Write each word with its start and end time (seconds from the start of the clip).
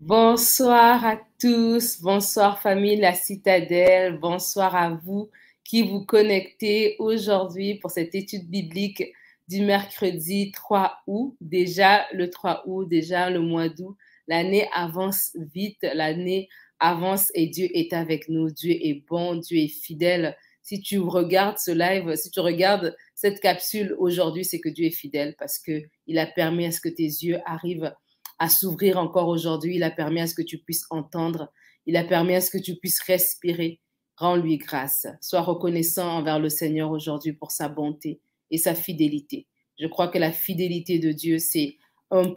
Bonsoir 0.00 1.06
à 1.06 1.20
tous, 1.40 2.02
bonsoir 2.02 2.60
famille 2.60 2.96
La 2.96 3.14
Citadelle, 3.14 4.18
bonsoir 4.18 4.74
à 4.74 4.90
vous 4.90 5.30
qui 5.62 5.82
vous 5.82 6.04
connectez 6.04 6.96
aujourd'hui 6.98 7.76
pour 7.76 7.92
cette 7.92 8.14
étude 8.14 8.50
biblique 8.50 9.04
du 9.46 9.62
mercredi 9.62 10.50
3 10.50 10.98
août. 11.06 11.36
Déjà 11.40 12.06
le 12.12 12.28
3 12.28 12.64
août, 12.66 12.88
déjà 12.88 13.30
le 13.30 13.40
mois 13.40 13.68
d'août. 13.68 13.96
L'année 14.26 14.68
avance 14.74 15.30
vite, 15.54 15.86
l'année 15.94 16.48
avance 16.80 17.30
et 17.34 17.46
Dieu 17.46 17.68
est 17.72 17.92
avec 17.92 18.28
nous. 18.28 18.50
Dieu 18.50 18.72
est 18.72 19.04
bon, 19.08 19.36
Dieu 19.36 19.58
est 19.58 19.68
fidèle. 19.68 20.36
Si 20.60 20.80
tu 20.80 20.98
regardes 20.98 21.58
ce 21.58 21.70
live, 21.70 22.16
si 22.16 22.30
tu 22.30 22.40
regardes 22.40 22.96
cette 23.14 23.38
capsule 23.40 23.94
aujourd'hui, 23.98 24.44
c'est 24.44 24.60
que 24.60 24.68
Dieu 24.68 24.86
est 24.86 24.90
fidèle 24.90 25.36
parce 25.38 25.58
que 25.58 25.82
il 26.08 26.18
a 26.18 26.26
permis 26.26 26.66
à 26.66 26.72
ce 26.72 26.80
que 26.80 26.88
tes 26.88 27.04
yeux 27.04 27.38
arrivent 27.46 27.94
à 28.38 28.48
s'ouvrir 28.48 28.98
encore 28.98 29.28
aujourd'hui. 29.28 29.76
Il 29.76 29.82
a 29.82 29.90
permis 29.90 30.20
à 30.20 30.26
ce 30.26 30.34
que 30.34 30.42
tu 30.42 30.58
puisses 30.58 30.86
entendre. 30.90 31.52
Il 31.86 31.96
a 31.96 32.04
permis 32.04 32.34
à 32.34 32.40
ce 32.40 32.50
que 32.50 32.58
tu 32.58 32.76
puisses 32.76 33.00
respirer. 33.00 33.80
Rends-lui 34.16 34.58
grâce. 34.58 35.06
Sois 35.20 35.42
reconnaissant 35.42 36.08
envers 36.08 36.38
le 36.38 36.48
Seigneur 36.48 36.90
aujourd'hui 36.90 37.32
pour 37.32 37.50
sa 37.50 37.68
bonté 37.68 38.20
et 38.50 38.58
sa 38.58 38.74
fidélité. 38.74 39.46
Je 39.80 39.86
crois 39.86 40.08
que 40.08 40.18
la 40.18 40.32
fidélité 40.32 40.98
de 40.98 41.10
Dieu, 41.12 41.38
c'est 41.38 41.76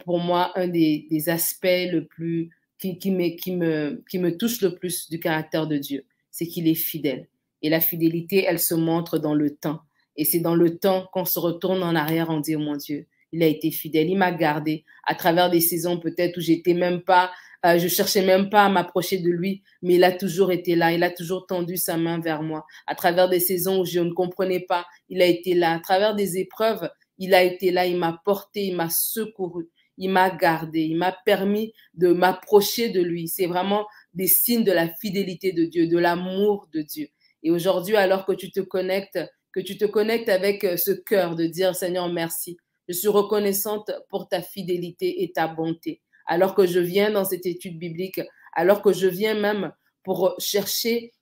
pour 0.04 0.18
moi 0.18 0.52
un 0.58 0.66
des, 0.68 1.28
aspects 1.28 1.66
le 1.66 2.06
plus 2.06 2.50
qui, 2.78 3.10
me, 3.10 3.36
qui, 3.36 3.54
me, 3.54 4.02
qui 4.10 4.18
me 4.18 4.36
touche 4.36 4.60
le 4.60 4.74
plus 4.74 5.08
du 5.08 5.20
caractère 5.20 5.66
de 5.66 5.76
Dieu. 5.76 6.04
C'est 6.30 6.46
qu'il 6.46 6.68
est 6.68 6.74
fidèle. 6.74 7.28
Et 7.62 7.70
la 7.70 7.80
fidélité, 7.80 8.44
elle 8.46 8.58
se 8.58 8.74
montre 8.74 9.18
dans 9.18 9.34
le 9.34 9.54
temps. 9.54 9.80
Et 10.16 10.24
c'est 10.24 10.40
dans 10.40 10.54
le 10.54 10.78
temps 10.78 11.08
qu'on 11.12 11.24
se 11.24 11.38
retourne 11.38 11.82
en 11.82 11.94
arrière 11.94 12.30
en 12.30 12.40
dit, 12.40 12.56
oh 12.56 12.60
mon 12.60 12.76
Dieu, 12.76 13.06
il 13.32 13.42
a 13.42 13.46
été 13.46 13.70
fidèle. 13.70 14.08
Il 14.08 14.16
m'a 14.16 14.32
gardé 14.32 14.84
à 15.06 15.14
travers 15.14 15.50
des 15.50 15.60
saisons 15.60 15.98
peut-être 15.98 16.36
où 16.36 16.40
j'étais 16.40 16.74
même 16.74 17.02
pas, 17.02 17.30
euh, 17.66 17.78
je 17.78 17.88
cherchais 17.88 18.24
même 18.24 18.50
pas 18.50 18.64
à 18.64 18.68
m'approcher 18.68 19.18
de 19.18 19.30
lui, 19.30 19.62
mais 19.82 19.94
il 19.94 20.04
a 20.04 20.12
toujours 20.12 20.52
été 20.52 20.76
là. 20.76 20.92
Il 20.92 21.02
a 21.02 21.10
toujours 21.10 21.46
tendu 21.46 21.76
sa 21.76 21.96
main 21.96 22.20
vers 22.20 22.42
moi. 22.42 22.66
À 22.86 22.94
travers 22.94 23.28
des 23.28 23.40
saisons 23.40 23.80
où 23.80 23.84
je 23.84 24.00
ne 24.00 24.12
comprenais 24.12 24.60
pas, 24.60 24.86
il 25.08 25.22
a 25.22 25.26
été 25.26 25.54
là. 25.54 25.74
À 25.74 25.80
travers 25.80 26.14
des 26.14 26.38
épreuves, 26.38 26.88
il 27.18 27.34
a 27.34 27.42
été 27.42 27.70
là. 27.70 27.86
Il 27.86 27.96
m'a 27.96 28.20
porté, 28.24 28.66
il 28.66 28.76
m'a 28.76 28.88
secouru, 28.90 29.68
il 29.96 30.10
m'a 30.10 30.30
gardé, 30.30 30.82
il 30.82 30.96
m'a 30.96 31.12
permis 31.24 31.72
de 31.94 32.12
m'approcher 32.12 32.90
de 32.90 33.02
lui. 33.02 33.28
C'est 33.28 33.46
vraiment 33.46 33.86
des 34.14 34.28
signes 34.28 34.64
de 34.64 34.72
la 34.72 34.88
fidélité 34.88 35.52
de 35.52 35.64
Dieu, 35.64 35.88
de 35.88 35.98
l'amour 35.98 36.68
de 36.72 36.82
Dieu. 36.82 37.08
Et 37.42 37.50
aujourd'hui, 37.50 37.96
alors 37.96 38.24
que 38.24 38.32
tu 38.32 38.50
te 38.50 38.60
connectes, 38.60 39.18
que 39.52 39.60
tu 39.60 39.76
te 39.76 39.84
connectes 39.84 40.28
avec 40.28 40.64
euh, 40.64 40.76
ce 40.76 40.92
cœur 40.92 41.34
de 41.34 41.46
dire 41.46 41.74
Seigneur, 41.74 42.08
merci. 42.12 42.56
Je 42.88 42.94
suis 42.94 43.08
reconnaissante 43.08 43.90
pour 44.08 44.28
ta 44.28 44.42
fidélité 44.42 45.22
et 45.22 45.32
ta 45.32 45.46
bonté. 45.46 46.00
Alors 46.26 46.54
que 46.54 46.66
je 46.66 46.80
viens 46.80 47.10
dans 47.10 47.24
cette 47.24 47.46
étude 47.46 47.78
biblique, 47.78 48.20
alors 48.54 48.82
que 48.82 48.92
je 48.92 49.06
viens 49.06 49.34
même 49.34 49.72
pour 50.02 50.34
chercher 50.38 51.12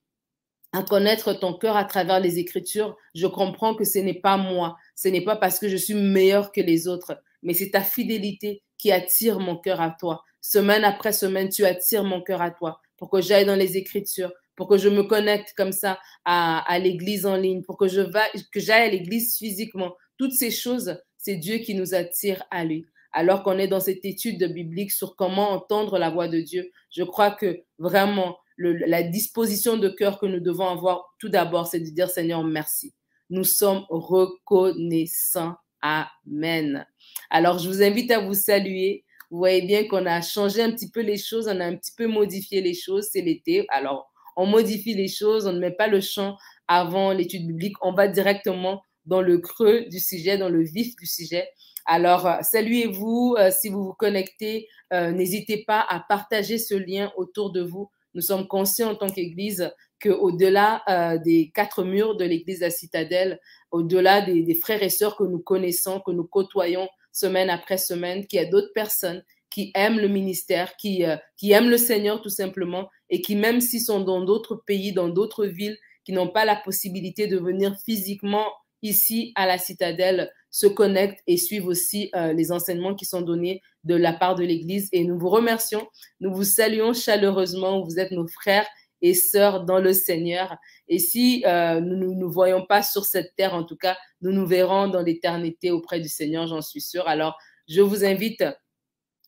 à 0.73 0.83
connaître 0.83 1.33
ton 1.33 1.55
cœur 1.55 1.77
à 1.77 1.85
travers 1.85 2.21
les 2.21 2.39
Écritures, 2.39 2.97
je 3.15 3.27
comprends 3.27 3.75
que 3.75 3.85
ce 3.85 3.99
n'est 3.99 4.21
pas 4.21 4.37
moi, 4.37 4.77
ce 4.95 5.09
n'est 5.09 5.25
pas 5.25 5.37
parce 5.37 5.59
que 5.59 5.69
je 5.69 5.77
suis 5.77 5.95
meilleur 5.95 6.53
que 6.53 6.61
les 6.61 6.87
autres, 6.87 7.21
mais 7.43 7.55
c'est 7.55 7.71
ta 7.71 7.81
fidélité 7.81 8.63
qui 8.79 8.93
attire 8.93 9.41
mon 9.41 9.57
cœur 9.57 9.81
à 9.81 9.91
toi. 9.91 10.23
Semaine 10.41 10.85
après 10.85 11.13
semaine, 11.13 11.49
tu 11.49 11.65
attires 11.65 12.05
mon 12.05 12.23
cœur 12.23 12.43
à 12.43 12.51
toi 12.51 12.81
pour 12.99 13.11
que 13.11 13.21
j'aille 13.21 13.47
dans 13.47 13.57
les 13.57 13.77
Écritures, 13.77 14.33
pour 14.55 14.69
que 14.69 14.79
je 14.79 14.89
me 14.89 15.03
connecte 15.03 15.55
comme 15.57 15.73
ça 15.73 15.99
à, 16.25 16.79
l'église 16.79 17.27
en 17.27 17.37
ligne, 17.37 17.63
pour 17.63 17.77
que 17.77 17.87
j'aille 17.89 18.89
à 18.89 18.91
l'église 18.91 19.37
physiquement. 19.37 19.95
Toutes 20.19 20.33
ces 20.33 20.51
choses, 20.51 20.99
c'est 21.27 21.35
Dieu 21.35 21.59
qui 21.59 21.75
nous 21.75 21.93
attire 21.93 22.45
à 22.53 22.65
lui. 22.65 22.87
Alors 23.13 23.43
qu'on 23.43 23.59
est 23.59 23.67
dans 23.67 23.81
cette 23.81 24.05
étude 24.05 24.45
biblique 24.53 24.93
sur 24.93 25.17
comment 25.17 25.51
entendre 25.51 25.99
la 25.99 26.09
voix 26.09 26.29
de 26.29 26.41
Dieu, 26.41 26.71
je 26.91 27.03
crois 27.03 27.33
que 27.33 27.65
vraiment 27.81 28.37
la 28.59 29.03
disposition 29.03 29.77
de 29.77 29.89
cœur 29.89 30.21
que 30.21 30.27
nous 30.27 30.39
devons 30.39 30.69
avoir 30.69 31.17
tout 31.19 31.29
d'abord, 31.29 31.67
c'est 31.67 31.81
de 31.81 31.91
dire 31.91 32.09
Seigneur, 32.09 32.45
merci. 32.45 32.95
Nous 33.29 33.43
sommes 33.43 33.85
reconnaissants. 33.89 35.57
Amen. 35.83 36.87
Alors, 37.29 37.59
je 37.59 37.69
vous 37.69 37.83
invite 37.83 38.13
à 38.13 38.21
vous 38.21 38.35
saluer. 38.35 39.05
Vous 39.31 39.39
voyez 39.39 39.63
bien 39.63 39.89
qu'on 39.89 40.07
a 40.07 40.21
changé 40.21 40.63
un 40.63 40.71
petit 40.71 40.93
peu 40.93 41.01
les 41.01 41.19
choses, 41.19 41.49
on 41.49 41.59
a 41.59 41.67
un 41.67 41.75
petit 41.75 41.93
peu 41.97 42.07
modifié 42.07 42.61
les 42.61 42.75
choses. 42.75 43.09
C'est 43.11 43.21
l'été. 43.21 43.67
Alors, 43.71 44.13
on 44.37 44.47
modifie 44.47 44.95
les 44.95 45.09
choses, 45.09 45.47
on 45.47 45.53
ne 45.53 45.59
met 45.59 45.73
pas 45.73 45.89
le 45.89 46.01
chant 46.01 46.37
avant 46.69 47.13
l'étude 47.13 47.47
biblique, 47.47 47.77
on 47.81 47.93
va 47.93 48.07
directement 48.07 48.83
dans 49.07 49.23
le 49.23 49.39
creux 49.39 49.87
du 49.89 50.01
sujet, 50.01 50.39
dans 50.39 50.49
le 50.49 50.63
vif 50.63 50.95
du 50.97 51.07
sujet. 51.07 51.49
Alors, 51.87 52.27
euh, 52.27 52.39
saluez-vous. 52.43 53.37
Euh, 53.39 53.51
si 53.51 53.69
vous 53.69 53.85
vous 53.85 53.95
connectez, 53.95 54.69
euh, 54.93 55.13
n'hésitez 55.13 55.65
pas 55.65 55.87
à 55.89 56.01
partager 56.01 56.59
ce 56.59 56.75
lien 56.75 57.13
autour 57.17 57.53
de 57.53 57.63
vous. 57.63 57.91
Nous 58.15 58.23
sommes 58.23 58.49
conscients 58.49 58.91
en 58.91 58.95
tant 58.97 59.09
qu'Église 59.09 59.71
qu'au-delà 60.03 60.83
des 61.25 61.51
quatre 61.55 61.85
murs 61.85 62.17
de 62.17 62.25
l'Église 62.25 62.61
de 62.61 62.65
la 62.65 62.71
Citadelle, 62.71 63.41
au-delà 63.71 64.23
des, 64.23 64.55
frères 64.55 64.83
et 64.83 64.89
sœurs 64.89 65.17
que 65.17 65.25
nous 65.25 65.39
connaissons, 65.39 66.01
que 66.01 66.11
nous 66.11 66.25
côtoyons 66.25 66.89
semaine 67.13 67.51
après 67.51 67.77
semaine, 67.79 68.27
qu'il 68.27 68.39
y 68.39 68.43
a 68.43 68.47
d'autres 68.49 68.73
personnes 68.75 69.23
qui 69.51 69.71
aiment 69.75 69.99
le 69.99 70.09
ministère, 70.09 70.77
qui, 70.77 71.05
qui 71.37 71.53
aiment 71.53 71.69
le 71.69 71.77
Seigneur 71.77 72.23
tout 72.23 72.31
simplement, 72.31 72.89
et 73.11 73.21
qui, 73.21 73.37
même 73.37 73.61
s'ils 73.61 73.83
sont 73.83 74.01
dans 74.01 74.23
d'autres 74.23 74.57
pays, 74.67 74.93
dans 74.93 75.09
d'autres 75.09 75.47
villes, 75.47 75.77
qui 76.05 76.13
n'ont 76.13 76.29
pas 76.29 76.47
la 76.47 76.57
possibilité 76.57 77.27
de 77.27 77.37
venir 77.39 77.77
physiquement 77.85 78.47
ici 78.89 79.33
à 79.35 79.47
la 79.47 79.59
citadelle 79.59 80.31
se 80.51 80.67
connectent 80.67 81.23
et 81.27 81.37
suivent 81.37 81.67
aussi 81.67 82.11
euh, 82.15 82.33
les 82.33 82.51
enseignements 82.51 82.95
qui 82.95 83.05
sont 83.05 83.21
donnés 83.21 83.61
de 83.85 83.95
la 83.95 84.13
part 84.13 84.35
de 84.35 84.45
l'Église. 84.45 84.89
Et 84.93 85.05
nous 85.05 85.19
vous 85.19 85.29
remercions, 85.29 85.87
nous 86.21 86.33
vous 86.33 86.45
saluons 86.45 86.95
chaleureusement. 86.95 87.85
Vous 87.85 87.99
êtes 87.99 88.11
nos 88.11 88.27
frères 88.27 88.67
et 89.03 89.15
sœurs 89.15 89.65
dans 89.65 89.79
le 89.79 89.93
Seigneur. 89.93 90.57
Et 90.89 90.99
si 90.99 91.45
euh, 91.47 91.81
nous 91.81 91.97
ne 91.97 92.15
nous, 92.15 92.31
voyons 92.31 92.65
pas 92.65 92.83
sur 92.83 93.05
cette 93.05 93.35
terre, 93.37 93.55
en 93.55 93.65
tout 93.65 93.77
cas, 93.77 93.97
nous 94.23 94.33
nous 94.33 94.47
verrons 94.47 94.89
dans 94.89 95.03
l'éternité 95.03 95.71
auprès 95.71 96.01
du 96.01 96.09
Seigneur, 96.09 96.47
j'en 96.47 96.63
suis 96.63 96.81
sûre. 96.81 97.07
Alors, 97.07 97.37
je 97.69 97.81
vous 97.83 98.05
invite 98.05 98.45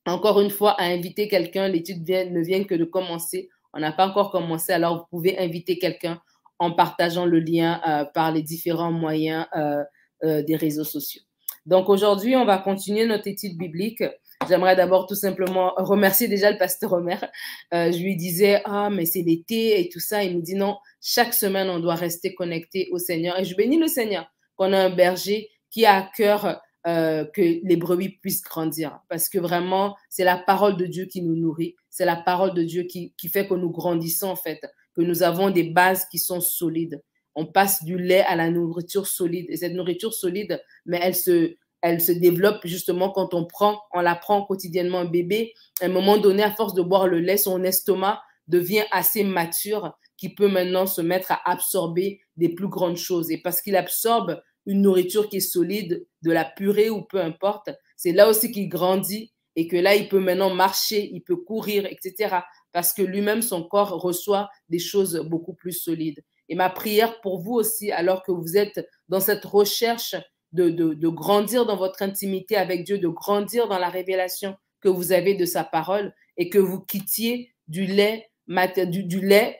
encore 0.06 0.40
une 0.40 0.50
fois 0.50 0.72
à 0.80 0.84
inviter 0.84 1.28
quelqu'un. 1.28 1.68
L'étude 1.68 2.08
ne 2.08 2.40
vient 2.42 2.64
que 2.64 2.74
de 2.74 2.84
commencer. 2.84 3.50
On 3.74 3.80
n'a 3.80 3.92
pas 3.92 4.06
encore 4.06 4.30
commencé, 4.30 4.72
alors 4.72 4.98
vous 4.98 5.06
pouvez 5.10 5.38
inviter 5.38 5.78
quelqu'un 5.78 6.20
en 6.58 6.72
partageant 6.72 7.26
le 7.26 7.40
lien 7.40 7.80
euh, 7.86 8.04
par 8.04 8.32
les 8.32 8.42
différents 8.42 8.92
moyens 8.92 9.46
euh, 9.56 9.82
euh, 10.24 10.42
des 10.42 10.56
réseaux 10.56 10.84
sociaux. 10.84 11.22
Donc 11.66 11.88
aujourd'hui, 11.88 12.36
on 12.36 12.44
va 12.44 12.58
continuer 12.58 13.06
notre 13.06 13.28
étude 13.28 13.56
biblique. 13.56 14.02
J'aimerais 14.48 14.76
d'abord 14.76 15.06
tout 15.06 15.14
simplement 15.14 15.72
remercier 15.76 16.28
déjà 16.28 16.50
le 16.50 16.58
pasteur 16.58 16.92
Omer. 16.92 17.28
je 17.72 18.02
lui 18.02 18.16
disais, 18.16 18.62
ah, 18.64 18.88
mais 18.88 19.04
c'est 19.04 19.22
l'été 19.22 19.80
et 19.80 19.88
tout 19.88 20.00
ça. 20.00 20.24
Il 20.24 20.36
me 20.36 20.42
dit, 20.42 20.54
non, 20.54 20.78
chaque 21.02 21.34
semaine, 21.34 21.68
on 21.68 21.80
doit 21.80 21.96
rester 21.96 22.34
connecté 22.34 22.88
au 22.92 22.98
Seigneur. 22.98 23.38
Et 23.38 23.44
je 23.44 23.54
bénis 23.56 23.78
le 23.78 23.88
Seigneur 23.88 24.26
qu'on 24.56 24.72
a 24.72 24.78
un 24.78 24.90
berger 24.90 25.50
qui 25.70 25.84
a 25.84 25.98
à 25.98 26.10
cœur 26.16 26.60
que 26.84 27.66
les 27.66 27.76
brebis 27.76 28.10
puissent 28.20 28.42
grandir. 28.42 29.00
Parce 29.10 29.28
que 29.28 29.38
vraiment, 29.38 29.96
c'est 30.08 30.24
la 30.24 30.38
parole 30.38 30.78
de 30.78 30.86
Dieu 30.86 31.04
qui 31.04 31.20
nous 31.20 31.36
nourrit. 31.36 31.74
C'est 31.90 32.06
la 32.06 32.16
parole 32.16 32.54
de 32.54 32.62
Dieu 32.62 32.84
qui, 32.84 33.12
qui 33.18 33.28
fait 33.28 33.46
que 33.46 33.54
nous 33.54 33.70
grandissons, 33.70 34.28
en 34.28 34.36
fait 34.36 34.60
que 34.98 35.02
nous 35.04 35.22
avons 35.22 35.50
des 35.50 35.62
bases 35.62 36.06
qui 36.10 36.18
sont 36.18 36.40
solides. 36.40 37.00
On 37.36 37.46
passe 37.46 37.84
du 37.84 37.96
lait 37.96 38.24
à 38.24 38.34
la 38.34 38.50
nourriture 38.50 39.06
solide. 39.06 39.46
Et 39.48 39.56
cette 39.56 39.72
nourriture 39.72 40.12
solide, 40.12 40.60
mais 40.86 40.98
elle 41.00 41.14
se, 41.14 41.54
elle 41.82 41.98
développe 42.18 42.66
justement 42.66 43.10
quand 43.10 43.32
on 43.32 43.44
prend, 43.44 43.80
on 43.94 44.00
la 44.00 44.16
prend 44.16 44.44
quotidiennement 44.44 44.98
un 44.98 45.04
bébé. 45.04 45.54
À 45.80 45.84
un 45.84 45.88
moment 45.88 46.18
donné, 46.18 46.42
à 46.42 46.50
force 46.50 46.74
de 46.74 46.82
boire 46.82 47.06
le 47.06 47.20
lait, 47.20 47.36
son 47.36 47.62
estomac 47.62 48.20
devient 48.48 48.86
assez 48.90 49.22
mature 49.22 49.96
qui 50.16 50.34
peut 50.34 50.48
maintenant 50.48 50.86
se 50.86 51.00
mettre 51.00 51.30
à 51.30 51.48
absorber 51.48 52.20
des 52.36 52.48
plus 52.48 52.68
grandes 52.68 52.96
choses. 52.96 53.30
Et 53.30 53.38
parce 53.38 53.62
qu'il 53.62 53.76
absorbe 53.76 54.42
une 54.66 54.82
nourriture 54.82 55.28
qui 55.28 55.36
est 55.36 55.40
solide, 55.40 56.04
de 56.22 56.32
la 56.32 56.44
purée 56.44 56.90
ou 56.90 57.02
peu 57.02 57.20
importe, 57.20 57.70
c'est 57.96 58.10
là 58.10 58.28
aussi 58.28 58.50
qu'il 58.50 58.68
grandit 58.68 59.32
et 59.58 59.66
que 59.66 59.76
là, 59.76 59.94
il 59.94 60.08
peut 60.08 60.20
maintenant 60.20 60.54
marcher, 60.54 61.10
il 61.12 61.20
peut 61.22 61.36
courir, 61.36 61.86
etc 61.86 62.40
parce 62.72 62.92
que 62.92 63.02
lui-même, 63.02 63.42
son 63.42 63.62
corps 63.62 64.00
reçoit 64.00 64.50
des 64.68 64.78
choses 64.78 65.16
beaucoup 65.26 65.54
plus 65.54 65.72
solides. 65.72 66.22
Et 66.48 66.54
ma 66.54 66.70
prière 66.70 67.20
pour 67.20 67.40
vous 67.40 67.54
aussi, 67.54 67.90
alors 67.90 68.22
que 68.22 68.32
vous 68.32 68.56
êtes 68.56 68.86
dans 69.08 69.20
cette 69.20 69.44
recherche 69.44 70.16
de, 70.52 71.08
grandir 71.08 71.66
dans 71.66 71.76
votre 71.76 72.02
intimité 72.02 72.56
avec 72.56 72.84
Dieu, 72.84 72.98
de 72.98 73.08
grandir 73.08 73.68
dans 73.68 73.78
la 73.78 73.88
révélation 73.88 74.56
que 74.80 74.88
vous 74.88 75.12
avez 75.12 75.34
de 75.34 75.44
sa 75.44 75.64
parole 75.64 76.14
et 76.36 76.48
que 76.48 76.58
vous 76.58 76.80
quittiez 76.80 77.52
du 77.66 77.84
lait, 77.84 78.30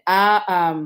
à, 0.06 0.76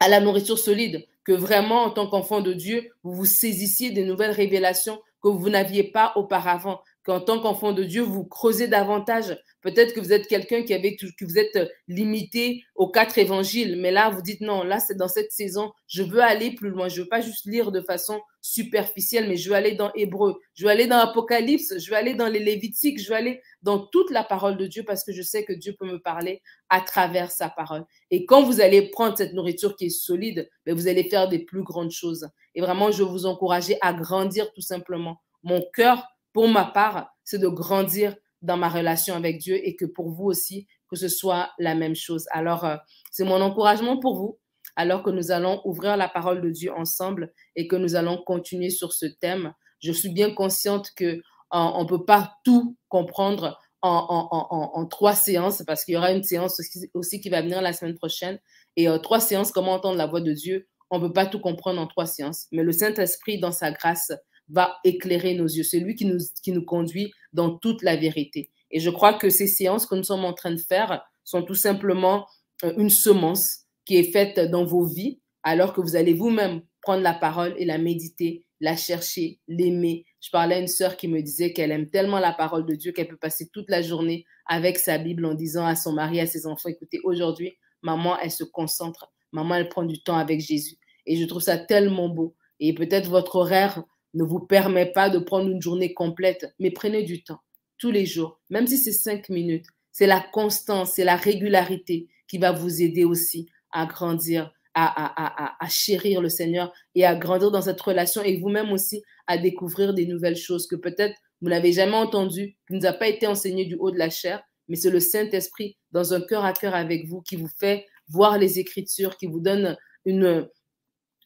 à 0.00 0.08
la 0.08 0.20
nourriture 0.20 0.58
solide, 0.58 1.06
que 1.24 1.32
vraiment, 1.32 1.82
en 1.84 1.90
tant 1.90 2.08
qu'enfant 2.08 2.42
de 2.42 2.52
Dieu, 2.52 2.90
vous 3.02 3.14
vous 3.14 3.24
saisissiez 3.24 3.90
des 3.90 4.04
nouvelles 4.04 4.30
révélations 4.30 5.00
que 5.22 5.28
vous 5.28 5.48
n'aviez 5.48 5.84
pas 5.84 6.12
auparavant, 6.16 6.82
qu'en 7.04 7.20
tant 7.20 7.40
qu'enfant 7.40 7.72
de 7.72 7.84
Dieu, 7.84 8.02
vous 8.02 8.24
creusez 8.24 8.66
davantage. 8.66 9.38
Peut-être 9.60 9.94
que 9.94 10.00
vous 10.00 10.12
êtes 10.12 10.26
quelqu'un 10.26 10.62
qui 10.62 10.74
avait 10.74 10.96
que 10.96 11.24
vous 11.24 11.38
êtes 11.38 11.58
limité 11.88 12.64
aux 12.74 12.90
quatre 12.90 13.18
évangiles, 13.18 13.80
mais 13.80 13.90
là 13.90 14.10
vous 14.10 14.22
dites 14.22 14.40
non, 14.40 14.62
là 14.62 14.78
c'est 14.80 14.96
dans 14.96 15.08
cette 15.08 15.32
saison, 15.32 15.72
je 15.86 16.02
veux 16.02 16.22
aller 16.22 16.54
plus 16.54 16.70
loin. 16.70 16.88
Je 16.88 17.02
veux 17.02 17.08
pas 17.08 17.20
juste 17.20 17.46
lire 17.46 17.72
de 17.72 17.80
façon 17.80 18.20
superficielle, 18.40 19.28
mais 19.28 19.36
je 19.36 19.48
veux 19.48 19.56
aller 19.56 19.74
dans 19.74 19.90
Hébreu, 19.94 20.38
je 20.54 20.64
veux 20.64 20.70
aller 20.70 20.86
dans 20.86 20.98
Apocalypse, 20.98 21.78
je 21.78 21.90
veux 21.90 21.96
aller 21.96 22.14
dans 22.14 22.28
les 22.28 22.40
Lévitiques, 22.40 23.00
je 23.00 23.08
veux 23.08 23.16
aller 23.16 23.40
dans 23.62 23.78
toute 23.86 24.10
la 24.10 24.22
parole 24.22 24.56
de 24.56 24.66
Dieu 24.66 24.82
parce 24.86 25.02
que 25.02 25.12
je 25.12 25.22
sais 25.22 25.44
que 25.44 25.52
Dieu 25.52 25.74
peut 25.78 25.86
me 25.86 25.98
parler 25.98 26.42
à 26.68 26.80
travers 26.80 27.30
sa 27.30 27.48
parole. 27.48 27.84
Et 28.10 28.26
quand 28.26 28.42
vous 28.42 28.60
allez 28.60 28.90
prendre 28.90 29.16
cette 29.16 29.32
nourriture 29.32 29.76
qui 29.76 29.86
est 29.86 29.90
solide, 29.90 30.50
ben, 30.66 30.74
vous 30.74 30.88
allez 30.88 31.04
faire 31.04 31.28
des 31.28 31.38
plus 31.38 31.62
grandes 31.62 31.90
choses. 31.90 32.28
Et 32.54 32.60
vraiment, 32.60 32.90
je 32.90 33.02
veux 33.02 33.08
vous 33.08 33.26
encourager 33.26 33.78
à 33.80 33.92
grandir 33.92 34.52
tout 34.52 34.60
simplement. 34.60 35.20
Mon 35.42 35.62
cœur 35.74 36.06
pour 36.34 36.48
ma 36.48 36.66
part, 36.66 37.14
c'est 37.24 37.38
de 37.38 37.48
grandir 37.48 38.14
dans 38.42 38.58
ma 38.58 38.68
relation 38.68 39.14
avec 39.14 39.38
Dieu 39.38 39.56
et 39.66 39.76
que 39.76 39.86
pour 39.86 40.10
vous 40.10 40.24
aussi, 40.26 40.66
que 40.90 40.96
ce 40.96 41.08
soit 41.08 41.50
la 41.58 41.74
même 41.74 41.94
chose. 41.94 42.26
Alors, 42.30 42.64
euh, 42.64 42.76
c'est 43.10 43.24
mon 43.24 43.40
encouragement 43.40 43.98
pour 43.98 44.16
vous, 44.16 44.38
alors 44.76 45.02
que 45.02 45.10
nous 45.10 45.30
allons 45.30 45.62
ouvrir 45.64 45.96
la 45.96 46.08
parole 46.08 46.42
de 46.42 46.50
Dieu 46.50 46.72
ensemble 46.74 47.32
et 47.56 47.68
que 47.68 47.76
nous 47.76 47.94
allons 47.94 48.18
continuer 48.18 48.68
sur 48.68 48.92
ce 48.92 49.06
thème. 49.06 49.54
Je 49.78 49.92
suis 49.92 50.10
bien 50.10 50.34
consciente 50.34 50.90
que 50.94 51.22
on 51.50 51.84
ne 51.84 51.88
peut 51.88 52.04
pas 52.04 52.34
tout 52.44 52.76
comprendre 52.88 53.60
en, 53.80 54.86
trois 54.90 55.14
séances 55.14 55.62
parce 55.64 55.84
qu'il 55.84 55.94
y 55.94 55.96
aura 55.96 56.10
une 56.10 56.24
séance 56.24 56.60
aussi, 56.94 57.20
qui 57.20 57.28
va 57.28 57.42
venir 57.42 57.62
la 57.62 57.72
semaine 57.72 57.94
prochaine. 57.94 58.40
Et 58.76 58.88
euh, 58.88 58.98
trois 58.98 59.20
séances, 59.20 59.52
comment 59.52 59.74
entendre 59.74 59.96
la 59.96 60.06
voix 60.06 60.20
de 60.20 60.32
Dieu, 60.32 60.66
on 60.90 60.98
ne 60.98 61.06
peut 61.06 61.12
pas 61.12 61.26
tout 61.26 61.38
comprendre 61.38 61.80
en 61.80 61.86
trois 61.86 62.06
séances. 62.06 62.46
Mais 62.50 62.64
le 62.64 62.72
Saint-Esprit, 62.72 63.38
dans 63.38 63.52
sa 63.52 63.70
grâce, 63.70 64.10
va 64.48 64.76
éclairer 64.84 65.34
nos 65.34 65.46
yeux. 65.46 65.62
C'est 65.62 65.80
lui 65.80 65.94
qui 65.94 66.04
nous, 66.04 66.18
qui 66.42 66.52
nous 66.52 66.64
conduit 66.64 67.12
dans 67.32 67.56
toute 67.56 67.82
la 67.82 67.96
vérité. 67.96 68.50
Et 68.70 68.80
je 68.80 68.90
crois 68.90 69.14
que 69.14 69.30
ces 69.30 69.46
séances 69.46 69.86
que 69.86 69.94
nous 69.94 70.02
sommes 70.02 70.24
en 70.24 70.32
train 70.32 70.52
de 70.52 70.60
faire 70.60 71.02
sont 71.22 71.42
tout 71.42 71.54
simplement 71.54 72.26
euh, 72.64 72.74
une 72.76 72.90
semence 72.90 73.60
qui 73.84 73.96
est 73.96 74.12
faite 74.12 74.38
dans 74.50 74.64
vos 74.64 74.84
vies, 74.86 75.20
alors 75.42 75.72
que 75.72 75.80
vous 75.80 75.96
allez 75.96 76.14
vous-même 76.14 76.62
prendre 76.80 77.02
la 77.02 77.14
parole 77.14 77.54
et 77.58 77.64
la 77.64 77.78
méditer, 77.78 78.46
la 78.60 78.76
chercher, 78.76 79.40
l'aimer. 79.46 80.04
Je 80.20 80.30
parlais 80.30 80.56
à 80.56 80.58
une 80.58 80.68
sœur 80.68 80.96
qui 80.96 81.08
me 81.08 81.20
disait 81.22 81.52
qu'elle 81.52 81.70
aime 81.70 81.90
tellement 81.90 82.18
la 82.18 82.32
parole 82.32 82.66
de 82.66 82.74
Dieu 82.74 82.92
qu'elle 82.92 83.08
peut 83.08 83.16
passer 83.16 83.48
toute 83.52 83.68
la 83.68 83.82
journée 83.82 84.24
avec 84.46 84.78
sa 84.78 84.98
Bible 84.98 85.24
en 85.26 85.34
disant 85.34 85.66
à 85.66 85.76
son 85.76 85.92
mari, 85.92 86.20
à 86.20 86.26
ses 86.26 86.46
enfants, 86.46 86.68
écoutez, 86.68 87.00
aujourd'hui, 87.04 87.56
maman, 87.82 88.18
elle 88.18 88.30
se 88.30 88.44
concentre, 88.44 89.12
maman, 89.32 89.56
elle 89.56 89.68
prend 89.68 89.84
du 89.84 90.02
temps 90.02 90.16
avec 90.16 90.40
Jésus. 90.40 90.76
Et 91.06 91.16
je 91.16 91.24
trouve 91.24 91.42
ça 91.42 91.58
tellement 91.58 92.08
beau. 92.08 92.34
Et 92.60 92.74
peut-être 92.74 93.08
votre 93.08 93.36
horaire 93.36 93.82
ne 94.14 94.24
vous 94.24 94.40
permet 94.40 94.90
pas 94.92 95.10
de 95.10 95.18
prendre 95.18 95.50
une 95.50 95.60
journée 95.60 95.92
complète, 95.92 96.54
mais 96.58 96.70
prenez 96.70 97.02
du 97.02 97.22
temps 97.22 97.40
tous 97.78 97.90
les 97.90 98.06
jours, 98.06 98.40
même 98.50 98.66
si 98.66 98.78
c'est 98.78 98.92
cinq 98.92 99.28
minutes. 99.28 99.66
C'est 99.92 100.06
la 100.06 100.24
constance, 100.32 100.92
c'est 100.94 101.04
la 101.04 101.16
régularité 101.16 102.08
qui 102.28 102.38
va 102.38 102.52
vous 102.52 102.82
aider 102.82 103.04
aussi 103.04 103.48
à 103.72 103.86
grandir, 103.86 104.52
à, 104.74 105.56
chérir 105.68 106.20
le 106.20 106.28
Seigneur 106.28 106.72
et 106.94 107.04
à 107.04 107.14
grandir 107.14 107.50
dans 107.50 107.62
cette 107.62 107.80
relation 107.80 108.22
et 108.22 108.38
vous-même 108.38 108.72
aussi 108.72 109.02
à 109.26 109.38
découvrir 109.38 109.94
des 109.94 110.06
nouvelles 110.06 110.36
choses 110.36 110.66
que 110.66 110.76
peut-être 110.76 111.14
vous 111.40 111.48
n'avez 111.48 111.72
jamais 111.72 111.96
entendues, 111.96 112.56
qui 112.66 112.74
ne 112.74 112.78
nous 112.78 112.86
a 112.86 112.92
pas 112.92 113.08
été 113.08 113.26
enseigné 113.26 113.66
du 113.66 113.76
haut 113.76 113.90
de 113.90 113.98
la 113.98 114.10
chair, 114.10 114.42
mais 114.68 114.76
c'est 114.76 114.90
le 114.90 115.00
Saint-Esprit 115.00 115.76
dans 115.92 116.14
un 116.14 116.20
cœur 116.20 116.44
à 116.44 116.52
cœur 116.52 116.74
avec 116.74 117.06
vous 117.06 117.20
qui 117.20 117.36
vous 117.36 117.50
fait 117.60 117.86
voir 118.08 118.38
les 118.38 118.58
Écritures, 118.58 119.16
qui 119.16 119.26
vous 119.26 119.40
donne 119.40 119.76
une, 120.04 120.48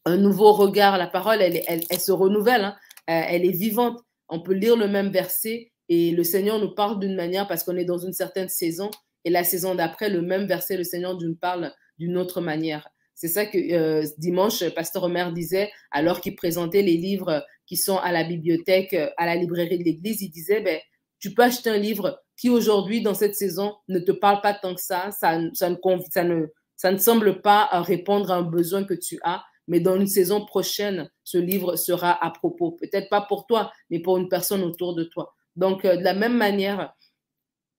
un 0.08 0.16
nouveau 0.16 0.52
regard. 0.52 0.98
La 0.98 1.06
parole, 1.06 1.40
elle, 1.40 2.00
se 2.00 2.12
renouvelle, 2.12 2.64
hein. 2.64 2.76
euh, 3.10 3.22
elle 3.28 3.44
est 3.44 3.56
vivante. 3.56 4.00
On 4.28 4.40
peut 4.40 4.54
lire 4.54 4.76
le 4.76 4.88
même 4.88 5.10
verset 5.10 5.70
et 5.88 6.10
le 6.10 6.24
Seigneur 6.24 6.58
nous 6.58 6.74
parle 6.74 6.98
d'une 6.98 7.14
manière 7.14 7.46
parce 7.46 7.62
qu'on 7.62 7.76
est 7.76 7.84
dans 7.84 7.98
une 7.98 8.12
certaine 8.12 8.48
saison 8.48 8.90
et 9.24 9.30
la 9.30 9.44
saison 9.44 9.74
d'après, 9.74 10.10
le 10.10 10.22
même 10.22 10.46
verset, 10.46 10.76
le 10.76 10.84
Seigneur 10.84 11.18
nous 11.18 11.34
parle 11.34 11.72
d'une 11.98 12.16
autre 12.16 12.40
manière. 12.40 12.88
C'est 13.14 13.28
ça 13.28 13.46
que 13.46 13.58
euh, 13.58 14.06
dimanche, 14.18 14.66
Pasteur 14.70 15.04
Omer 15.04 15.32
disait, 15.32 15.70
alors 15.90 16.20
qu'il 16.20 16.36
présentait 16.36 16.82
les 16.82 16.96
livres 16.96 17.44
qui 17.66 17.76
sont 17.76 17.96
à 17.98 18.12
la 18.12 18.22
bibliothèque, 18.22 18.94
à 19.16 19.26
la 19.26 19.34
librairie 19.34 19.78
de 19.78 19.84
l'Église, 19.84 20.22
il 20.22 20.30
disait, 20.30 20.60
ben, 20.60 20.78
tu 21.18 21.34
peux 21.34 21.42
acheter 21.42 21.68
un 21.68 21.78
livre 21.78 22.22
qui 22.36 22.48
aujourd'hui, 22.48 23.02
dans 23.02 23.14
cette 23.14 23.34
saison, 23.34 23.74
ne 23.88 23.98
te 23.98 24.12
parle 24.12 24.40
pas 24.40 24.54
tant 24.54 24.74
que 24.74 24.80
ça, 24.80 25.10
ça, 25.10 25.40
ça, 25.52 25.68
ne, 25.68 25.76
ça, 26.10 26.24
ne, 26.24 26.46
ça 26.76 26.92
ne 26.92 26.98
semble 26.98 27.42
pas 27.42 27.68
répondre 27.82 28.30
à 28.30 28.36
un 28.36 28.42
besoin 28.42 28.84
que 28.84 28.94
tu 28.94 29.18
as, 29.24 29.42
mais 29.68 29.80
dans 29.80 29.94
une 29.96 30.06
saison 30.06 30.44
prochaine, 30.44 31.10
ce 31.22 31.38
livre 31.38 31.76
sera 31.76 32.24
à 32.24 32.30
propos. 32.30 32.72
Peut-être 32.72 33.08
pas 33.08 33.20
pour 33.20 33.46
toi, 33.46 33.70
mais 33.90 34.00
pour 34.00 34.16
une 34.16 34.28
personne 34.28 34.62
autour 34.62 34.94
de 34.94 35.04
toi. 35.04 35.34
Donc, 35.56 35.84
euh, 35.84 35.96
de 35.96 36.02
la 36.02 36.14
même 36.14 36.36
manière, 36.36 36.94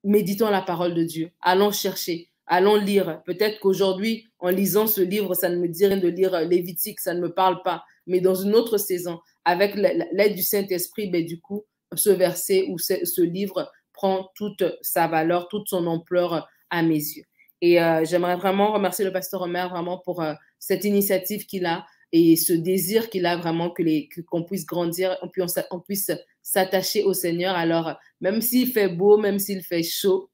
méditons 0.03 0.50
la 0.50 0.62
parole 0.62 0.94
de 0.94 1.03
Dieu. 1.03 1.31
Allons 1.41 1.71
chercher, 1.71 2.30
allons 2.45 2.75
lire. 2.75 3.21
Peut-être 3.25 3.59
qu'aujourd'hui, 3.59 4.27
en 4.38 4.50
lisant 4.50 4.88
ce 4.88 5.01
livre, 5.01 5.33
ça 5.33 5.50
ne 5.50 5.57
me 5.57 5.68
dit 5.68 5.86
rien 5.86 5.97
de 5.97 6.07
lire 6.07 6.39
Lévitique, 6.41 7.00
ça 7.00 7.13
ne 7.13 7.21
me 7.21 7.33
parle 7.33 7.62
pas. 7.63 7.83
Mais 8.06 8.21
dans 8.21 8.36
une 8.36 8.56
autre 8.56 8.77
saison, 8.77 9.19
avec 9.44 9.75
l'aide 9.75 10.36
du 10.36 10.44
Saint-Esprit, 10.44 11.09
ben, 11.09 11.25
du 11.25 11.41
coup, 11.41 11.65
ce 11.95 12.12
verset 12.12 12.68
ou 12.69 12.77
ce, 12.77 13.21
livre 13.21 13.71
prend 13.94 14.30
toute 14.36 14.63
sa 14.81 15.07
valeur, 15.07 15.47
toute 15.47 15.68
son 15.68 15.88
ampleur 15.88 16.47
à 16.69 16.83
mes 16.83 16.94
yeux. 16.94 17.24
Et 17.62 17.81
euh, 17.81 18.06
j'aimerais 18.06 18.36
vraiment 18.36 18.71
remercier 18.71 19.03
le 19.03 19.12
pasteur 19.12 19.41
Omer 19.41 19.69
vraiment 19.69 19.97
pour 19.97 20.24
cette 20.60 20.84
initiative 20.84 21.46
qu'il 21.46 21.66
a 21.66 21.86
et 22.12 22.36
ce 22.36 22.54
désir 22.54 23.10
qu'il 23.10 23.26
a 23.26 23.38
vraiment 23.38 23.70
que 23.70 23.84
les 23.84 24.10
qu'on 24.28 24.44
puisse 24.44 24.66
grandir, 24.66 25.18
on 25.22 25.30
puisse, 25.30 25.60
puisse 25.86 26.12
s'attacher 26.42 27.04
au 27.04 27.14
Seigneur. 27.14 27.56
Alors, 27.56 27.96
même 28.22 28.42
s'il 28.42 28.72
fait 28.72 28.90
beau, 28.90 29.18
même 29.18 29.40
s'il 29.40 29.62
fait 29.62 29.84
chaud, 29.84 30.30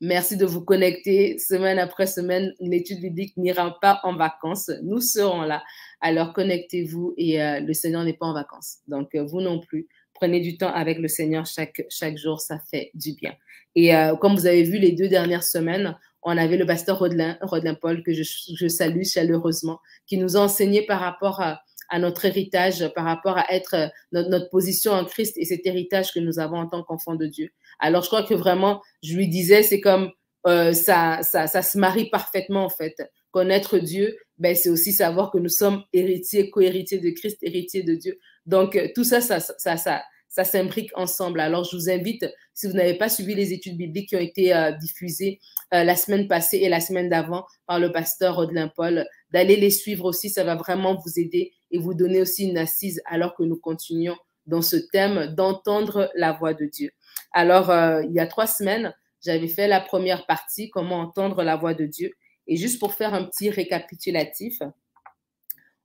merci 0.00 0.36
de 0.36 0.44
vous 0.44 0.62
connecter 0.62 1.38
semaine 1.38 1.78
après 1.78 2.06
semaine. 2.06 2.54
L'étude 2.60 3.00
biblique 3.00 3.36
n'ira 3.36 3.78
pas 3.80 4.00
en 4.02 4.16
vacances. 4.16 4.70
Nous 4.82 5.00
serons 5.00 5.42
là. 5.42 5.62
Alors, 6.00 6.32
connectez-vous 6.34 7.14
et 7.16 7.42
euh, 7.42 7.60
le 7.60 7.72
Seigneur 7.72 8.04
n'est 8.04 8.14
pas 8.14 8.26
en 8.26 8.34
vacances. 8.34 8.78
Donc, 8.86 9.14
euh, 9.14 9.24
vous 9.24 9.40
non 9.40 9.60
plus. 9.60 9.88
Prenez 10.12 10.40
du 10.40 10.58
temps 10.58 10.72
avec 10.72 10.98
le 10.98 11.08
Seigneur 11.08 11.46
chaque, 11.46 11.82
chaque 11.88 12.18
jour, 12.18 12.40
ça 12.40 12.58
fait 12.70 12.90
du 12.92 13.14
bien. 13.14 13.32
Et 13.74 13.94
euh, 13.94 14.16
comme 14.16 14.34
vous 14.34 14.46
avez 14.46 14.64
vu 14.64 14.78
les 14.78 14.92
deux 14.92 15.08
dernières 15.08 15.44
semaines, 15.44 15.96
on 16.22 16.36
avait 16.36 16.56
le 16.56 16.66
pasteur 16.66 16.98
Rodelin, 16.98 17.38
Rodelin 17.40 17.74
Paul, 17.74 18.02
que 18.02 18.12
je, 18.12 18.68
salue 18.68 19.04
chaleureusement, 19.04 19.78
qui 20.06 20.18
nous 20.18 20.36
a 20.36 20.40
enseigné 20.40 20.82
par 20.86 21.00
rapport 21.00 21.40
à, 21.40 21.60
notre 21.98 22.24
héritage, 22.24 22.88
par 22.94 23.04
rapport 23.04 23.36
à 23.36 23.52
être 23.52 23.74
euh, 23.74 23.88
notre, 24.12 24.48
position 24.50 24.92
en 24.92 25.04
Christ 25.04 25.36
et 25.36 25.44
cet 25.44 25.66
héritage 25.66 26.12
que 26.12 26.20
nous 26.20 26.38
avons 26.38 26.58
en 26.58 26.68
tant 26.68 26.84
qu'enfants 26.84 27.16
de 27.16 27.26
Dieu. 27.26 27.50
Alors, 27.80 28.02
je 28.02 28.08
crois 28.08 28.22
que 28.22 28.34
vraiment, 28.34 28.80
je 29.02 29.16
lui 29.16 29.26
disais, 29.26 29.64
c'est 29.64 29.80
comme 29.80 30.12
euh, 30.46 30.72
ça, 30.72 31.18
ça, 31.22 31.48
ça 31.48 31.62
se 31.62 31.76
marie 31.78 32.08
parfaitement 32.08 32.64
en 32.64 32.70
fait. 32.70 32.94
Connaître 33.32 33.78
Dieu, 33.78 34.16
ben, 34.38 34.54
c'est 34.54 34.70
aussi 34.70 34.92
savoir 34.92 35.30
que 35.30 35.38
nous 35.38 35.48
sommes 35.48 35.82
héritiers, 35.92 36.50
co-héritiers 36.50 36.98
de 36.98 37.10
Christ, 37.10 37.38
héritiers 37.42 37.82
de 37.82 37.94
Dieu. 37.94 38.18
Donc, 38.46 38.76
euh, 38.76 38.88
tout 38.94 39.04
ça, 39.04 39.20
ça, 39.20 39.40
ça, 39.40 39.76
ça, 39.76 40.02
ça 40.30 40.44
s'imbrique 40.44 40.92
ensemble. 40.94 41.40
Alors, 41.40 41.64
je 41.64 41.76
vous 41.76 41.90
invite, 41.90 42.24
si 42.54 42.68
vous 42.68 42.72
n'avez 42.72 42.94
pas 42.94 43.08
suivi 43.08 43.34
les 43.34 43.52
études 43.52 43.76
bibliques 43.76 44.10
qui 44.10 44.16
ont 44.16 44.20
été 44.20 44.54
euh, 44.54 44.70
diffusées 44.70 45.40
euh, 45.74 45.82
la 45.82 45.96
semaine 45.96 46.28
passée 46.28 46.58
et 46.58 46.68
la 46.68 46.80
semaine 46.80 47.08
d'avant 47.08 47.44
par 47.66 47.80
le 47.80 47.90
pasteur 47.90 48.36
Rodelin 48.36 48.68
Paul, 48.68 49.06
d'aller 49.32 49.56
les 49.56 49.70
suivre 49.70 50.04
aussi. 50.04 50.30
Ça 50.30 50.44
va 50.44 50.54
vraiment 50.54 50.94
vous 50.94 51.18
aider 51.18 51.52
et 51.72 51.78
vous 51.78 51.94
donner 51.94 52.20
aussi 52.20 52.48
une 52.48 52.58
assise 52.58 53.02
alors 53.06 53.34
que 53.34 53.42
nous 53.42 53.56
continuons 53.56 54.16
dans 54.46 54.62
ce 54.62 54.76
thème 54.76 55.34
d'entendre 55.34 56.10
la 56.14 56.32
voix 56.32 56.54
de 56.54 56.64
Dieu. 56.64 56.92
Alors, 57.32 57.70
euh, 57.70 58.02
il 58.04 58.12
y 58.12 58.20
a 58.20 58.26
trois 58.28 58.46
semaines, 58.46 58.94
j'avais 59.24 59.48
fait 59.48 59.66
la 59.66 59.80
première 59.80 60.26
partie, 60.26 60.70
comment 60.70 61.00
entendre 61.00 61.42
la 61.42 61.56
voix 61.56 61.74
de 61.74 61.86
Dieu. 61.86 62.12
Et 62.46 62.56
juste 62.56 62.78
pour 62.78 62.94
faire 62.94 63.14
un 63.14 63.24
petit 63.24 63.50
récapitulatif, 63.50 64.60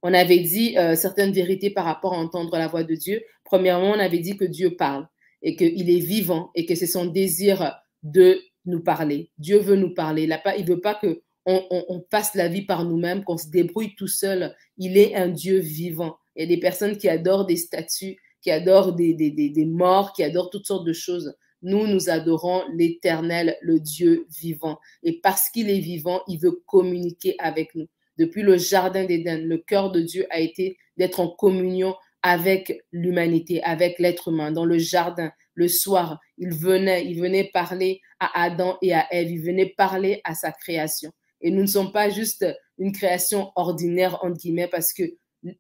on 0.01 0.13
avait 0.13 0.39
dit 0.39 0.75
certaines 0.95 1.31
vérités 1.31 1.69
par 1.69 1.85
rapport 1.85 2.13
à 2.13 2.17
entendre 2.17 2.57
la 2.57 2.67
voix 2.67 2.83
de 2.83 2.95
Dieu. 2.95 3.21
Premièrement, 3.45 3.91
on 3.91 3.99
avait 3.99 4.19
dit 4.19 4.35
que 4.35 4.45
Dieu 4.45 4.75
parle 4.75 5.07
et 5.41 5.55
qu'il 5.55 5.89
est 5.89 5.99
vivant 5.99 6.51
et 6.55 6.65
que 6.65 6.75
c'est 6.75 6.87
son 6.87 7.05
désir 7.05 7.75
de 8.03 8.41
nous 8.65 8.81
parler. 8.81 9.31
Dieu 9.37 9.59
veut 9.59 9.75
nous 9.75 9.93
parler. 9.93 10.23
Il 10.23 10.65
ne 10.65 10.67
veut 10.67 10.81
pas 10.81 10.95
que 10.95 11.21
on, 11.45 12.03
passe 12.09 12.33
la 12.33 12.47
vie 12.47 12.63
par 12.63 12.85
nous-mêmes, 12.85 13.23
qu'on 13.23 13.37
se 13.37 13.49
débrouille 13.49 13.95
tout 13.95 14.07
seul. 14.07 14.55
Il 14.77 14.97
est 14.97 15.13
un 15.15 15.27
Dieu 15.27 15.59
vivant. 15.59 16.17
Il 16.35 16.41
y 16.41 16.43
a 16.45 16.47
des 16.47 16.59
personnes 16.59 16.97
qui 16.97 17.07
adorent 17.07 17.45
des 17.45 17.55
statues, 17.55 18.17
qui 18.41 18.49
adorent 18.49 18.93
des, 18.93 19.13
des, 19.13 19.29
des 19.31 19.65
morts, 19.65 20.13
qui 20.13 20.23
adorent 20.23 20.49
toutes 20.49 20.65
sortes 20.65 20.87
de 20.87 20.93
choses. 20.93 21.35
Nous, 21.61 21.87
nous 21.87 22.09
adorons 22.09 22.63
l'Éternel, 22.73 23.57
le 23.61 23.79
Dieu 23.79 24.25
vivant. 24.39 24.79
Et 25.03 25.19
parce 25.21 25.49
qu'il 25.49 25.69
est 25.69 25.79
vivant, 25.79 26.21
il 26.27 26.39
veut 26.39 26.63
communiquer 26.65 27.35
avec 27.39 27.75
nous. 27.75 27.87
Depuis 28.17 28.41
le 28.41 28.57
Jardin 28.57 29.05
d'Éden, 29.05 29.45
le 29.45 29.57
cœur 29.57 29.91
de 29.91 30.01
Dieu 30.01 30.25
a 30.29 30.39
été 30.39 30.77
d'être 30.97 31.19
en 31.19 31.27
communion 31.27 31.95
avec 32.27 32.81
l'humanité, 32.91 33.61
avec 33.61 33.99
l'être 33.99 34.29
humain. 34.29 34.51
Dans 34.51 34.65
le 34.65 34.79
jardin, 34.79 35.31
le 35.53 35.67
soir, 35.67 36.19
il 36.39 36.55
venait, 36.55 37.05
il 37.05 37.21
venait 37.21 37.51
parler 37.53 38.01
à 38.19 38.45
Adam 38.45 38.79
et 38.81 38.95
à 38.95 39.05
Ève, 39.13 39.29
il 39.29 39.43
venait 39.43 39.75
parler 39.77 40.21
à 40.23 40.33
sa 40.33 40.51
création. 40.51 41.11
Et 41.41 41.51
nous 41.51 41.61
ne 41.61 41.67
sommes 41.67 41.91
pas 41.91 42.09
juste 42.09 42.43
une 42.79 42.91
création 42.91 43.51
ordinaire, 43.55 44.17
entre 44.23 44.39
guillemets, 44.39 44.67
parce 44.67 44.91
que 44.91 45.03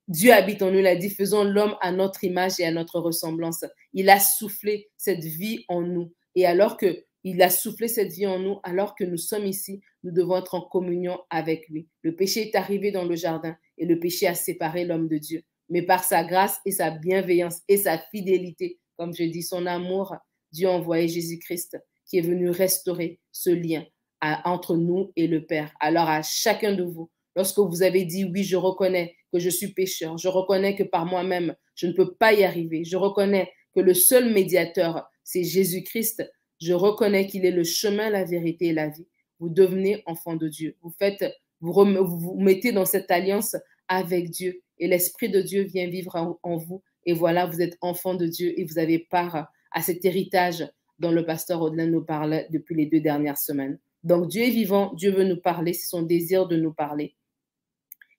Dieu 0.07 0.33
habite 0.33 0.63
en 0.63 0.71
nous, 0.71 0.79
il 0.79 0.87
a 0.87 0.95
dit, 0.95 1.11
faisons 1.11 1.43
l'homme 1.43 1.75
à 1.81 1.91
notre 1.91 2.23
image 2.23 2.59
et 2.59 2.65
à 2.65 2.71
notre 2.71 2.99
ressemblance. 2.99 3.63
Il 3.93 4.09
a 4.09 4.19
soufflé 4.19 4.89
cette 4.97 5.23
vie 5.23 5.65
en 5.67 5.81
nous. 5.81 6.11
Et 6.33 6.47
alors 6.47 6.77
que 6.77 7.05
il 7.23 7.43
a 7.43 7.51
soufflé 7.51 7.87
cette 7.87 8.11
vie 8.11 8.25
en 8.25 8.39
nous, 8.39 8.59
alors 8.63 8.95
que 8.95 9.03
nous 9.03 9.17
sommes 9.17 9.45
ici, 9.45 9.81
nous 10.03 10.11
devons 10.11 10.37
être 10.37 10.55
en 10.55 10.61
communion 10.61 11.19
avec 11.29 11.69
lui. 11.69 11.87
Le 12.01 12.15
péché 12.15 12.49
est 12.49 12.55
arrivé 12.55 12.91
dans 12.91 13.05
le 13.05 13.15
jardin 13.15 13.55
et 13.77 13.85
le 13.85 13.99
péché 13.99 14.25
a 14.25 14.33
séparé 14.33 14.83
l'homme 14.83 15.07
de 15.07 15.19
Dieu. 15.19 15.43
Mais 15.69 15.81
par 15.81 16.03
sa 16.03 16.23
grâce 16.23 16.59
et 16.65 16.71
sa 16.71 16.91
bienveillance 16.91 17.61
et 17.67 17.77
sa 17.77 17.97
fidélité, 17.97 18.79
comme 18.97 19.13
je 19.13 19.23
dis, 19.23 19.43
son 19.43 19.65
amour, 19.65 20.15
Dieu 20.51 20.67
a 20.67 20.71
envoyé 20.71 21.07
Jésus-Christ 21.07 21.77
qui 22.05 22.19
est 22.19 22.21
venu 22.21 22.49
restaurer 22.49 23.19
ce 23.31 23.49
lien 23.49 23.83
entre 24.21 24.75
nous 24.77 25.11
et 25.15 25.27
le 25.27 25.45
Père. 25.45 25.73
Alors 25.79 26.09
à 26.09 26.21
chacun 26.21 26.73
de 26.73 26.83
vous, 26.83 27.09
lorsque 27.35 27.59
vous 27.59 27.83
avez 27.83 28.05
dit 28.05 28.25
oui, 28.25 28.43
je 28.43 28.55
reconnais 28.55 29.15
que 29.31 29.39
je 29.39 29.49
suis 29.49 29.73
pécheur, 29.73 30.17
je 30.17 30.27
reconnais 30.27 30.75
que 30.75 30.83
par 30.83 31.05
moi-même, 31.05 31.55
je 31.75 31.87
ne 31.87 31.93
peux 31.93 32.13
pas 32.13 32.33
y 32.33 32.43
arriver, 32.43 32.85
je 32.85 32.97
reconnais 32.97 33.51
que 33.73 33.81
le 33.81 33.93
seul 33.93 34.31
médiateur, 34.33 35.09
c'est 35.23 35.43
Jésus-Christ, 35.43 36.23
je 36.61 36.73
reconnais 36.73 37.27
qu'il 37.27 37.45
est 37.45 37.51
le 37.51 37.63
chemin, 37.63 38.09
la 38.09 38.23
vérité 38.23 38.67
et 38.67 38.73
la 38.73 38.87
vie. 38.87 39.07
Vous 39.39 39.49
devenez 39.49 40.01
enfant 40.05 40.35
de 40.35 40.47
Dieu. 40.47 40.77
Vous 40.81 40.93
faites, 40.97 41.25
vous 41.59 41.73
vous 41.73 42.39
mettez 42.39 42.71
dans 42.71 42.85
cette 42.85 43.11
alliance 43.11 43.57
avec 43.89 44.29
Dieu 44.29 44.63
et 44.77 44.87
l'Esprit 44.87 45.29
de 45.29 45.41
Dieu 45.41 45.63
vient 45.63 45.87
vivre 45.87 46.37
en, 46.41 46.57
vous. 46.57 46.81
Et 47.05 47.13
voilà, 47.13 47.45
vous 47.45 47.61
êtes 47.61 47.77
enfant 47.81 48.15
de 48.15 48.25
Dieu 48.25 48.53
et 48.59 48.63
vous 48.65 48.77
avez 48.77 48.99
part 48.99 49.47
à 49.71 49.81
cet 49.81 50.05
héritage 50.05 50.67
dont 50.99 51.11
le 51.11 51.25
pasteur 51.25 51.61
Audelin 51.61 51.87
nous 51.87 52.03
parle 52.03 52.45
depuis 52.49 52.75
les 52.75 52.85
deux 52.85 53.01
dernières 53.01 53.37
semaines. 53.37 53.79
Donc 54.03 54.27
Dieu 54.27 54.43
est 54.43 54.51
vivant, 54.51 54.93
Dieu 54.93 55.11
veut 55.11 55.23
nous 55.23 55.39
parler, 55.39 55.73
c'est 55.73 55.87
son 55.87 56.03
désir 56.03 56.47
de 56.47 56.55
nous 56.55 56.73
parler. 56.73 57.15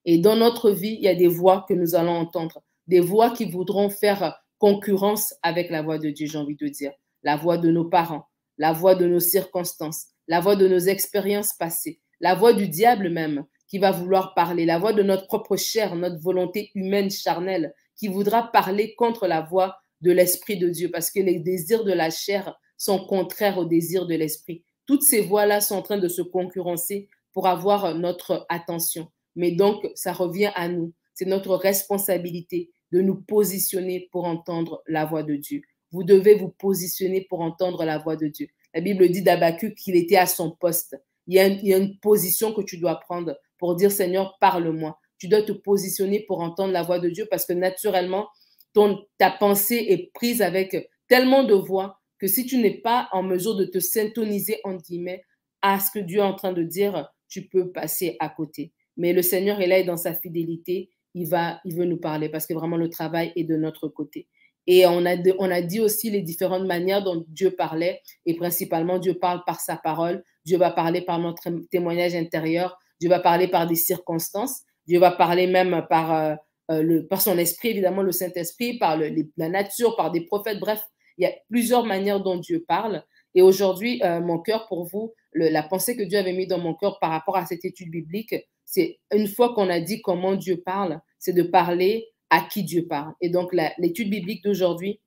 Et 0.05 0.19
dans 0.19 0.37
notre 0.37 0.71
vie, 0.71 0.95
il 0.95 1.03
y 1.03 1.09
a 1.09 1.15
des 1.15 1.29
voix 1.29 1.65
que 1.69 1.75
nous 1.75 1.95
allons 1.95 2.17
entendre, 2.17 2.63
des 2.87 3.01
voix 3.01 3.31
qui 3.31 3.45
voudront 3.51 3.89
faire 3.89 4.41
concurrence 4.59 5.35
avec 5.43 5.71
la 5.71 5.83
voix 5.83 5.99
de 5.99 6.11
Dieu, 6.11 6.27
j'ai 6.27 6.39
envie 6.39 6.57
de 6.57 6.69
dire, 6.69 6.93
la 7.23 7.37
voix 7.37 7.59
de 7.59 7.71
nos 7.71 7.85
parents, 7.85 8.27
la 8.59 8.73
voix 8.73 8.95
de 8.95 9.07
nos 9.07 9.21
circonstances, 9.21 10.07
la 10.29 10.41
voix 10.41 10.57
de 10.57 10.69
nos 10.69 10.79
expériences 10.79 11.53
passées, 11.53 12.01
la 12.21 12.35
voix 12.35 12.53
du 12.53 12.69
diable 12.69 13.11
même 13.11 13.45
qui 13.69 13.79
va 13.79 13.91
vouloir 13.91 14.35
parler, 14.35 14.65
la 14.65 14.79
voix 14.79 14.93
de 14.93 15.03
notre 15.03 15.27
propre 15.27 15.57
chair, 15.57 15.97
notre 15.97 16.21
volonté 16.21 16.71
humaine 16.75 17.11
charnelle 17.11 17.75
qui 17.97 18.09
voudra 18.09 18.51
parler 18.53 18.95
contre 18.95 19.27
la 19.27 19.41
voix 19.41 19.77
de 20.03 20.13
l'Esprit 20.13 20.59
de 20.59 20.69
Dieu 20.69 20.91
parce 20.91 21.11
que 21.11 21.21
les 21.21 21.41
désirs 21.41 21.85
de 21.85 21.93
la 21.93 22.11
chair 22.11 22.59
sont 22.77 23.05
contraires 23.07 23.59
aux 23.59 23.65
désirs 23.65 24.07
de 24.07 24.15
l'Esprit. 24.15 24.65
Toutes 24.87 25.03
ces 25.03 25.23
voix-là 25.23 25.61
sont 25.61 25.77
en 25.77 25.83
train 25.83 25.99
de 25.99 26.09
se 26.09 26.23
concurrencer 26.23 27.09
pour 27.33 27.49
avoir 27.49 27.95
notre 27.95 28.47
attention. 28.49 29.09
Mais 29.35 29.51
donc, 29.51 29.87
ça 29.95 30.13
revient 30.13 30.53
à 30.55 30.69
nous. 30.69 30.93
C'est 31.15 31.27
notre 31.27 31.57
responsabilité 31.57 32.71
de 32.93 33.01
nous 33.01 33.21
positionner 33.21 34.09
pour 34.13 34.27
entendre 34.27 34.83
la 34.87 35.05
voix 35.05 35.23
de 35.23 35.35
Dieu. 35.35 35.63
Vous 35.93 36.05
devez 36.05 36.35
vous 36.35 36.51
positionner 36.51 37.27
pour 37.29 37.41
entendre 37.41 37.85
la 37.85 37.99
voix 37.99 38.17
de 38.17 38.29
Dieu. 38.29 38.49
La 38.75 38.81
Bible 38.81 39.09
dit 39.09 39.23
d'Abacu 39.23 39.75
qu'il 39.75 39.97
était 39.97 40.17
à 40.17 40.27
son 40.27 40.51
poste. 40.51 40.97
Il 41.27 41.35
y, 41.35 41.39
a 41.39 41.47
une, 41.47 41.59
il 41.61 41.69
y, 41.69 41.75
a 41.75 41.79
une, 41.79 41.99
position 41.99 42.53
que 42.53 42.63
tu 42.63 42.79
dois 42.79 43.01
prendre 43.01 43.37
pour 43.59 43.77
dire 43.77 43.91
Seigneur, 43.91 44.37
parle-moi. 44.41 44.99
Tu 45.19 45.29
dois 45.29 45.43
te 45.43 45.53
positionner 45.53 46.25
pour 46.27 46.41
entendre 46.41 46.73
la 46.73 46.83
voix 46.83 46.99
de 46.99 47.09
Dieu 47.09 47.27
parce 47.31 47.47
que 47.47 47.53
naturellement, 47.53 48.29
ton, 48.73 49.05
ta 49.19 49.31
pensée 49.31 49.87
est 49.89 50.11
prise 50.13 50.43
avec 50.43 50.91
tellement 51.09 51.45
de 51.45 51.55
voix 51.55 51.99
que 52.19 52.27
si 52.27 52.47
tu 52.47 52.59
n'es 52.59 52.79
pas 52.81 53.09
en 53.13 53.23
mesure 53.23 53.57
de 53.57 53.65
te 53.65 53.79
syntoniser, 53.79 54.61
en 54.65 54.75
guillemets, 54.75 55.23
à 55.63 55.81
ce 55.81 55.91
que 55.91 55.99
Dieu 55.99 56.19
est 56.19 56.23
en 56.23 56.35
train 56.35 56.53
de 56.53 56.63
dire, 56.63 57.09
tu 57.29 57.49
peux 57.49 57.73
passer 57.73 58.17
à 58.21 58.29
côté. 58.29 58.73
Mais 58.97 59.13
le 59.13 59.23
Seigneur 59.23 59.61
est 59.61 59.67
là 59.67 59.79
et 59.79 59.85
dans 59.85 59.97
sa 59.97 60.15
fidélité, 60.15 60.91
il, 61.15 61.27
va, 61.27 61.61
il 61.65 61.75
veut 61.75 61.85
nous 61.85 61.99
parler 61.99 62.29
parce 62.29 62.47
que 62.47 62.55
vraiment 62.55 62.77
le 62.77 62.89
travail 62.89 63.33
est 63.37 63.45
de 63.45 63.57
notre 63.57 63.89
côté. 63.89 64.29
Et 64.67 64.85
on 64.87 65.07
a, 65.07 65.17
on 65.39 65.51
a 65.51 65.63
dit 65.63 65.81
aussi 65.81 66.11
les 66.11 66.23
différentes 66.23 66.67
manières 66.67 67.03
dont 67.03 67.25
Dieu 67.29 67.53
parlait, 67.53 68.03
et 68.25 68.35
principalement 68.35 68.99
Dieu 68.99 69.15
parle 69.15 69.43
par 69.47 69.61
sa 69.61 69.77
parole, 69.77 70.25
Dieu 70.45 70.59
va 70.59 70.71
parler 70.71 71.03
par 71.03 71.19
notre 71.19 71.49
témoignage 71.71 72.15
intérieur, 72.15 72.77
Dieu 73.01 73.09
va 73.09 73.21
parler 73.21 73.49
par 73.49 73.67
des 73.67 73.75
circonstances, 73.75 74.63
Dieu 74.87 74.99
va 74.99 75.11
parler 75.11 75.47
même 75.47 75.87
par, 75.89 76.15
euh, 76.15 76.35
euh 76.71 77.03
son 77.19 77.39
esprit, 77.39 77.71
évidemment 77.71 78.03
le 78.03 78.13
Saint-Esprit, 78.13 78.79
par 78.79 78.99
la 78.99 79.49
nature, 79.49 79.97
par 79.97 80.11
des 80.11 80.23
prophètes, 80.23 80.61
bref, 80.61 80.83
il 81.19 81.25
y 81.25 81.27
a 81.27 81.33
plusieurs 81.49 81.85
manières 81.85 82.21
dont 82.21 82.37
Dieu 82.37 82.65
parle. 82.67 83.03
Et 83.35 83.43
aujourd'hui, 83.43 84.01
euh, 84.05 84.21
mon 84.21 84.39
cœur 84.39 84.67
pour 84.69 84.85
vous, 84.85 85.15
la 85.33 85.63
pensée 85.63 85.97
que 85.97 86.03
Dieu 86.03 86.19
avait 86.19 86.33
mis 86.33 86.47
dans 86.47 86.59
mon 86.59 86.75
cœur 86.75 86.99
par 86.99 87.11
rapport 87.11 87.37
à 87.37 87.45
cette 87.45 87.65
étude 87.65 87.91
biblique, 87.91 88.35
c'est 88.65 88.99
une 89.13 89.29
fois 89.29 89.55
qu'on 89.55 89.69
a 89.69 89.81
dit 89.81 90.01
comment 90.03 90.35
Dieu 90.35 90.63
parle, 90.65 91.01
c'est 91.19 91.33
de 91.33 91.43
parler 91.43 92.09
à 92.31 92.41
qui 92.41 92.65
Dieu 92.65 92.87
parle. 92.87 93.13
Et 93.21 93.29
donc, 93.29 93.55
l'étude 93.79 94.11
biblique 94.11 94.43
d'aujourd'hui, 94.43 95.01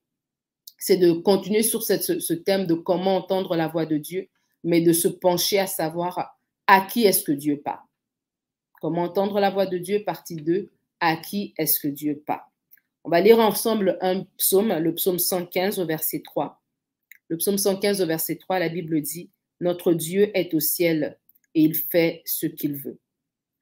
c'est 0.78 0.98
de 0.98 1.12
continuer 1.12 1.64
sur 1.64 1.84
ce, 1.84 2.34
thème 2.34 2.66
de 2.66 2.74
comment 2.74 3.18
entendre 3.18 3.56
la 3.56 3.68
voix 3.68 3.86
de 3.86 3.98
Dieu, 3.98 4.30
mais 4.64 4.82
de 4.82 4.94
se 4.94 5.08
pencher 5.08 5.60
à 5.60 5.68
savoir 5.68 6.39
à 6.72 6.82
qui 6.82 7.06
est-ce 7.06 7.24
que 7.24 7.32
Dieu 7.32 7.60
parle? 7.60 7.82
Comment 8.80 9.02
entendre 9.02 9.40
la 9.40 9.50
voix 9.50 9.66
de 9.66 9.80
Dieu, 9.80 10.04
partie 10.04 10.36
2, 10.36 10.70
à 11.00 11.18
qui 11.18 11.56
est-ce 11.58 11.80
que 11.80 11.88
Dieu 11.88 12.22
parle? 12.28 12.46
On 13.04 13.10
va 13.10 13.22
lire 13.22 13.40
ensemble 13.40 13.98
un 14.02 14.24
psaume, 14.38 14.78
le 14.78 14.94
psaume 14.94 15.18
115 15.18 15.80
au 15.80 15.88
verset 15.88 16.22
3. 16.24 16.62
Le 17.28 17.38
psaume 17.38 17.58
115 17.58 18.02
au 18.04 18.06
verset 18.06 18.36
3, 18.36 18.60
la 18.60 18.70
Bible 18.70 19.02
dit, 19.02 19.32
Notre 19.60 19.94
Dieu 19.94 20.30
est 20.38 20.54
au 20.54 20.60
ciel 20.60 21.18
et 21.56 21.64
il 21.64 21.74
fait 21.74 22.22
ce 22.26 22.46
qu'il 22.46 22.76
veut. 22.76 23.00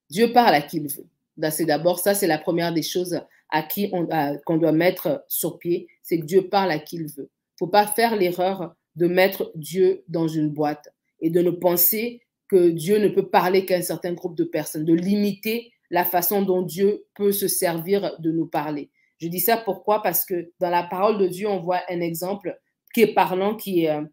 Dieu 0.09 0.33
parle 0.33 0.55
à 0.55 0.61
qui 0.61 0.77
il 0.77 0.93
veut. 0.93 1.07
C'est 1.49 1.65
d'abord 1.65 1.99
ça, 1.99 2.13
c'est 2.13 2.27
la 2.27 2.37
première 2.37 2.73
des 2.73 2.83
choses 2.83 3.21
à 3.49 3.63
qui 3.63 3.89
on 3.93 4.09
qu'on 4.45 4.57
doit 4.57 4.73
mettre 4.73 5.23
sur 5.29 5.59
pied, 5.59 5.87
c'est 6.03 6.19
que 6.19 6.25
Dieu 6.25 6.49
parle 6.49 6.71
à 6.71 6.79
qui 6.79 6.97
il 6.97 7.07
veut. 7.07 7.29
Il 7.55 7.59
faut 7.59 7.67
pas 7.67 7.87
faire 7.87 8.17
l'erreur 8.17 8.75
de 8.97 9.07
mettre 9.07 9.53
Dieu 9.55 10.03
dans 10.09 10.27
une 10.27 10.49
boîte 10.49 10.89
et 11.21 11.29
de 11.29 11.41
ne 11.41 11.51
penser 11.51 12.21
que 12.49 12.69
Dieu 12.69 12.97
ne 12.99 13.09
peut 13.09 13.29
parler 13.29 13.65
qu'à 13.65 13.75
un 13.75 13.81
certain 13.81 14.13
groupe 14.13 14.37
de 14.37 14.43
personnes, 14.43 14.85
de 14.85 14.93
limiter 14.93 15.71
la 15.89 16.05
façon 16.05 16.41
dont 16.41 16.61
Dieu 16.61 17.05
peut 17.15 17.31
se 17.31 17.47
servir 17.47 18.17
de 18.19 18.31
nous 18.31 18.47
parler. 18.47 18.89
Je 19.19 19.27
dis 19.27 19.39
ça 19.39 19.57
pourquoi? 19.57 20.01
Parce 20.01 20.25
que 20.25 20.51
dans 20.59 20.69
la 20.69 20.83
parole 20.83 21.17
de 21.17 21.27
Dieu, 21.27 21.47
on 21.47 21.59
voit 21.59 21.81
un 21.89 22.01
exemple 22.01 22.57
qui 22.93 23.01
est 23.01 23.13
parlant, 23.13 23.55
qui 23.55 23.85
est 23.85 23.89
euh, 23.89 24.03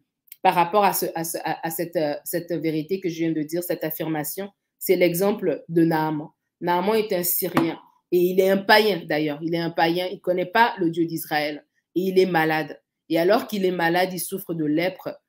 par 0.41 0.55
rapport 0.55 0.83
à, 0.83 0.93
ce, 0.93 1.05
à, 1.15 1.23
ce, 1.23 1.37
à 1.43 1.69
cette, 1.69 1.95
euh, 1.95 2.15
cette, 2.23 2.51
vérité 2.51 2.99
que 2.99 3.09
je 3.09 3.19
viens 3.19 3.31
de 3.31 3.41
dire, 3.41 3.63
cette 3.63 3.83
affirmation. 3.83 4.49
C'est 4.79 4.95
l'exemple 4.95 5.63
de 5.69 5.83
Naaman. 5.83 6.29
Naaman 6.61 6.95
est 6.95 7.13
un 7.13 7.23
Syrien 7.23 7.79
et 8.11 8.17
il 8.17 8.39
est 8.39 8.49
un 8.49 8.57
païen 8.57 9.01
d'ailleurs. 9.05 9.39
Il 9.41 9.53
est 9.55 9.59
un 9.59 9.71
païen, 9.71 10.07
il 10.07 10.15
ne 10.15 10.19
connaît 10.19 10.45
pas 10.45 10.73
le 10.77 10.89
Dieu 10.89 11.05
d'Israël 11.05 11.65
et 11.95 12.01
il 12.01 12.19
est 12.19 12.25
malade. 12.25 12.79
Et 13.09 13.19
alors 13.19 13.47
qu'il 13.47 13.65
est 13.65 13.71
malade, 13.71 14.09
il 14.13 14.19
souffre 14.19 14.53
de 14.53 14.65
lèpre. 14.65 15.19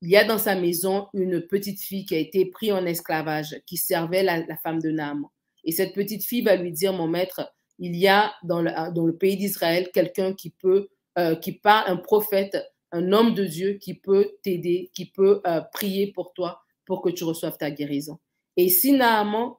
Il 0.00 0.10
y 0.10 0.16
a 0.16 0.24
dans 0.24 0.38
sa 0.38 0.54
maison 0.54 1.08
une 1.12 1.40
petite 1.40 1.80
fille 1.80 2.04
qui 2.04 2.14
a 2.14 2.18
été 2.18 2.46
prise 2.46 2.72
en 2.72 2.86
esclavage, 2.86 3.60
qui 3.66 3.76
servait 3.76 4.22
la, 4.22 4.56
femme 4.58 4.80
de 4.80 4.90
Naaman. 4.90 5.28
Et 5.64 5.72
cette 5.72 5.92
petite 5.92 6.24
fille 6.24 6.42
va 6.42 6.56
lui 6.56 6.72
dire, 6.72 6.92
mon 6.92 7.08
maître, 7.08 7.52
il 7.78 7.96
y 7.96 8.08
a 8.08 8.32
dans 8.44 8.62
le, 8.62 9.16
pays 9.16 9.36
d'Israël 9.36 9.90
quelqu'un 9.92 10.34
qui 10.34 10.50
peut, 10.50 10.88
euh, 11.18 11.34
qui 11.34 11.52
parle, 11.52 11.90
un 11.90 11.96
prophète, 11.96 12.56
un 12.92 13.12
homme 13.12 13.34
de 13.34 13.44
Dieu 13.44 13.74
qui 13.74 13.94
peut 13.94 14.30
t'aider, 14.42 14.90
qui 14.94 15.06
peut 15.06 15.40
euh, 15.46 15.60
prier 15.72 16.12
pour 16.12 16.32
toi 16.32 16.62
pour 16.86 17.02
que 17.02 17.10
tu 17.10 17.24
reçoives 17.24 17.58
ta 17.58 17.70
guérison. 17.70 18.18
Et 18.56 18.68
si 18.68 18.92
Naaman 18.92 19.54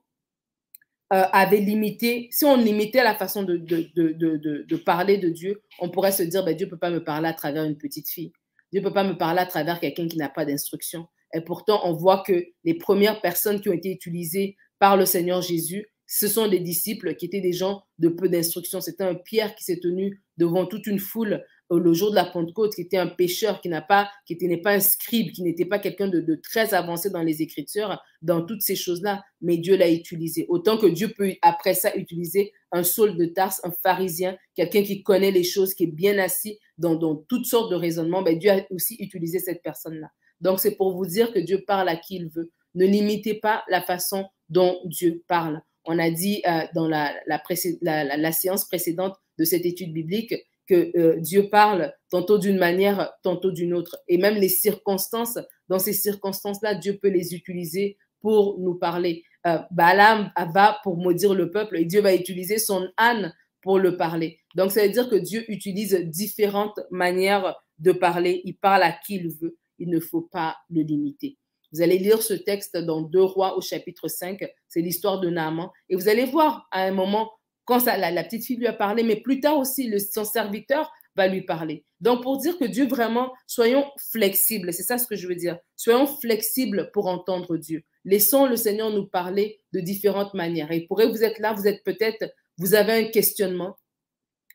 euh, 1.13 1.23
avait 1.31 1.59
limité, 1.59 2.27
si 2.31 2.45
on 2.45 2.55
limitait 2.55 3.03
la 3.03 3.15
façon 3.15 3.43
de, 3.43 3.57
de, 3.57 4.75
parler 4.77 5.17
de 5.17 5.29
Dieu, 5.29 5.61
on 5.79 5.89
pourrait 5.89 6.11
se 6.11 6.23
dire, 6.23 6.43
ben, 6.43 6.55
Dieu 6.55 6.65
ne 6.65 6.71
peut 6.71 6.77
pas 6.77 6.91
me 6.91 7.03
parler 7.03 7.29
à 7.29 7.33
travers 7.33 7.63
une 7.63 7.77
petite 7.77 8.09
fille. 8.09 8.31
Dieu 8.71 8.81
ne 8.81 8.87
peut 8.87 8.93
pas 8.93 9.03
me 9.03 9.17
parler 9.17 9.39
à 9.39 9.45
travers 9.45 9.79
quelqu'un 9.79 10.07
qui 10.07 10.17
n'a 10.17 10.29
pas 10.29 10.45
d'instruction. 10.45 11.07
Et 11.33 11.41
pourtant, 11.41 11.81
on 11.83 11.93
voit 11.93 12.23
que 12.25 12.45
les 12.63 12.73
premières 12.73 13.21
personnes 13.21 13.61
qui 13.61 13.69
ont 13.69 13.73
été 13.73 13.91
utilisées 13.91 14.57
par 14.79 14.97
le 14.97 15.05
Seigneur 15.05 15.41
Jésus, 15.41 15.87
ce 16.07 16.27
sont 16.27 16.47
des 16.47 16.59
disciples 16.59 17.15
qui 17.15 17.25
étaient 17.25 17.41
des 17.41 17.53
gens 17.53 17.83
de 17.99 18.09
peu 18.09 18.29
d'instruction. 18.29 18.81
C'était 18.81 19.03
un 19.03 19.15
Pierre 19.15 19.53
qui 19.55 19.63
s'est 19.63 19.79
tenu 19.79 20.23
devant 20.37 20.65
toute 20.65 20.87
une 20.87 20.99
foule 20.99 21.43
le 21.77 21.93
jour 21.93 22.09
de 22.09 22.15
la 22.15 22.25
Pentecôte, 22.25 22.73
qui 22.73 22.81
était 22.81 22.97
un 22.97 23.07
pécheur, 23.07 23.61
qui 23.61 23.69
n'a 23.69 23.81
pas, 23.81 24.09
qui 24.25 24.35
n'est 24.41 24.57
pas 24.57 24.71
un 24.71 24.79
scribe, 24.79 25.31
qui 25.31 25.43
n'était 25.43 25.65
pas 25.65 25.77
quelqu'un 25.77 26.07
de, 26.07 26.19
de, 26.19 26.35
très 26.35 26.73
avancé 26.73 27.11
dans 27.11 27.21
les 27.21 27.43
Écritures, 27.43 28.01
dans 28.23 28.43
toutes 28.43 28.61
ces 28.61 28.75
choses-là. 28.75 29.23
Mais 29.41 29.57
Dieu 29.57 29.77
l'a 29.77 29.91
utilisé. 29.91 30.47
Autant 30.49 30.77
que 30.77 30.87
Dieu 30.87 31.13
peut 31.15 31.33
après 31.43 31.75
ça 31.75 31.95
utiliser 31.95 32.53
un 32.71 32.83
Saul 32.83 33.17
de 33.17 33.25
Tarse, 33.25 33.61
un 33.63 33.71
pharisien, 33.71 34.35
quelqu'un 34.55 34.81
qui 34.81 35.03
connaît 35.03 35.31
les 35.31 35.43
choses, 35.43 35.75
qui 35.75 35.83
est 35.83 35.87
bien 35.87 36.17
assis 36.17 36.57
dans, 36.79 36.95
dans 36.95 37.15
toutes 37.15 37.45
sortes 37.45 37.69
de 37.69 37.75
raisonnements. 37.75 38.23
Ben 38.23 38.39
Dieu 38.39 38.51
a 38.51 38.61
aussi 38.71 38.95
utilisé 38.99 39.39
cette 39.39 39.61
personne-là. 39.61 40.09
Donc 40.41 40.59
c'est 40.59 40.75
pour 40.75 40.95
vous 40.95 41.05
dire 41.05 41.31
que 41.31 41.39
Dieu 41.39 41.63
parle 41.67 41.89
à 41.89 41.95
qui 41.95 42.15
il 42.15 42.29
veut. 42.29 42.51
Ne 42.75 42.85
limitez 42.85 43.35
pas 43.35 43.63
la 43.69 43.81
façon 43.81 44.25
dont 44.49 44.79
Dieu 44.85 45.23
parle. 45.27 45.61
On 45.85 45.99
a 45.99 46.09
dit 46.09 46.41
euh, 46.47 46.61
dans 46.75 46.87
la, 46.87 48.31
séance 48.31 48.65
précédente 48.65 49.15
de 49.37 49.43
cette 49.43 49.65
étude 49.65 49.93
biblique 49.93 50.33
que 50.67 50.91
euh, 50.97 51.19
Dieu 51.19 51.49
parle 51.49 51.93
tantôt 52.11 52.37
d'une 52.37 52.57
manière, 52.57 53.11
tantôt 53.23 53.51
d'une 53.51 53.73
autre. 53.73 53.97
Et 54.07 54.17
même 54.17 54.35
les 54.35 54.49
circonstances, 54.49 55.39
dans 55.67 55.79
ces 55.79 55.93
circonstances-là, 55.93 56.75
Dieu 56.75 56.99
peut 57.01 57.09
les 57.09 57.33
utiliser 57.33 57.97
pour 58.21 58.59
nous 58.59 58.75
parler. 58.75 59.23
euh, 59.47 59.59
Balaam 59.71 60.31
va 60.53 60.79
pour 60.83 60.97
maudire 60.97 61.33
le 61.33 61.49
peuple 61.49 61.77
et 61.77 61.85
Dieu 61.85 62.01
va 62.01 62.13
utiliser 62.13 62.59
son 62.59 62.87
âne 62.97 63.33
pour 63.61 63.79
le 63.79 63.97
parler. 63.97 64.39
Donc, 64.55 64.71
ça 64.71 64.83
veut 64.83 64.91
dire 64.91 65.09
que 65.09 65.15
Dieu 65.15 65.43
utilise 65.49 65.95
différentes 66.05 66.79
manières 66.91 67.55
de 67.79 67.91
parler. 67.91 68.41
Il 68.45 68.57
parle 68.57 68.83
à 68.83 68.91
qui 68.91 69.15
il 69.15 69.29
veut. 69.29 69.57
Il 69.77 69.89
ne 69.89 69.99
faut 69.99 70.21
pas 70.21 70.57
le 70.69 70.81
limiter. 70.81 71.37
Vous 71.71 71.81
allez 71.81 71.99
lire 71.99 72.21
ce 72.21 72.33
texte 72.33 72.77
dans 72.77 73.01
Deux 73.01 73.23
Rois 73.23 73.57
au 73.57 73.61
chapitre 73.61 74.07
5. 74.07 74.43
C'est 74.67 74.81
l'histoire 74.81 75.19
de 75.19 75.29
Naaman. 75.29 75.69
Et 75.89 75.95
vous 75.95 76.09
allez 76.09 76.25
voir 76.25 76.67
à 76.71 76.83
un 76.83 76.91
moment, 76.91 77.31
quand 77.65 77.85
la, 77.85 78.23
petite 78.23 78.45
fille 78.45 78.57
lui 78.57 78.67
a 78.67 78.73
parlé, 78.73 79.03
mais 79.03 79.17
plus 79.17 79.39
tard 79.39 79.57
aussi, 79.59 79.93
son 79.99 80.25
serviteur 80.25 80.91
va 81.15 81.27
lui 81.27 81.41
parler. 81.41 81.85
Donc, 82.01 82.23
pour 82.23 82.37
dire 82.37 82.57
que 82.57 82.65
Dieu 82.65 82.87
vraiment, 82.87 83.33
soyons 83.45 83.85
flexibles. 84.11 84.73
C'est 84.73 84.83
ça 84.83 84.97
ce 84.97 85.05
que 85.05 85.15
je 85.15 85.27
veux 85.27 85.35
dire. 85.35 85.59
Soyons 85.75 86.07
flexibles 86.07 86.89
pour 86.91 87.07
entendre 87.07 87.57
Dieu. 87.57 87.83
Laissons 88.05 88.45
le 88.45 88.55
Seigneur 88.55 88.89
nous 88.89 89.05
parler 89.05 89.59
de 89.73 89.79
différentes 89.79 90.33
manières. 90.33 90.71
Et 90.71 90.87
pourrait 90.87 91.09
vous 91.09 91.23
être 91.23 91.39
là, 91.39 91.53
vous 91.53 91.67
êtes 91.67 91.83
peut-être, 91.83 92.25
vous 92.59 92.75
avez 92.75 92.93
un 92.93 93.03
questionnement, 93.05 93.77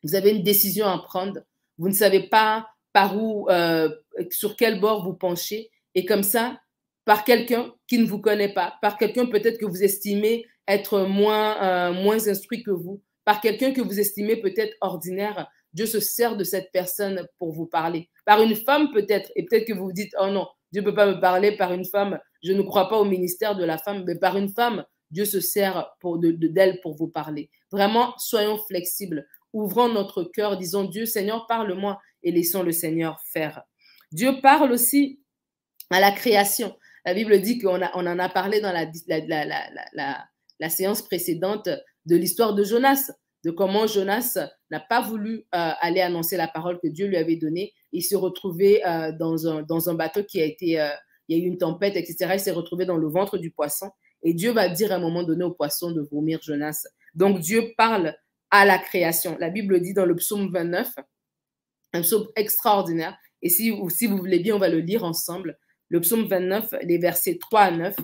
vous 0.04 0.14
avez 0.14 0.30
une 0.30 0.42
décision 0.42 0.87
à 0.87 0.99
prendre, 0.99 1.40
vous 1.78 1.88
ne 1.88 1.94
savez 1.94 2.28
pas 2.28 2.68
par 2.92 3.20
où, 3.20 3.49
euh, 3.50 3.88
sur 4.30 4.56
quel 4.56 4.78
bord 4.78 5.04
vous 5.04 5.14
penchez. 5.14 5.70
Et 5.94 6.04
comme 6.04 6.23
ça, 6.23 6.61
par 7.04 7.25
quelqu'un 7.25 7.75
qui 7.88 7.99
ne 7.99 8.06
vous 8.06 8.20
connaît 8.20 8.52
pas, 8.52 8.75
par 8.80 8.96
quelqu'un 8.96 9.26
peut-être 9.26 9.58
que 9.58 9.66
vous 9.66 9.82
estimez 9.82 10.46
être 10.68 11.00
moins, 11.00 11.62
euh, 11.62 11.92
moins 11.92 12.28
instruit 12.28 12.62
que 12.62 12.70
vous, 12.70 13.02
par 13.25 13.40
quelqu'un 13.40 13.73
que 13.73 13.80
vous 13.80 13.99
estimez 13.99 14.37
peut-être 14.37 14.75
ordinaire, 14.80 15.49
Dieu 15.73 15.87
se 15.87 15.99
sert 15.99 16.37
de 16.37 16.44
cette 16.44 16.70
personne 16.73 17.26
pour 17.38 17.52
vous 17.52 17.66
parler. 17.66 18.08
Par 18.25 18.40
une 18.40 18.54
femme 18.54 18.92
peut-être, 18.92 19.30
et 19.34 19.44
peut-être 19.44 19.66
que 19.66 19.73
vous 19.73 19.87
vous 19.87 19.92
dites, 19.92 20.14
oh 20.20 20.28
non, 20.28 20.46
Dieu 20.73 20.82
ne 20.82 20.87
peut 20.87 20.94
pas 20.94 21.06
me 21.06 21.20
parler 21.20 21.56
par 21.56 21.73
une 21.73 21.84
femme, 21.84 22.18
je 22.42 22.52
ne 22.52 22.62
crois 22.62 22.88
pas 22.88 22.99
au 22.99 23.04
ministère 23.04 23.56
de 23.56 23.64
la 23.64 23.78
femme, 23.78 24.04
mais 24.06 24.16
par 24.16 24.37
une 24.37 24.49
femme, 24.49 24.84
Dieu 25.14 25.25
se 25.25 25.38
sert 25.38 25.94
pour, 26.00 26.18
d'elle 26.18 26.80
pour 26.80 26.97
vous 26.97 27.06
parler. 27.06 27.49
Vraiment, 27.71 28.14
soyons 28.18 28.59
flexibles, 28.59 29.26
ouvrons 29.52 29.88
notre 29.88 30.25
cœur, 30.25 30.59
disons, 30.59 30.85
Dieu, 30.85 31.06
Seigneur, 31.06 31.47
parle-moi 31.47 32.00
et 32.25 32.33
laissons 32.33 32.64
le 32.64 32.73
Seigneur 32.73 33.21
faire. 33.33 33.62
Dieu 34.11 34.40
parle 34.42 34.73
aussi 34.73 35.21
à 35.90 36.00
la 36.00 36.11
création. 36.11 36.76
La 37.06 37.14
Bible 37.14 37.40
dit 37.40 37.59
qu'on 37.59 37.80
on 37.94 38.06
en 38.06 38.18
a 38.18 38.28
parlé 38.28 38.61
dans 38.61 38.73
la, 38.73 38.87
la, 40.59 40.68
séance 40.68 41.02
précédente 41.02 41.68
de 42.06 42.16
l'histoire 42.16 42.54
de 42.54 42.64
Jonas, 42.64 43.12
de 43.44 43.52
comment 43.52 43.87
Jonas 43.87 44.38
n'a 44.73 44.80
pas 44.80 45.00
voulu 45.00 45.47
euh, 45.54 45.71
aller 45.80 46.00
annoncer 46.00 46.37
la 46.37 46.49
parole 46.49 46.80
que 46.83 46.88
Dieu 46.88 47.06
lui 47.06 47.18
avait 47.18 47.37
donnée. 47.37 47.73
Il 47.92 48.02
s'est 48.02 48.16
retrouvé 48.16 48.85
euh, 48.85 49.12
dans, 49.12 49.47
un, 49.47 49.62
dans 49.62 49.88
un 49.88 49.94
bateau 49.94 50.25
qui 50.25 50.40
a 50.40 50.44
été, 50.44 50.80
euh, 50.80 50.88
il 51.28 51.38
y 51.38 51.40
a 51.40 51.44
eu 51.44 51.47
une 51.47 51.59
tempête, 51.59 51.97
etc. 51.97 52.30
Il 52.33 52.40
s'est 52.40 52.50
retrouvé 52.50 52.85
dans 52.85 52.97
le 52.97 53.09
ventre 53.09 53.38
du 53.38 53.52
poisson. 53.52 53.90
Et 54.25 54.35
Dieu 54.35 54.52
va 54.52 54.69
dire 54.69 54.90
à 54.90 54.97
un 54.97 55.00
moment 55.00 55.23
donné 55.23 55.45
au 55.45 55.52
poisson 55.52 55.93
de 55.93 56.00
vomir 56.00 56.40
Jonas. 56.43 56.87
Donc 57.14 57.40
Dieu 57.40 57.73
parle 57.76 58.16
à 58.50 58.64
la 58.64 58.78
création. 58.78 59.37
La 59.38 59.50
Bible 59.50 59.81
dit 59.81 59.95
dans 59.95 60.07
le 60.07 60.16
psaume 60.16 60.50
29, 60.52 60.97
un 61.93 62.00
psaume 62.02 62.26
extraordinaire. 62.35 63.16
Et 63.43 63.50
si, 63.50 63.71
vous 63.71 64.16
voulez 64.16 64.40
bien, 64.40 64.57
on 64.57 64.59
va 64.59 64.69
le 64.69 64.81
lire 64.81 65.04
ensemble 65.04 65.59
le 65.88 66.00
psaume 66.00 66.26
29, 66.26 66.75
les 66.83 66.99
versets 66.99 67.38
3 67.38 67.61
à 67.61 67.71
9, 67.71 67.97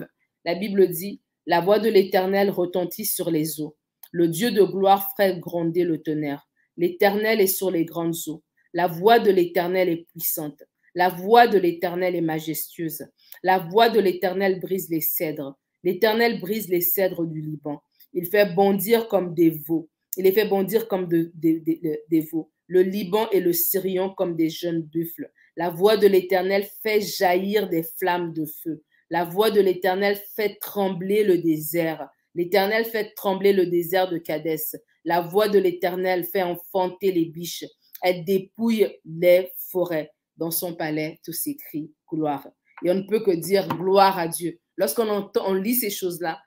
la 0.45 0.55
Bible 0.55 0.87
dit 0.89 1.19
La 1.45 1.61
voix 1.61 1.79
de 1.79 1.89
l'Éternel 1.89 2.49
retentit 2.49 3.05
sur 3.05 3.29
les 3.29 3.59
eaux. 3.59 3.75
Le 4.11 4.27
Dieu 4.27 4.51
de 4.51 4.63
gloire 4.63 5.11
fait 5.17 5.39
gronder 5.39 5.83
le 5.83 6.01
tonnerre. 6.01 6.47
L'Éternel 6.77 7.41
est 7.41 7.47
sur 7.47 7.71
les 7.71 7.85
grandes 7.85 8.15
eaux. 8.27 8.43
La 8.73 8.87
voix 8.87 9.19
de 9.19 9.31
l'Éternel 9.31 9.89
est 9.89 10.07
puissante. 10.07 10.63
La 10.95 11.09
voix 11.09 11.47
de 11.47 11.57
l'Éternel 11.57 12.15
est 12.15 12.21
majestueuse. 12.21 13.05
La 13.43 13.59
voix 13.59 13.89
de 13.89 13.99
l'Éternel 13.99 14.59
brise 14.59 14.89
les 14.89 15.01
cèdres. 15.01 15.59
L'Éternel 15.83 16.39
brise 16.39 16.69
les 16.69 16.81
cèdres 16.81 17.25
du 17.25 17.41
Liban. 17.41 17.81
Il 18.13 18.25
fait 18.25 18.53
bondir 18.53 19.07
comme 19.07 19.33
des 19.33 19.49
veaux. 19.49 19.89
Il 20.17 20.23
les 20.25 20.31
fait 20.31 20.47
bondir 20.47 20.87
comme 20.87 21.07
des 21.07 22.27
veaux. 22.31 22.51
Le 22.67 22.83
Liban 22.83 23.29
et 23.31 23.39
le 23.39 23.53
Syrion 23.53 24.09
comme 24.09 24.35
des 24.35 24.49
jeunes 24.49 24.81
buffles. 24.81 25.31
La 25.55 25.69
voix 25.69 25.97
de 25.97 26.07
l'Éternel 26.07 26.65
fait 26.83 27.01
jaillir 27.01 27.67
des 27.69 27.83
flammes 27.83 28.33
de 28.33 28.45
feu. 28.45 28.83
La 29.09 29.25
voix 29.25 29.51
de 29.51 29.59
l'Éternel 29.59 30.17
fait 30.35 30.57
trembler 30.61 31.23
le 31.23 31.39
désert. 31.39 32.07
L'Éternel 32.33 32.85
fait 32.85 33.13
trembler 33.13 33.51
le 33.51 33.65
désert 33.65 34.09
de 34.09 34.17
Cadès. 34.17 34.77
La 35.03 35.19
voix 35.19 35.49
de 35.49 35.59
l'Éternel 35.59 36.23
fait 36.23 36.43
enfanter 36.43 37.11
les 37.11 37.25
biches. 37.25 37.65
Elle 38.01 38.23
dépouille 38.23 38.87
les 39.05 39.51
forêts. 39.69 40.11
Dans 40.37 40.51
son 40.51 40.75
palais, 40.75 41.19
tout 41.25 41.33
s'écrit 41.33 41.91
gloire. 42.09 42.47
Et 42.85 42.89
on 42.89 42.95
ne 42.95 43.07
peut 43.07 43.19
que 43.19 43.31
dire 43.31 43.67
gloire 43.67 44.17
à 44.17 44.29
Dieu. 44.29 44.60
Lorsqu'on 44.77 45.53
lit 45.53 45.75
ces 45.75 45.89
choses-là, 45.89 46.41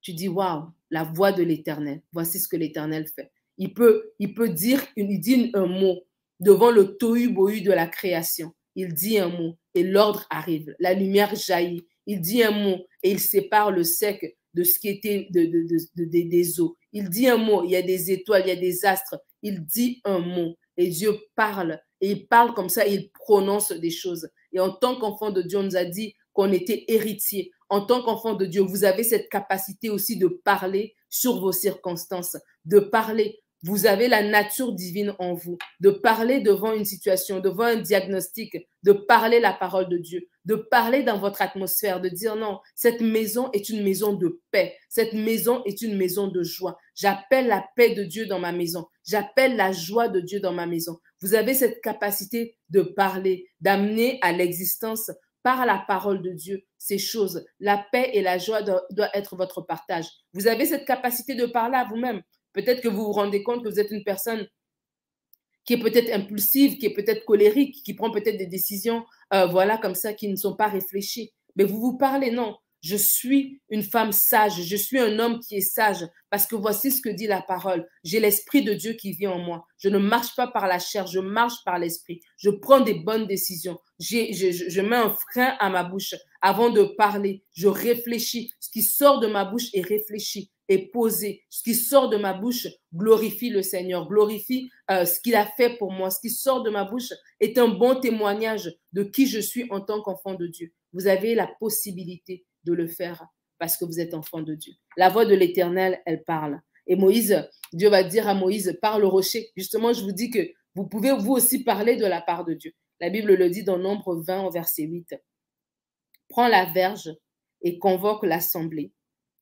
tu 0.00 0.12
dis 0.12 0.28
waouh, 0.28 0.70
la 0.90 1.04
voix 1.04 1.32
de 1.32 1.42
l'Éternel. 1.42 2.02
Voici 2.12 2.38
ce 2.38 2.48
que 2.48 2.56
l'Éternel 2.56 3.06
fait. 3.06 3.30
Il 3.58 3.72
peut, 3.74 4.12
dire, 4.48 4.84
il 4.96 5.18
dit 5.18 5.50
un 5.54 5.66
mot 5.66 6.02
devant 6.40 6.70
le 6.70 6.96
tohu-bohu 6.96 7.62
de 7.62 7.72
la 7.72 7.86
création. 7.86 8.52
Il 8.74 8.92
dit 8.92 9.18
un 9.18 9.28
mot 9.28 9.56
et 9.74 9.82
l'ordre 9.82 10.26
arrive. 10.30 10.74
La 10.78 10.92
lumière 10.92 11.34
jaillit. 11.34 11.86
Il 12.06 12.20
dit 12.20 12.42
un 12.42 12.50
mot 12.50 12.86
et 13.02 13.10
il 13.10 13.20
sépare 13.20 13.70
le 13.70 13.82
sec 13.82 14.36
de 14.54 14.62
ce 14.62 14.78
qui 14.78 14.88
était 14.88 15.28
de, 15.30 15.46
des 15.96 16.60
eaux. 16.60 16.76
Il 16.92 17.08
dit 17.08 17.28
un 17.28 17.36
mot, 17.36 17.64
il 17.64 17.70
y 17.70 17.76
a 17.76 17.82
des 17.82 18.10
étoiles, 18.10 18.42
il 18.46 18.48
y 18.48 18.52
a 18.52 18.56
des 18.56 18.84
astres. 18.84 19.18
Il 19.42 19.64
dit 19.64 20.00
un 20.04 20.18
mot 20.18 20.56
et 20.76 20.88
Dieu 20.88 21.16
parle. 21.34 21.80
Et 22.00 22.10
il 22.10 22.26
parle 22.28 22.52
comme 22.54 22.68
ça, 22.68 22.86
il 22.86 23.10
prononce 23.10 23.72
des 23.72 23.90
choses. 23.90 24.28
Et 24.52 24.60
en 24.60 24.70
tant 24.70 24.98
qu'enfant 24.98 25.30
de 25.30 25.42
Dieu, 25.42 25.58
on 25.58 25.62
nous 25.62 25.76
a 25.76 25.84
dit 25.84 26.14
qu'on 26.32 26.52
était 26.52 26.84
héritier. 26.88 27.50
En 27.68 27.80
tant 27.80 28.02
qu'enfant 28.02 28.34
de 28.34 28.46
Dieu, 28.46 28.62
vous 28.62 28.84
avez 28.84 29.02
cette 29.02 29.28
capacité 29.28 29.90
aussi 29.90 30.18
de 30.18 30.28
parler 30.28 30.94
sur 31.08 31.40
vos 31.40 31.52
circonstances, 31.52 32.36
de 32.64 32.78
parler 32.78 33.40
vous 33.62 33.86
avez 33.86 34.06
la 34.06 34.22
nature 34.22 34.72
divine 34.72 35.14
en 35.18 35.34
vous, 35.34 35.58
de 35.80 35.90
parler 35.90 36.40
devant 36.40 36.72
une 36.72 36.84
situation, 36.84 37.40
devant 37.40 37.64
un 37.64 37.76
diagnostic, 37.76 38.56
de 38.84 38.92
parler 38.92 39.40
la 39.40 39.52
parole 39.52 39.88
de 39.88 39.98
Dieu, 39.98 40.28
de 40.44 40.54
parler 40.54 41.02
dans 41.02 41.18
votre 41.18 41.42
atmosphère, 41.42 42.00
de 42.00 42.08
dire 42.08 42.36
non, 42.36 42.60
cette 42.74 43.00
maison 43.00 43.50
est 43.52 43.68
une 43.68 43.82
maison 43.82 44.12
de 44.12 44.40
paix, 44.52 44.76
cette 44.88 45.14
maison 45.14 45.64
est 45.64 45.82
une 45.82 45.96
maison 45.96 46.28
de 46.28 46.42
joie. 46.42 46.78
J'appelle 46.94 47.48
la 47.48 47.66
paix 47.74 47.94
de 47.94 48.04
Dieu 48.04 48.26
dans 48.26 48.38
ma 48.38 48.52
maison, 48.52 48.86
j'appelle 49.04 49.56
la 49.56 49.72
joie 49.72 50.08
de 50.08 50.20
Dieu 50.20 50.38
dans 50.38 50.52
ma 50.52 50.66
maison. 50.66 50.98
Vous 51.20 51.34
avez 51.34 51.54
cette 51.54 51.80
capacité 51.80 52.56
de 52.70 52.82
parler, 52.82 53.48
d'amener 53.60 54.18
à 54.22 54.32
l'existence 54.32 55.10
par 55.46 55.64
la 55.64 55.78
parole 55.78 56.22
de 56.22 56.32
Dieu 56.32 56.64
ces 56.76 56.98
choses. 56.98 57.46
La 57.60 57.78
paix 57.92 58.10
et 58.14 58.20
la 58.20 58.36
joie 58.36 58.62
doivent 58.62 59.10
être 59.14 59.36
votre 59.36 59.60
partage. 59.60 60.06
Vous 60.32 60.48
avez 60.48 60.66
cette 60.66 60.84
capacité 60.84 61.36
de 61.36 61.46
parler 61.46 61.76
à 61.76 61.84
vous-même. 61.84 62.20
Peut-être 62.52 62.80
que 62.80 62.88
vous 62.88 63.04
vous 63.04 63.12
rendez 63.12 63.44
compte 63.44 63.62
que 63.62 63.68
vous 63.68 63.78
êtes 63.78 63.92
une 63.92 64.02
personne 64.02 64.48
qui 65.64 65.74
est 65.74 65.78
peut-être 65.78 66.12
impulsive, 66.12 66.78
qui 66.78 66.86
est 66.86 66.94
peut-être 66.94 67.24
colérique, 67.24 67.84
qui 67.84 67.94
prend 67.94 68.10
peut-être 68.10 68.38
des 68.38 68.48
décisions, 68.48 69.04
euh, 69.34 69.46
voilà, 69.46 69.78
comme 69.78 69.94
ça, 69.94 70.14
qui 70.14 70.26
ne 70.28 70.34
sont 70.34 70.56
pas 70.56 70.66
réfléchies. 70.66 71.32
Mais 71.54 71.62
vous 71.62 71.80
vous 71.80 71.96
parlez, 71.96 72.32
non. 72.32 72.56
Je 72.86 72.94
suis 72.94 73.60
une 73.68 73.82
femme 73.82 74.12
sage, 74.12 74.62
je 74.62 74.76
suis 74.76 75.00
un 75.00 75.18
homme 75.18 75.40
qui 75.40 75.56
est 75.56 75.60
sage, 75.60 76.06
parce 76.30 76.46
que 76.46 76.54
voici 76.54 76.92
ce 76.92 77.02
que 77.02 77.08
dit 77.08 77.26
la 77.26 77.42
parole. 77.42 77.84
J'ai 78.04 78.20
l'Esprit 78.20 78.62
de 78.62 78.74
Dieu 78.74 78.92
qui 78.92 79.10
vit 79.10 79.26
en 79.26 79.40
moi. 79.40 79.66
Je 79.76 79.88
ne 79.88 79.98
marche 79.98 80.36
pas 80.36 80.46
par 80.46 80.68
la 80.68 80.78
chair, 80.78 81.04
je 81.08 81.18
marche 81.18 81.64
par 81.64 81.80
l'Esprit. 81.80 82.20
Je 82.36 82.48
prends 82.48 82.78
des 82.78 82.94
bonnes 82.94 83.26
décisions. 83.26 83.76
Je, 83.98 84.80
mets 84.82 84.94
un 84.94 85.10
frein 85.10 85.56
à 85.58 85.68
ma 85.68 85.82
bouche 85.82 86.14
avant 86.40 86.70
de 86.70 86.84
parler. 86.84 87.42
Je 87.54 87.66
réfléchis. 87.66 88.52
Ce 88.60 88.70
qui 88.70 88.82
sort 88.82 89.18
de 89.18 89.26
ma 89.26 89.44
bouche 89.44 89.74
est 89.74 89.84
réfléchi 89.84 90.52
est 90.68 90.92
posé. 90.92 91.42
Ce 91.50 91.64
qui 91.64 91.74
sort 91.74 92.08
de 92.08 92.16
ma 92.16 92.34
bouche 92.34 92.68
glorifie 92.94 93.50
le 93.50 93.62
Seigneur, 93.62 94.08
glorifie 94.08 94.70
euh, 94.92 95.04
ce 95.04 95.20
qu'il 95.20 95.34
a 95.34 95.46
fait 95.46 95.76
pour 95.76 95.90
moi. 95.90 96.10
Ce 96.10 96.20
qui 96.20 96.30
sort 96.30 96.62
de 96.62 96.70
ma 96.70 96.84
bouche 96.84 97.12
est 97.40 97.58
un 97.58 97.68
bon 97.68 97.98
témoignage 97.98 98.72
de 98.92 99.02
qui 99.02 99.26
je 99.26 99.40
suis 99.40 99.66
en 99.70 99.80
tant 99.80 100.02
qu'enfant 100.02 100.34
de 100.34 100.46
Dieu. 100.46 100.72
Vous 100.92 101.08
avez 101.08 101.34
la 101.34 101.48
possibilité 101.58 102.44
de 102.66 102.74
le 102.74 102.86
faire 102.86 103.26
parce 103.58 103.78
que 103.78 103.86
vous 103.86 104.00
êtes 104.00 104.12
enfant 104.12 104.42
de 104.42 104.54
Dieu. 104.54 104.74
La 104.98 105.08
voix 105.08 105.24
de 105.24 105.34
l'Éternel, 105.34 106.02
elle 106.04 106.22
parle. 106.24 106.60
Et 106.86 106.96
Moïse, 106.96 107.48
Dieu 107.72 107.88
va 107.88 108.02
dire 108.02 108.28
à 108.28 108.34
Moïse, 108.34 108.78
parle 108.82 109.04
au 109.04 109.10
rocher. 109.10 109.50
Justement, 109.56 109.94
je 109.94 110.02
vous 110.02 110.12
dis 110.12 110.30
que 110.30 110.50
vous 110.74 110.86
pouvez 110.86 111.12
vous 111.12 111.32
aussi 111.32 111.64
parler 111.64 111.96
de 111.96 112.04
la 112.04 112.20
part 112.20 112.44
de 112.44 112.52
Dieu. 112.52 112.72
La 113.00 113.08
Bible 113.08 113.34
le 113.34 113.48
dit 113.48 113.64
dans 113.64 113.78
Nombre 113.78 114.16
20 114.16 114.44
au 114.44 114.50
verset 114.50 114.82
8. 114.82 115.14
Prends 116.28 116.48
la 116.48 116.66
verge 116.66 117.16
et 117.62 117.78
convoque 117.78 118.26
l'assemblée 118.26 118.92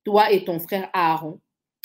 toi 0.04 0.30
et 0.30 0.44
ton 0.44 0.58
frère 0.60 0.90
Aaron, 0.92 1.40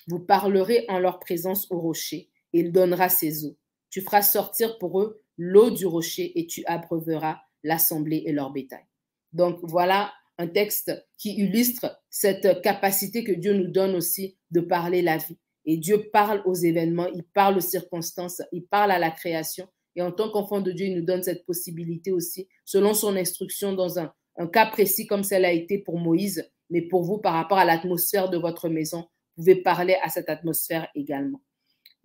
vous 0.07 0.19
parlerez 0.19 0.85
en 0.89 0.99
leur 0.99 1.19
présence 1.19 1.71
au 1.71 1.79
rocher, 1.79 2.29
et 2.53 2.59
il 2.59 2.71
donnera 2.71 3.09
ses 3.09 3.45
eaux. 3.45 3.57
Tu 3.89 4.01
feras 4.01 4.21
sortir 4.21 4.77
pour 4.77 5.01
eux 5.01 5.23
l'eau 5.37 5.71
du 5.71 5.85
rocher, 5.85 6.37
et 6.37 6.45
tu 6.45 6.63
abreuveras 6.65 7.39
l'assemblée 7.63 8.23
et 8.25 8.31
leur 8.31 8.51
bétail. 8.51 8.85
Donc 9.31 9.59
voilà 9.63 10.13
un 10.39 10.47
texte 10.47 10.91
qui 11.17 11.35
illustre 11.37 12.01
cette 12.09 12.61
capacité 12.61 13.25
que 13.25 13.33
Dieu 13.33 13.53
nous 13.53 13.67
donne 13.67 13.93
aussi 13.93 14.37
de 14.51 14.61
parler 14.61 15.01
la 15.01 15.17
vie. 15.17 15.37
Et 15.65 15.75
Dieu 15.77 16.09
parle 16.13 16.41
aux 16.45 16.55
événements, 16.55 17.07
il 17.07 17.23
parle 17.23 17.57
aux 17.57 17.61
circonstances, 17.61 18.41
il 18.53 18.65
parle 18.65 18.91
à 18.91 18.99
la 18.99 19.11
création. 19.11 19.67
Et 19.97 20.01
en 20.01 20.13
tant 20.13 20.31
qu'enfant 20.31 20.61
de 20.61 20.71
Dieu, 20.71 20.87
il 20.87 20.95
nous 20.95 21.05
donne 21.05 21.23
cette 21.23 21.45
possibilité 21.45 22.13
aussi, 22.13 22.47
selon 22.63 22.93
son 22.93 23.17
instruction 23.17 23.73
dans 23.73 23.99
un, 23.99 24.13
cas 24.53 24.67
précis 24.67 25.05
comme 25.05 25.25
cela 25.25 25.49
a 25.49 25.51
été 25.51 25.77
pour 25.77 25.99
Moïse, 25.99 26.49
mais 26.69 26.81
pour 26.81 27.03
vous, 27.03 27.17
par 27.17 27.33
rapport 27.33 27.57
à 27.57 27.65
l'atmosphère 27.65 28.29
de 28.29 28.37
votre 28.37 28.69
maison, 28.69 29.09
vous 29.35 29.43
pouvez 29.43 29.61
parler 29.61 29.97
à 30.01 30.07
cette 30.07 30.29
atmosphère 30.29 30.87
également. 30.95 31.41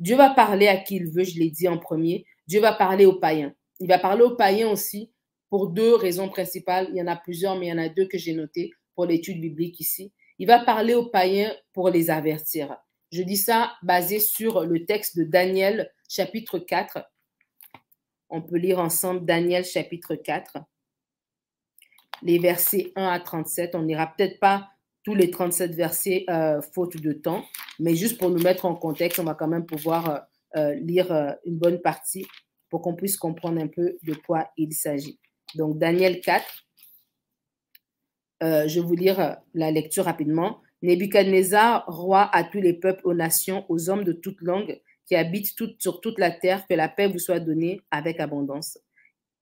Dieu 0.01 0.17
va 0.17 0.31
parler 0.31 0.67
à 0.67 0.77
qui 0.77 0.97
il 0.97 1.07
veut, 1.09 1.23
je 1.23 1.39
l'ai 1.39 1.51
dit 1.51 1.69
en 1.69 1.79
premier. 1.79 2.27
Dieu 2.49 2.61
va 2.61 2.73
parler 2.73 3.07
aux 3.07 3.21
païens. 3.21 3.55
Il 3.79 3.87
va 3.87 4.01
parler 4.01 4.23
aux 4.23 4.35
païens 4.35 4.71
aussi 4.71 5.14
pour 5.55 5.69
deux 5.69 5.95
raisons 5.95 6.29
principales. 6.29 6.89
Il 6.91 6.97
y 6.97 7.01
en 7.01 7.07
a 7.07 7.15
plusieurs, 7.15 7.57
mais 7.57 7.67
il 7.67 7.69
y 7.69 7.73
en 7.73 7.79
a 7.79 7.89
deux 7.89 8.09
que 8.09 8.19
j'ai 8.19 8.35
notées 8.35 8.73
pour 8.97 9.07
l'étude 9.07 9.41
biblique 9.41 9.79
ici. 9.79 10.13
Il 10.41 10.49
va 10.49 10.59
parler 10.59 10.95
aux 10.95 11.07
païens 11.07 11.55
pour 11.73 11.91
les 11.91 12.11
avertir. 12.11 12.77
Je 13.13 13.23
dis 13.23 13.37
ça 13.37 13.73
basé 13.85 14.19
sur 14.19 14.65
le 14.65 14.85
texte 14.85 15.17
de 15.17 15.23
Daniel 15.23 15.93
chapitre 16.09 16.59
4. 16.59 17.09
On 18.31 18.43
peut 18.43 18.57
lire 18.57 18.81
ensemble 18.81 19.25
Daniel 19.25 19.65
chapitre 19.65 20.17
4, 20.17 20.59
les 22.23 22.41
versets 22.41 22.93
1 22.97 23.07
à 23.07 23.21
37. 23.21 23.77
On 23.77 23.83
n'ira 23.83 24.09
peut-être 24.09 24.41
pas 24.41 24.71
tous 25.05 25.15
les 25.15 25.31
37 25.31 25.73
versets 25.77 26.25
euh, 26.31 26.61
faute 26.63 26.97
de 26.97 27.13
temps, 27.13 27.45
mais 27.79 27.95
juste 27.95 28.19
pour 28.19 28.31
nous 28.31 28.43
mettre 28.43 28.65
en 28.65 28.75
contexte, 28.75 29.21
on 29.21 29.25
va 29.25 29.35
quand 29.35 29.47
même 29.47 29.67
pouvoir 29.67 30.11
euh, 30.11 30.19
euh, 30.57 30.75
lire 30.75 31.37
une 31.45 31.59
bonne 31.59 31.81
partie 31.81 32.27
pour 32.71 32.83
qu'on 32.83 32.97
puisse 32.97 33.17
comprendre 33.17 33.63
un 33.63 33.69
peu 33.69 33.99
de 34.03 34.15
quoi 34.15 34.49
il 34.57 34.73
s'agit. 34.73 35.21
Donc 35.55 35.79
Daniel 35.79 36.21
4, 36.21 36.45
je 38.41 38.81
vais 38.81 38.87
vous 38.87 38.95
lire 38.95 39.37
la 39.55 39.71
lecture 39.71 40.05
rapidement. 40.05 40.61
Nebuchadnezzar, 40.83 41.85
roi 41.87 42.29
à 42.33 42.45
tous 42.45 42.61
les 42.61 42.75
peuples, 42.75 43.01
aux 43.05 43.15
nations, 43.15 43.65
aux 43.71 43.89
hommes 43.89 44.05
de 44.05 44.13
toute 44.13 44.41
langue 44.43 44.81
qui 45.07 45.17
habitent 45.17 45.55
sur 45.79 46.01
toute 46.01 46.19
la 46.19 46.31
terre, 46.31 46.67
que 46.67 46.75
la 46.75 46.89
paix 46.89 47.09
vous 47.09 47.19
soit 47.19 47.41
donnée 47.41 47.81
avec 47.91 48.21
abondance. 48.21 48.79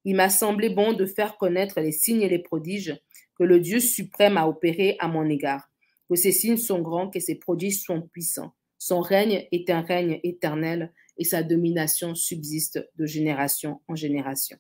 Il 0.05 0.17
m'a 0.17 0.29
semblé 0.29 0.71
bon 0.71 0.93
de 0.93 1.07
faire 1.07 1.37
connaître 1.37 1.81
les 1.81 1.93
signes 1.93 2.23
et 2.23 2.29
les 2.29 2.41
prodiges 2.41 2.97
que 3.39 3.45
le 3.45 3.61
Dieu 3.61 3.81
suprême 3.81 4.37
a 4.37 4.49
opérés 4.49 4.97
à 4.99 5.09
mon 5.09 5.29
égard, 5.29 5.71
que 6.09 6.17
ces 6.17 6.33
signes 6.33 6.57
sont 6.59 6.81
grands, 6.81 7.09
que 7.09 7.21
ces 7.21 7.37
prodiges 7.37 7.83
sont 7.83 8.03
puissants. 8.03 8.55
Son 8.79 9.01
règne 9.01 9.47
est 9.53 9.71
un 9.71 9.81
règne 9.81 10.19
éternel 10.25 10.93
et 11.17 11.25
sa 11.25 11.43
domination 11.43 12.15
subsiste 12.15 12.85
de 12.97 13.07
génération 13.07 13.81
en 13.87 13.95
génération. 13.95 14.59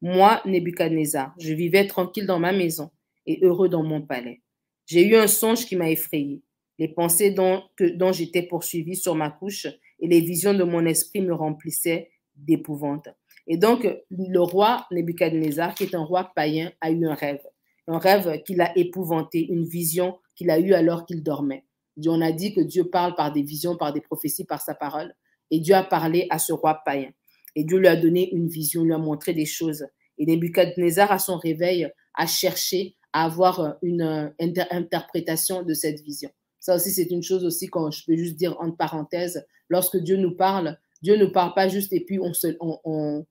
Moi, 0.00 0.40
Nebuchadnezzar, 0.44 1.34
je 1.38 1.52
vivais 1.52 1.86
tranquille 1.86 2.26
dans 2.26 2.38
ma 2.38 2.52
maison 2.52 2.90
et 3.26 3.40
heureux 3.42 3.68
dans 3.68 3.82
mon 3.82 4.00
palais. 4.00 4.42
J'ai 4.86 5.06
eu 5.06 5.16
un 5.16 5.26
songe 5.26 5.66
qui 5.66 5.74
m'a 5.74 5.90
effrayé. 5.90 6.42
Les 6.78 6.88
pensées 6.88 7.32
dont, 7.32 7.64
j'étais 8.12 8.42
poursuivi 8.42 8.94
sur 8.94 9.16
ma 9.16 9.30
couche 9.30 9.66
et 10.00 10.06
les 10.06 10.20
visions 10.20 10.54
de 10.54 10.62
mon 10.62 10.86
esprit 10.86 11.20
me 11.20 11.34
remplissaient 11.34 12.10
d'épouvante. 12.36 13.08
Et 13.48 13.56
donc, 13.56 13.88
le 14.10 14.40
roi 14.40 14.86
Nebuchadnezzar, 14.92 15.74
qui 15.74 15.84
est 15.84 15.94
un 15.94 16.04
roi 16.04 16.30
païen, 16.36 16.70
a 16.80 16.92
eu 16.92 17.04
un 17.04 17.14
rêve. 17.14 17.42
Un 17.88 17.98
rêve 17.98 18.42
qui 18.44 18.54
l'a 18.54 18.76
épouvanté, 18.78 19.46
une 19.50 19.64
vision 19.64 20.18
qu'il 20.36 20.50
a 20.50 20.60
eue 20.60 20.74
alors 20.74 21.06
qu'il 21.06 21.24
dormait. 21.24 21.64
On 22.06 22.20
a 22.20 22.30
dit 22.30 22.54
que 22.54 22.60
Dieu 22.60 22.84
parle 22.84 23.16
par 23.16 23.32
des 23.32 23.42
visions, 23.42 23.76
par 23.76 23.92
des 23.92 24.00
prophéties, 24.00 24.44
par 24.44 24.60
sa 24.60 24.74
parole. 24.74 25.12
Et 25.50 25.58
Dieu 25.58 25.74
a 25.74 25.82
parlé 25.82 26.28
à 26.30 26.38
ce 26.38 26.52
roi 26.52 26.82
païen. 26.84 27.10
Et 27.58 27.64
Dieu 27.64 27.78
lui 27.78 27.88
a 27.88 27.96
donné 27.96 28.30
une 28.32 28.46
vision, 28.46 28.84
lui 28.84 28.92
a 28.92 28.98
montré 28.98 29.34
des 29.34 29.44
choses. 29.44 29.84
Et 30.16 30.26
Nebuchadnezzar, 30.26 31.10
à 31.10 31.18
son 31.18 31.38
réveil, 31.38 31.90
a 32.14 32.24
cherché 32.24 32.94
à 33.12 33.24
avoir 33.24 33.58
euh, 33.58 33.72
une 33.82 34.02
euh, 34.02 34.28
interprétation 34.70 35.64
de 35.64 35.74
cette 35.74 36.00
vision. 36.02 36.30
Ça 36.60 36.76
aussi, 36.76 36.92
c'est 36.92 37.10
une 37.10 37.24
chose 37.24 37.44
aussi 37.44 37.66
quand 37.66 37.90
je 37.90 38.04
peux 38.06 38.14
juste 38.14 38.36
dire 38.36 38.56
entre 38.60 38.76
parenthèses, 38.76 39.44
lorsque 39.68 39.96
Dieu 39.96 40.16
nous 40.18 40.36
parle, 40.36 40.78
Dieu 41.02 41.16
ne 41.16 41.26
parle 41.26 41.52
pas 41.52 41.66
juste 41.66 41.92
et 41.92 41.98
puis 41.98 42.20
on, 42.20 42.32
se, 42.32 42.56
on, 42.60 43.26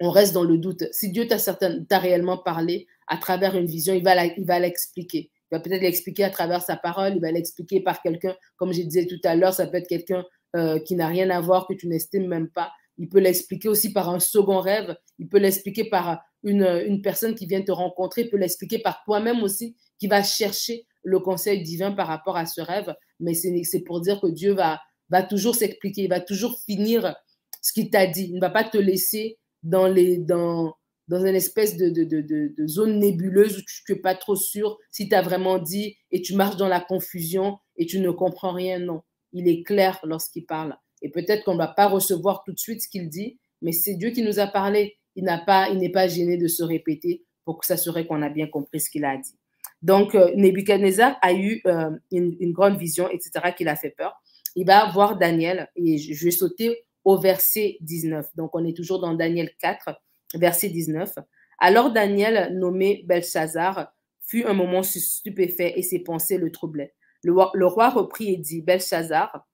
on, 0.00 0.10
reste 0.10 0.32
dans 0.32 0.44
le 0.44 0.58
doute. 0.58 0.84
Si 0.92 1.10
Dieu 1.10 1.26
t'a 1.26 1.98
réellement 1.98 2.38
parlé 2.38 2.86
à 3.08 3.16
travers 3.16 3.56
une 3.56 3.66
vision, 3.66 3.92
il 3.92 4.04
va 4.04 4.60
l'expliquer. 4.60 5.32
Il 5.50 5.56
va 5.56 5.60
peut-être 5.60 5.82
l'expliquer 5.82 6.22
à 6.22 6.30
travers 6.30 6.62
sa 6.62 6.76
parole, 6.76 7.14
il 7.16 7.20
va 7.20 7.32
l'expliquer 7.32 7.80
par 7.80 8.02
quelqu'un, 8.02 8.36
comme 8.56 8.72
je 8.72 8.82
disais 8.82 9.06
tout 9.06 9.20
à 9.24 9.34
l'heure, 9.34 9.52
ça 9.52 9.66
peut 9.66 9.78
être 9.78 9.88
quelqu'un 9.88 10.24
euh, 10.54 10.78
qui 10.78 10.94
n'a 10.94 11.08
rien 11.08 11.28
à 11.30 11.40
voir, 11.40 11.66
que 11.66 11.74
tu 11.74 11.88
n'estimes 11.88 12.28
même 12.28 12.48
pas. 12.48 12.72
Il 12.98 13.08
peut 13.08 13.20
l'expliquer 13.20 13.68
aussi 13.68 13.92
par 13.92 14.08
un 14.08 14.20
second 14.20 14.60
rêve, 14.60 14.96
il 15.18 15.28
peut 15.28 15.38
l'expliquer 15.38 15.84
par 15.84 16.22
une, 16.42 17.00
personne 17.02 17.34
qui 17.34 17.46
vient 17.46 17.62
te 17.62 17.72
rencontrer 17.72 18.26
peut 18.28 18.36
l'expliquer 18.36 18.78
par 18.78 19.02
toi-même 19.04 19.42
aussi, 19.42 19.76
qui 19.98 20.06
va 20.06 20.22
chercher 20.22 20.86
le 21.02 21.20
conseil 21.20 21.62
divin 21.62 21.92
par 21.92 22.06
rapport 22.06 22.36
à 22.36 22.46
ce 22.46 22.60
rêve. 22.60 22.94
Mais 23.20 23.34
c'est 23.34 23.80
pour 23.80 24.00
dire 24.00 24.20
que 24.20 24.28
Dieu 24.28 24.54
va, 24.54 24.80
toujours 25.28 25.54
s'expliquer, 25.54 26.02
il 26.02 26.08
va 26.08 26.20
toujours 26.20 26.58
finir 26.60 27.14
ce 27.62 27.72
qu'il 27.72 27.90
t'a 27.90 28.06
dit. 28.06 28.28
Il 28.30 28.36
ne 28.36 28.40
va 28.40 28.50
pas 28.50 28.64
te 28.64 28.78
laisser 28.78 29.38
dans, 29.62 29.86
les, 29.86 30.18
dans, 30.18 30.76
une 31.10 31.26
espèce 31.34 31.76
de, 31.76 32.66
zone 32.66 32.98
nébuleuse 32.98 33.58
où 33.58 33.62
tu 33.62 33.92
n'es 33.92 33.98
pas 33.98 34.14
trop 34.14 34.36
sûr 34.36 34.78
si 34.90 35.08
tu 35.08 35.14
as 35.14 35.22
vraiment 35.22 35.58
dit 35.58 35.96
et 36.10 36.22
tu 36.22 36.34
marches 36.34 36.56
dans 36.56 36.68
la 36.68 36.80
confusion 36.80 37.58
et 37.76 37.86
tu 37.86 38.00
ne 38.00 38.10
comprends 38.10 38.52
rien. 38.52 38.78
Non, 38.78 39.02
il 39.32 39.48
est 39.48 39.62
clair 39.62 39.98
lorsqu'il 40.04 40.46
parle. 40.46 40.76
Et 41.06 41.08
peut-être 41.08 41.44
qu'on 41.44 41.52
ne 41.52 41.58
va 41.58 41.68
pas 41.68 41.86
recevoir 41.86 42.42
tout 42.42 42.52
de 42.52 42.58
suite 42.58 42.82
ce 42.82 42.88
qu'il 42.88 43.08
dit, 43.08 43.38
mais 43.62 43.70
c'est 43.70 43.94
Dieu 43.94 44.10
qui 44.10 44.22
nous 44.22 44.40
a 44.40 44.48
parlé 44.48 44.96
il 45.14 45.22
n'a 45.22 45.38
pas, 45.38 45.68
il 45.70 45.78
n'est 45.78 45.92
pas 45.92 46.08
gêné 46.08 46.36
de 46.36 46.48
se 46.48 46.64
répéter 46.64 47.22
pour 47.44 47.64
s'assurer 47.64 48.08
qu'on 48.08 48.22
a 48.22 48.28
bien 48.28 48.48
compris 48.48 48.80
ce 48.80 48.90
qu'il 48.90 49.04
a 49.04 49.16
dit. 49.16 49.38
Donc, 49.82 50.16
euh, 50.16 50.32
Nebuchadnezzar 50.34 51.16
a 51.22 51.32
eu 51.32 51.62
euh, 51.68 51.90
une, 52.10 52.52
grande 52.52 52.76
vision, 52.76 53.08
etc., 53.08 53.52
qui 53.56 53.62
l'a 53.62 53.76
fait 53.76 53.90
peur. 53.90 54.20
Il 54.56 54.66
va 54.66 54.90
voir 54.90 55.16
Daniel, 55.16 55.70
et 55.76 55.96
je, 55.96 56.24
vais 56.24 56.32
sauter 56.32 56.84
au 57.04 57.18
verset 57.18 57.76
19. 57.82 58.26
Donc, 58.34 58.50
on 58.54 58.64
est 58.64 58.76
toujours 58.76 58.98
dans 58.98 59.14
Daniel 59.14 59.48
4, 59.60 59.90
verset 60.34 60.70
19. 60.70 61.14
Alors 61.60 61.92
Daniel, 61.92 62.52
nommé 62.52 63.04
Belshazzar, 63.06 63.94
fut 64.26 64.44
un 64.44 64.54
moment 64.54 64.82
stupéfait 64.82 65.74
et 65.76 65.82
ses 65.82 66.00
pensées 66.00 66.36
le 66.36 66.50
troublaient. 66.50 66.94
Le 67.22 67.66
roi 67.66 67.90
reprit 67.90 68.34
et 68.34 68.36
dit, 68.36 68.60
Belshazzar, 68.60 69.46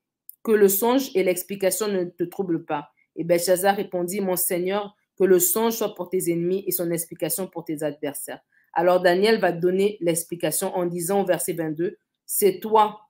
que 0.43 0.53
le 0.53 0.69
songe 0.69 1.11
et 1.15 1.23
l'explication 1.23 1.89
ne 1.89 2.05
te 2.05 2.25
troublent 2.25 2.65
pas. 2.65 2.91
Et 3.17 3.25
Belshazzar 3.25 3.77
répondit, 3.77 4.21
Mon 4.21 4.37
Seigneur, 4.37 4.97
que 5.19 5.25
le 5.25 5.39
songe 5.39 5.75
soit 5.75 5.95
pour 5.95 6.09
tes 6.09 6.31
ennemis 6.31 6.65
et 6.67 6.73
son 6.73 6.91
explication 6.91 7.47
pour 7.47 7.65
tes 7.65 7.83
adversaires. 7.83 8.41
Alors 8.73 9.01
Daniel 9.01 9.39
va 9.39 9.53
donner 9.53 9.99
l'explication 10.01 10.75
en 10.75 10.87
disant 10.87 11.23
au 11.23 11.27
verset 11.27 11.53
22, 11.53 11.99
c'est 12.25 12.61
toi, 12.61 13.01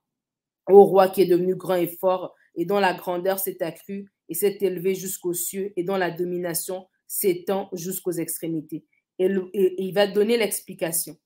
ô 0.68 0.85
roi, 0.85 1.09
qui 1.09 1.23
est 1.23 1.27
devenu 1.27 1.55
grand 1.55 1.77
et 1.77 1.87
fort, 1.87 2.35
et 2.55 2.64
dont 2.64 2.81
la 2.81 2.95
grandeur 2.95 3.38
s'est 3.38 3.62
accrue 3.62 4.11
et 4.29 4.35
s'est 4.35 4.59
élevée 4.61 4.95
jusqu'aux 4.95 5.35
cieux, 5.35 5.73
et 5.77 5.85
dont 5.85 5.97
la 5.97 6.11
domination 6.11 6.87
s'étend 7.07 7.68
jusqu'aux 7.73 8.12
extrémités. 8.12 8.85
Et, 9.18 9.29
il 9.55 9.92
va 9.92 10.07
donner 10.07 10.37
l'explication. 10.37 11.16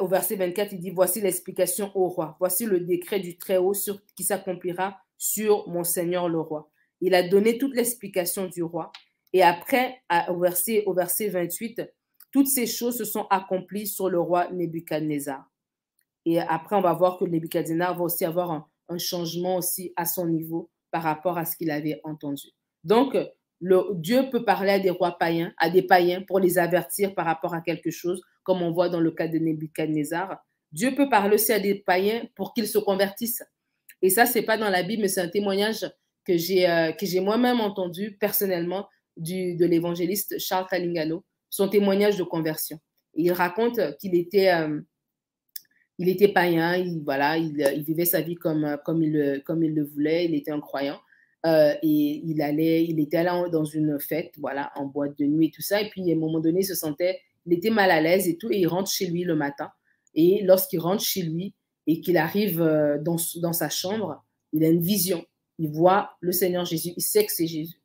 Au 0.00 0.08
verset 0.08 0.36
24, 0.36 0.72
il 0.72 0.80
dit, 0.80 0.90
voici 0.90 1.20
l'explication 1.20 1.90
au 1.94 2.08
roi, 2.08 2.36
voici 2.38 2.66
le 2.66 2.80
décret 2.80 3.20
du 3.20 3.38
Très-Haut 3.38 3.72
qui 4.16 4.24
s'accomplira 4.24 4.98
sur 5.16 5.68
mon 5.68 5.84
Seigneur 5.84 6.28
le 6.28 6.40
roi. 6.40 6.70
Il 7.00 7.14
a 7.14 7.26
donné 7.26 7.58
toute 7.58 7.74
l'explication 7.74 8.46
du 8.46 8.62
roi. 8.62 8.92
Et 9.32 9.42
après, 9.42 10.02
au, 10.28 10.38
verset, 10.38 10.82
au 10.86 10.94
verset 10.94 11.28
28, 11.28 11.82
toutes 12.32 12.48
ces 12.48 12.66
choses 12.66 12.98
se 12.98 13.04
sont 13.04 13.26
accomplies 13.30 13.86
sur 13.86 14.08
le 14.08 14.20
roi 14.20 14.50
Nebuchadnezzar. 14.50 15.48
Et 16.24 16.40
après, 16.40 16.76
on 16.76 16.80
va 16.80 16.92
voir 16.92 17.18
que 17.18 17.24
Nebuchadnezzar 17.24 17.96
va 17.96 18.04
aussi 18.04 18.24
avoir 18.24 18.50
un, 18.50 18.98
changement 18.98 19.56
aussi 19.56 19.92
à 19.94 20.04
son 20.04 20.26
niveau 20.26 20.68
par 20.90 21.04
rapport 21.04 21.38
à 21.38 21.44
ce 21.44 21.56
qu'il 21.56 21.70
avait 21.70 22.00
entendu. 22.02 22.48
Donc, 22.82 23.16
le, 23.60 23.94
Dieu 23.94 24.30
peut 24.30 24.44
parler 24.44 24.70
à 24.70 24.78
des 24.78 24.90
rois 24.90 25.18
païens, 25.18 25.52
à 25.58 25.70
des 25.70 25.82
païens 25.82 26.22
pour 26.22 26.40
les 26.40 26.58
avertir 26.58 27.14
par 27.14 27.26
rapport 27.26 27.54
à 27.54 27.60
quelque 27.60 27.90
chose, 27.90 28.22
comme 28.42 28.62
on 28.62 28.72
voit 28.72 28.88
dans 28.88 29.00
le 29.00 29.10
cas 29.10 29.28
de 29.28 29.38
Nebuchadnezzar. 29.38 30.42
Dieu 30.72 30.94
peut 30.94 31.08
parler 31.08 31.34
aussi 31.34 31.52
à 31.52 31.60
des 31.60 31.74
païens 31.74 32.24
pour 32.34 32.54
qu'ils 32.54 32.68
se 32.68 32.78
convertissent. 32.78 33.42
Et 34.02 34.08
ça, 34.08 34.24
c'est 34.24 34.42
pas 34.42 34.56
dans 34.56 34.70
la 34.70 34.82
Bible, 34.82 35.02
mais 35.02 35.08
c'est 35.08 35.20
un 35.20 35.28
témoignage 35.28 35.86
que 36.24 36.36
j'ai 36.36 36.68
euh, 36.68 36.92
moi-même 37.22 37.60
entendu 37.60 38.16
personnellement 38.18 38.88
du, 39.16 39.56
de 39.56 39.66
l'évangéliste 39.66 40.38
Charles 40.38 40.66
Talingano, 40.68 41.24
son 41.50 41.68
témoignage 41.68 42.16
de 42.16 42.22
conversion. 42.22 42.78
il 43.14 43.32
raconte 43.32 43.80
qu'il 43.98 44.14
était 44.14 44.52
euh, 44.52 44.80
était 45.98 46.28
païen, 46.28 46.76
il, 46.76 47.02
voilà, 47.04 47.36
il, 47.36 47.82
vivait 47.82 48.06
sa 48.06 48.22
vie 48.22 48.36
comme, 48.36 48.78
comme, 48.84 49.02
il, 49.02 49.42
comme 49.44 49.62
il 49.62 49.74
le 49.74 49.84
voulait, 49.84 50.24
il 50.24 50.34
était 50.34 50.52
un 50.52 50.60
croyant. 50.60 50.98
Euh, 51.46 51.74
et 51.82 52.22
il 52.24 52.42
allait, 52.42 52.84
il 52.84 53.00
était 53.00 53.16
allé 53.16 53.50
dans 53.50 53.64
une 53.64 53.98
fête, 53.98 54.32
voilà, 54.38 54.70
en 54.76 54.86
boîte 54.86 55.18
de 55.18 55.24
nuit 55.24 55.46
et 55.46 55.50
tout 55.50 55.62
ça. 55.62 55.80
Et 55.80 55.88
puis, 55.88 56.10
à 56.10 56.14
un 56.14 56.18
moment 56.18 56.40
donné, 56.40 56.60
il 56.60 56.66
se 56.66 56.74
sentait, 56.74 57.18
il 57.46 57.54
était 57.54 57.70
mal 57.70 57.90
à 57.90 58.00
l'aise 58.00 58.28
et 58.28 58.36
tout. 58.36 58.50
Et 58.50 58.58
il 58.58 58.66
rentre 58.66 58.90
chez 58.90 59.06
lui 59.06 59.24
le 59.24 59.34
matin. 59.34 59.70
Et 60.14 60.42
lorsqu'il 60.44 60.80
rentre 60.80 61.02
chez 61.02 61.22
lui 61.22 61.54
et 61.86 62.00
qu'il 62.00 62.16
arrive 62.16 62.58
dans, 63.02 63.16
dans 63.36 63.52
sa 63.52 63.68
chambre, 63.68 64.24
il 64.52 64.64
a 64.64 64.68
une 64.68 64.82
vision 64.82 65.24
il 65.60 65.70
voit 65.70 66.16
le 66.20 66.32
Seigneur 66.32 66.64
Jésus, 66.64 66.94
il 66.96 67.02
sait 67.02 67.24
que 67.26 67.32
c'est 67.32 67.46
Jésus. 67.46 67.82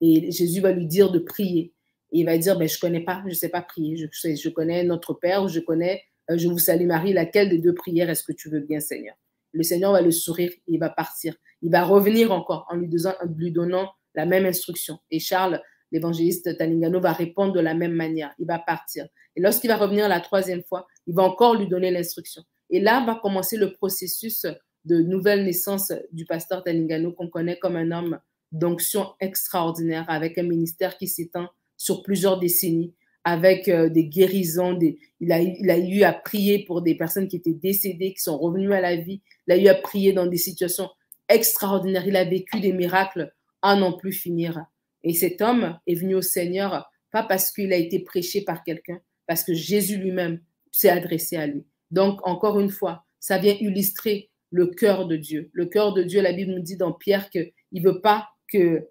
Et 0.00 0.30
Jésus 0.30 0.60
va 0.60 0.70
lui 0.70 0.86
dire 0.86 1.10
de 1.10 1.18
prier. 1.18 1.74
Et 2.12 2.20
il 2.20 2.24
va 2.24 2.38
dire, 2.38 2.56
ben, 2.56 2.68
je 2.68 2.76
ne 2.76 2.80
connais 2.80 3.00
pas, 3.00 3.24
je 3.26 3.34
sais 3.34 3.48
pas 3.48 3.60
prier. 3.60 3.96
Je, 3.96 4.06
je 4.06 4.48
connais 4.48 4.84
notre 4.84 5.14
Père, 5.14 5.48
je 5.48 5.58
connais, 5.58 6.04
euh, 6.30 6.38
je 6.38 6.46
vous 6.46 6.60
salue 6.60 6.86
Marie, 6.86 7.12
laquelle 7.12 7.50
des 7.50 7.58
deux 7.58 7.74
prières 7.74 8.08
est-ce 8.08 8.22
que 8.22 8.32
tu 8.32 8.48
veux 8.48 8.60
bien, 8.60 8.78
Seigneur? 8.78 9.16
Le 9.52 9.62
Seigneur 9.62 9.92
va 9.92 10.00
le 10.00 10.10
sourire, 10.10 10.50
il 10.66 10.78
va 10.78 10.90
partir. 10.90 11.34
Il 11.62 11.70
va 11.70 11.84
revenir 11.84 12.32
encore 12.32 12.66
en 12.70 12.76
lui, 12.76 12.88
donnant, 12.88 13.14
lui 13.36 13.52
donnant 13.52 13.90
la 14.14 14.26
même 14.26 14.46
instruction. 14.46 14.98
Et 15.10 15.18
Charles 15.18 15.60
l'évangéliste 15.92 16.56
Talingano 16.56 17.00
va 17.00 17.12
répondre 17.12 17.52
de 17.52 17.60
la 17.60 17.74
même 17.74 17.94
manière. 17.94 18.34
Il 18.38 18.46
va 18.46 18.58
partir. 18.58 19.06
Et 19.36 19.40
lorsqu'il 19.40 19.68
va 19.68 19.76
revenir 19.76 20.08
la 20.08 20.20
troisième 20.20 20.62
fois, 20.62 20.86
il 21.06 21.14
va 21.14 21.22
encore 21.22 21.54
lui 21.54 21.68
donner 21.68 21.90
l'instruction. 21.90 22.42
Et 22.70 22.80
là 22.80 23.04
va 23.06 23.14
commencer 23.14 23.56
le 23.56 23.72
processus 23.72 24.46
de 24.84 25.00
nouvelle 25.00 25.44
naissance 25.44 25.92
du 26.12 26.24
pasteur 26.24 26.62
Talingano 26.62 27.12
qu'on 27.12 27.28
connaît 27.28 27.58
comme 27.58 27.76
un 27.76 27.90
homme 27.90 28.18
d'onction 28.52 29.12
extraordinaire 29.20 30.04
avec 30.08 30.38
un 30.38 30.42
ministère 30.42 30.96
qui 30.96 31.06
s'étend 31.06 31.48
sur 31.76 32.02
plusieurs 32.02 32.38
décennies, 32.38 32.94
avec 33.24 33.68
euh, 33.68 33.88
des 33.88 34.04
guérisons. 34.04 34.74
Des, 34.74 34.98
il, 35.20 35.32
a, 35.32 35.40
il 35.40 35.70
a 35.70 35.78
eu 35.78 36.02
à 36.02 36.12
prier 36.12 36.64
pour 36.64 36.82
des 36.82 36.94
personnes 36.94 37.28
qui 37.28 37.36
étaient 37.36 37.52
décédées, 37.52 38.12
qui 38.12 38.22
sont 38.22 38.38
revenues 38.38 38.72
à 38.72 38.80
la 38.80 38.96
vie. 38.96 39.20
Il 39.46 39.52
a 39.52 39.56
eu 39.56 39.68
à 39.68 39.74
prier 39.74 40.12
dans 40.12 40.26
des 40.26 40.36
situations 40.36 40.88
extraordinaires. 41.28 42.06
Il 42.06 42.16
a 42.16 42.24
vécu 42.24 42.60
des 42.60 42.72
miracles 42.72 43.32
à 43.62 43.76
n'en 43.76 43.92
plus 43.92 44.12
finir. 44.12 44.64
Et 45.04 45.14
cet 45.14 45.42
homme 45.42 45.78
est 45.86 45.94
venu 45.94 46.14
au 46.14 46.22
Seigneur, 46.22 46.90
pas 47.12 47.22
parce 47.22 47.50
qu'il 47.50 47.72
a 47.72 47.76
été 47.76 48.00
prêché 48.00 48.42
par 48.42 48.62
quelqu'un, 48.64 49.00
parce 49.26 49.44
que 49.44 49.54
Jésus 49.54 49.96
lui-même 49.96 50.40
s'est 50.72 50.90
adressé 50.90 51.36
à 51.36 51.46
lui. 51.46 51.64
Donc, 51.90 52.26
encore 52.26 52.60
une 52.60 52.70
fois, 52.70 53.04
ça 53.20 53.38
vient 53.38 53.56
illustrer 53.60 54.30
le 54.50 54.66
cœur 54.66 55.06
de 55.06 55.16
Dieu. 55.16 55.50
Le 55.52 55.66
cœur 55.66 55.92
de 55.92 56.02
Dieu, 56.02 56.20
la 56.20 56.32
Bible 56.32 56.52
nous 56.52 56.62
dit 56.62 56.76
dans 56.76 56.92
Pierre 56.92 57.30
qu'il 57.30 57.52
ne 57.72 57.80
veut 57.80 58.00
pas 58.00 58.28
que, 58.50 58.88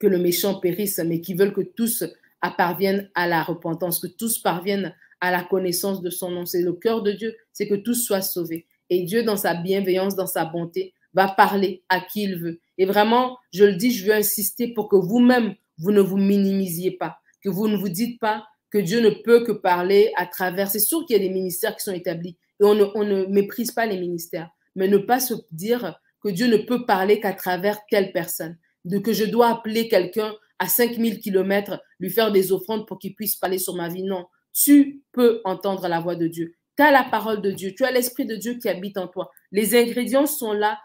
que 0.00 0.06
le 0.06 0.18
méchant 0.18 0.58
périsse, 0.60 0.98
mais 0.98 1.20
qu'il 1.20 1.36
veut 1.36 1.50
que 1.50 1.60
tous 1.60 2.04
parviennent 2.50 3.10
à 3.14 3.26
la 3.26 3.42
repentance, 3.42 4.00
que 4.00 4.06
tous 4.06 4.38
parviennent 4.38 4.94
à 5.20 5.30
la 5.30 5.42
connaissance 5.42 6.02
de 6.02 6.10
son 6.10 6.30
nom. 6.30 6.46
C'est 6.46 6.62
le 6.62 6.72
cœur 6.72 7.02
de 7.02 7.12
Dieu, 7.12 7.34
c'est 7.52 7.68
que 7.68 7.74
tous 7.74 7.94
soient 7.94 8.22
sauvés. 8.22 8.66
Et 8.90 9.02
Dieu, 9.02 9.22
dans 9.22 9.36
sa 9.36 9.54
bienveillance, 9.54 10.16
dans 10.16 10.26
sa 10.26 10.44
bonté, 10.44 10.94
va 11.14 11.28
parler 11.28 11.82
à 11.88 12.00
qui 12.00 12.24
il 12.24 12.36
veut. 12.36 12.60
Et 12.76 12.84
vraiment, 12.84 13.38
je 13.52 13.64
le 13.64 13.74
dis, 13.74 13.92
je 13.92 14.06
veux 14.06 14.14
insister 14.14 14.68
pour 14.68 14.88
que 14.88 14.96
vous-même, 14.96 15.54
vous 15.78 15.92
ne 15.92 16.00
vous 16.00 16.16
minimisiez 16.16 16.92
pas, 16.92 17.18
que 17.42 17.48
vous 17.48 17.68
ne 17.68 17.76
vous 17.76 17.88
dites 17.88 18.20
pas 18.20 18.44
que 18.70 18.78
Dieu 18.78 19.00
ne 19.00 19.10
peut 19.10 19.44
que 19.44 19.52
parler 19.52 20.12
à 20.16 20.26
travers. 20.26 20.70
C'est 20.70 20.80
sûr 20.80 21.06
qu'il 21.06 21.16
y 21.16 21.20
a 21.20 21.22
des 21.22 21.32
ministères 21.32 21.76
qui 21.76 21.84
sont 21.84 21.92
établis 21.92 22.36
et 22.60 22.64
on 22.64 22.74
ne, 22.74 23.26
méprise 23.26 23.72
pas 23.72 23.86
les 23.86 23.98
ministères, 23.98 24.50
mais 24.74 24.88
ne 24.88 24.98
pas 24.98 25.20
se 25.20 25.34
dire 25.52 26.00
que 26.22 26.28
Dieu 26.28 26.46
ne 26.48 26.56
peut 26.56 26.84
parler 26.84 27.20
qu'à 27.20 27.32
travers 27.32 27.78
telle 27.90 28.12
personne, 28.12 28.56
de 28.84 28.98
que 28.98 29.12
je 29.12 29.24
dois 29.24 29.48
appeler 29.48 29.88
quelqu'un 29.88 30.34
à 30.58 30.68
5000 30.68 31.20
kilomètres, 31.20 31.80
lui 31.98 32.10
faire 32.10 32.32
des 32.32 32.52
offrandes 32.52 32.86
pour 32.86 32.98
qu'il 32.98 33.14
puisse 33.14 33.36
parler 33.36 33.58
sur 33.58 33.74
ma 33.74 33.88
vie. 33.88 34.02
Non, 34.02 34.26
tu 34.52 35.02
peux 35.12 35.40
entendre 35.44 35.86
la 35.88 36.00
voix 36.00 36.16
de 36.16 36.26
Dieu. 36.26 36.54
Tu 36.76 36.82
as 36.82 36.90
la 36.90 37.04
parole 37.04 37.42
de 37.42 37.50
Dieu, 37.50 37.72
tu 37.76 37.84
as 37.84 37.92
l'Esprit 37.92 38.26
de 38.26 38.36
Dieu 38.36 38.54
qui 38.54 38.68
habite 38.68 38.98
en 38.98 39.08
toi. 39.08 39.30
Les 39.52 39.76
ingrédients 39.76 40.26
sont 40.26 40.52
là 40.52 40.78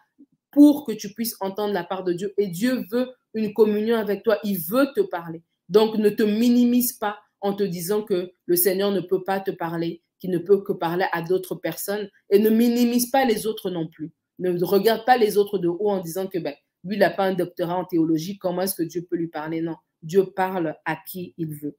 pour 0.52 0.86
que 0.86 0.92
tu 0.92 1.14
puisses 1.14 1.36
entendre 1.40 1.74
la 1.74 1.84
part 1.84 2.04
de 2.04 2.14
Dieu. 2.14 2.34
Et 2.38 2.48
Dieu 2.48 2.86
veut 2.92 3.10
une 3.34 3.54
communion 3.54 3.96
avec 3.96 4.24
toi. 4.24 4.40
Il 4.44 4.60
veut 4.60 4.88
te 4.96 5.02
parler. 5.02 5.44
Donc, 5.70 5.96
ne 5.98 6.10
te 6.10 6.24
minimise 6.24 6.94
pas 6.94 7.20
en 7.42 7.54
te 7.54 7.64
disant 7.64 8.04
que 8.04 8.32
le 8.46 8.56
Seigneur 8.56 8.92
ne 8.92 9.02
peut 9.02 9.24
pas 9.24 9.40
te 9.40 9.52
parler, 9.52 10.02
qu'il 10.20 10.32
ne 10.32 10.40
peut 10.40 10.62
que 10.62 10.74
parler 10.74 11.06
à 11.12 11.22
d'autres 11.22 11.56
personnes. 11.56 12.10
Et 12.30 12.40
ne 12.40 12.50
minimise 12.50 13.10
pas 13.10 13.26
les 13.26 13.46
autres 13.48 13.70
non 13.70 13.88
plus. 13.88 14.12
Ne 14.40 14.64
regarde 14.64 15.06
pas 15.06 15.18
les 15.18 15.38
autres 15.38 15.58
de 15.58 15.68
haut 15.68 15.90
en 15.90 16.00
disant 16.00 16.28
que 16.28 16.40
ben, 16.40 16.56
lui, 16.84 16.96
il 16.96 17.00
n'a 17.00 17.10
pas 17.10 17.26
un 17.26 17.34
doctorat 17.34 17.78
en 17.78 17.86
théologie. 17.86 18.38
Comment 18.38 18.62
est-ce 18.62 18.76
que 18.76 18.84
Dieu 18.84 19.06
peut 19.10 19.16
lui 19.16 19.28
parler? 19.28 19.62
Non. 19.62 19.76
Dieu 20.02 20.26
parle 20.36 20.76
à 20.86 20.96
qui 20.96 21.34
il 21.38 21.54
veut. 21.56 21.78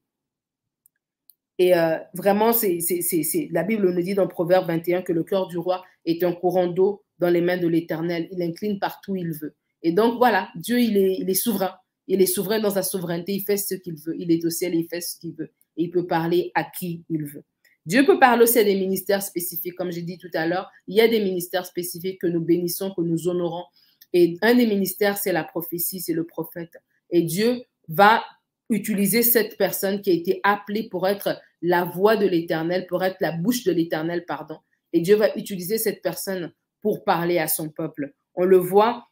Et 1.58 1.76
euh, 1.76 1.98
vraiment, 2.14 2.52
c'est, 2.52 2.78
la 3.50 3.62
Bible 3.62 3.92
nous 3.92 4.02
dit 4.02 4.14
dans 4.14 4.26
Proverbe 4.26 4.66
21 4.66 5.02
que 5.02 5.12
le 5.12 5.24
cœur 5.24 5.46
du 5.46 5.58
roi 5.58 5.84
est 6.06 6.22
un 6.22 6.32
courant 6.32 6.66
d'eau 6.66 7.04
dans 7.18 7.28
les 7.28 7.42
mains 7.42 7.58
de 7.58 7.68
l'Éternel. 7.68 8.28
Il 8.32 8.42
incline 8.42 8.78
partout 8.78 9.12
où 9.12 9.16
il 9.16 9.32
veut. 9.32 9.54
Et 9.82 9.92
donc, 9.92 10.16
voilà, 10.18 10.48
Dieu, 10.56 10.80
il 10.80 10.96
est, 10.96 11.16
il 11.18 11.28
est 11.28 11.34
souverain. 11.34 11.74
Il 12.06 12.22
est 12.22 12.26
souverain 12.26 12.60
dans 12.60 12.70
sa 12.70 12.82
souveraineté. 12.82 13.32
Il 13.34 13.42
fait 13.42 13.58
ce 13.58 13.74
qu'il 13.74 13.96
veut. 13.96 14.14
Il 14.18 14.30
est 14.32 14.44
au 14.44 14.50
ciel 14.50 14.74
il 14.74 14.86
fait 14.88 15.00
ce 15.00 15.18
qu'il 15.18 15.34
veut. 15.34 15.52
Et 15.76 15.84
il 15.84 15.90
peut 15.90 16.06
parler 16.06 16.50
à 16.54 16.64
qui 16.64 17.04
il 17.10 17.24
veut. 17.24 17.44
Dieu 17.86 18.04
peut 18.04 18.18
parler 18.18 18.42
aussi 18.42 18.58
à 18.58 18.64
des 18.64 18.74
ministères 18.74 19.22
spécifiques. 19.22 19.74
Comme 19.74 19.90
j'ai 19.90 20.02
dit 20.02 20.18
tout 20.18 20.30
à 20.34 20.46
l'heure, 20.46 20.70
il 20.86 20.96
y 20.96 21.00
a 21.00 21.08
des 21.08 21.20
ministères 21.20 21.66
spécifiques 21.66 22.20
que 22.20 22.26
nous 22.26 22.40
bénissons, 22.40 22.92
que 22.94 23.02
nous 23.02 23.28
honorons. 23.28 23.64
Et 24.12 24.36
un 24.42 24.54
des 24.54 24.66
ministères, 24.66 25.16
c'est 25.16 25.32
la 25.32 25.44
prophétie, 25.44 26.00
c'est 26.00 26.12
le 26.12 26.26
prophète. 26.26 26.76
Et 27.10 27.22
Dieu 27.22 27.62
va 27.88 28.24
utiliser 28.68 29.22
cette 29.22 29.56
personne 29.56 30.00
qui 30.00 30.10
a 30.10 30.14
été 30.14 30.40
appelée 30.42 30.88
pour 30.88 31.06
être 31.08 31.40
la 31.62 31.84
voix 31.84 32.16
de 32.16 32.26
l'Éternel, 32.26 32.86
pour 32.86 33.04
être 33.04 33.20
la 33.20 33.32
bouche 33.32 33.64
de 33.64 33.72
l'Éternel, 33.72 34.24
pardon. 34.26 34.58
Et 34.92 35.00
Dieu 35.00 35.16
va 35.16 35.34
utiliser 35.36 35.78
cette 35.78 36.02
personne 36.02 36.52
pour 36.80 37.04
parler 37.04 37.38
à 37.38 37.48
son 37.48 37.68
peuple. 37.68 38.14
On 38.34 38.44
le 38.44 38.56
voit 38.56 39.08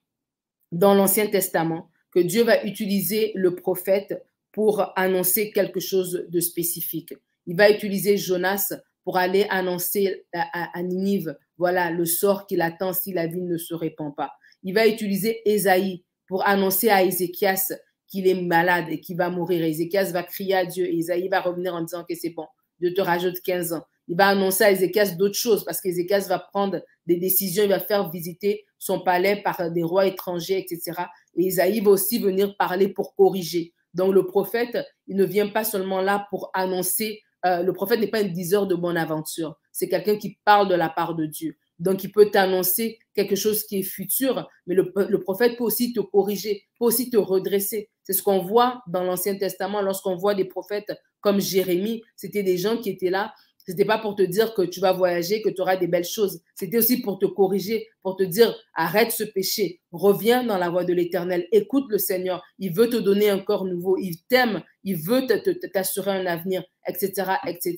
dans 0.73 0.95
l'Ancien 0.95 1.27
Testament, 1.27 1.91
que 2.13 2.21
Dieu 2.21 2.45
va 2.45 2.65
utiliser 2.65 3.33
le 3.35 3.55
prophète 3.55 4.23
pour 4.53 4.93
annoncer 4.97 5.51
quelque 5.53 5.81
chose 5.81 6.27
de 6.29 6.41
spécifique. 6.41 7.15
Il 7.47 7.57
va 7.57 7.71
utiliser 7.71 8.17
Jonas 8.17 8.75
pour 9.05 9.17
aller 9.17 9.47
annoncer 9.51 10.27
à, 10.35 10.83
Ninive, 10.83 11.37
voilà 11.57 11.91
le 11.91 12.05
sort 12.05 12.47
qu'il 12.47 12.61
attend 12.61 12.93
si 12.93 13.13
la 13.13 13.27
ville 13.27 13.47
ne 13.47 13.57
se 13.57 13.75
répand 13.75 14.15
pas. 14.15 14.33
Il 14.63 14.75
va 14.75 14.87
utiliser 14.87 15.41
Ésaïe 15.45 16.05
pour 16.27 16.47
annoncer 16.47 16.91
à 16.91 17.03
Ézéchias 17.03 17.73
qu'il 18.07 18.27
est 18.27 18.41
malade 18.41 18.87
et 18.89 19.01
qu'il 19.01 19.17
va 19.17 19.31
mourir. 19.31 19.65
Ézéchias 19.65 20.11
va 20.13 20.23
crier 20.23 20.55
à 20.55 20.65
Dieu 20.65 20.87
et 20.87 20.95
Isaïe 20.95 21.29
va 21.29 21.41
revenir 21.41 21.75
en 21.75 21.83
disant 21.83 22.05
que 22.09 22.15
c'est 22.15 22.31
bon, 22.31 22.47
Dieu 22.81 22.95
te 22.95 23.01
rajoute 23.01 23.41
15 23.43 23.73
ans. 23.73 23.85
Il 24.09 24.17
va 24.17 24.29
annoncer 24.29 24.65
à 24.65 24.71
Ézéchias 24.71 25.15
d'autres 25.17 25.39
choses 25.39 25.65
parce 25.65 25.81
qu'Ézéchias 25.81 26.27
va 26.29 26.39
prendre 26.39 26.83
des 27.07 27.17
décisions, 27.17 27.63
il 27.63 27.69
va 27.69 27.81
faire 27.81 28.11
visiter 28.11 28.65
son 28.79 29.01
palais 29.01 29.43
par 29.43 29.71
des 29.71 29.83
rois 29.83 30.07
étrangers, 30.07 30.59
etc. 30.59 31.03
Et 31.37 31.45
Isaïe 31.45 31.81
va 31.81 31.91
aussi 31.91 32.19
venir 32.19 32.57
parler 32.57 32.89
pour 32.89 33.15
corriger. 33.15 33.75
Donc 33.95 34.15
le 34.15 34.27
prophète, 34.27 34.79
il 35.07 35.17
ne 35.17 35.25
vient 35.25 35.49
pas 35.49 35.65
seulement 35.65 36.01
là 36.01 36.27
pour 36.31 36.51
annoncer. 36.55 37.21
Euh, 37.45 37.63
le 37.63 37.73
prophète 37.73 38.01
n'est 38.01 38.09
pas 38.09 38.21
un 38.21 38.29
diseur 38.29 38.67
de 38.67 38.75
bonne 38.75 38.97
aventure. 38.97 39.59
C'est 39.73 39.89
quelqu'un 39.89 40.17
qui 40.17 40.39
parle 40.45 40.69
de 40.69 40.75
la 40.75 40.89
part 40.89 41.15
de 41.15 41.27
Dieu. 41.27 41.57
Donc, 41.79 42.05
il 42.05 42.11
peut 42.11 42.31
t'annoncer 42.31 42.99
quelque 43.15 43.37
chose 43.37 43.65
qui 43.65 43.81
est 43.81 43.83
futur, 43.83 44.49
mais 44.67 44.75
le, 44.75 45.21
prophète 45.21 45.57
peut 45.57 45.65
aussi 45.65 45.93
te 45.93 46.01
corriger, 46.01 46.65
peut 46.79 46.87
aussi 46.87 47.11
te 47.11 47.17
redresser. 47.17 47.89
C'est 48.03 48.13
ce 48.13 48.23
qu'on 48.23 48.41
voit 48.41 48.83
dans 48.89 49.05
l'Ancien 49.05 49.37
Testament 49.37 49.83
lorsqu'on 49.83 50.17
voit 50.17 50.35
des 50.35 50.45
prophètes 50.45 50.93
comme 51.21 51.41
Jérémie. 51.41 52.03
C'était 52.17 52.43
des 52.43 52.59
gens 52.59 52.79
qui 52.79 52.91
étaient 52.91 53.11
là 53.11 53.35
n'était 53.69 53.85
pas 53.85 53.99
pour 53.99 54.15
te 54.17 54.23
dire 54.23 54.55
que 54.55 54.63
tu 54.63 54.81
vas 54.81 54.93
voyager, 54.93 55.43
que 55.43 55.49
tu 55.49 55.61
auras 55.61 55.77
des 55.77 55.87
belles 55.87 56.05
choses. 56.05 56.41
C'était 56.55 56.79
aussi 56.79 57.01
pour 57.01 57.19
te 57.19 57.27
corriger, 57.27 57.89
pour 58.03 58.17
te 58.17 58.23
dire 58.23 58.55
arrête 58.75 59.11
ce 59.11 59.25
péché, 59.25 59.81
reviens 59.93 60.45
dans 60.45 60.59
la 60.59 60.71
voie 60.71 60.85
de 60.85 60.93
l'éternel, 60.93 61.47
écoute 61.53 61.87
le 61.91 61.99
Seigneur. 61.99 62.43
Il 62.59 62.73
veut 62.73 62.89
te 62.89 62.97
donner 62.97 63.29
un 63.31 63.39
corps 63.39 63.65
nouveau, 63.65 63.97
il 63.99 64.23
t'aime, 64.29 64.63
il 64.85 64.97
veut 64.97 65.27
t'assurer 65.73 66.13
un 66.13 66.27
avenir, 66.27 66.65
etc., 66.87 67.33
etc. 67.47 67.77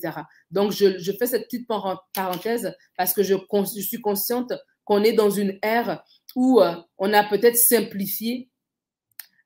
Donc, 0.49 0.71
je, 0.71 1.11
fais 1.19 1.25
cette 1.25 1.45
petite 1.45 1.67
parenthèse 1.67 2.73
parce 2.97 3.13
que 3.13 3.23
je, 3.23 3.35
suis 3.81 4.01
consciente 4.01 4.53
qu'on 4.85 5.03
est 5.03 5.13
dans 5.13 5.29
une 5.29 5.57
ère 5.61 6.03
où 6.35 6.61
euh, 6.61 6.75
on 6.97 7.13
a 7.13 7.23
peut-être 7.23 7.57
simplifié 7.57 8.49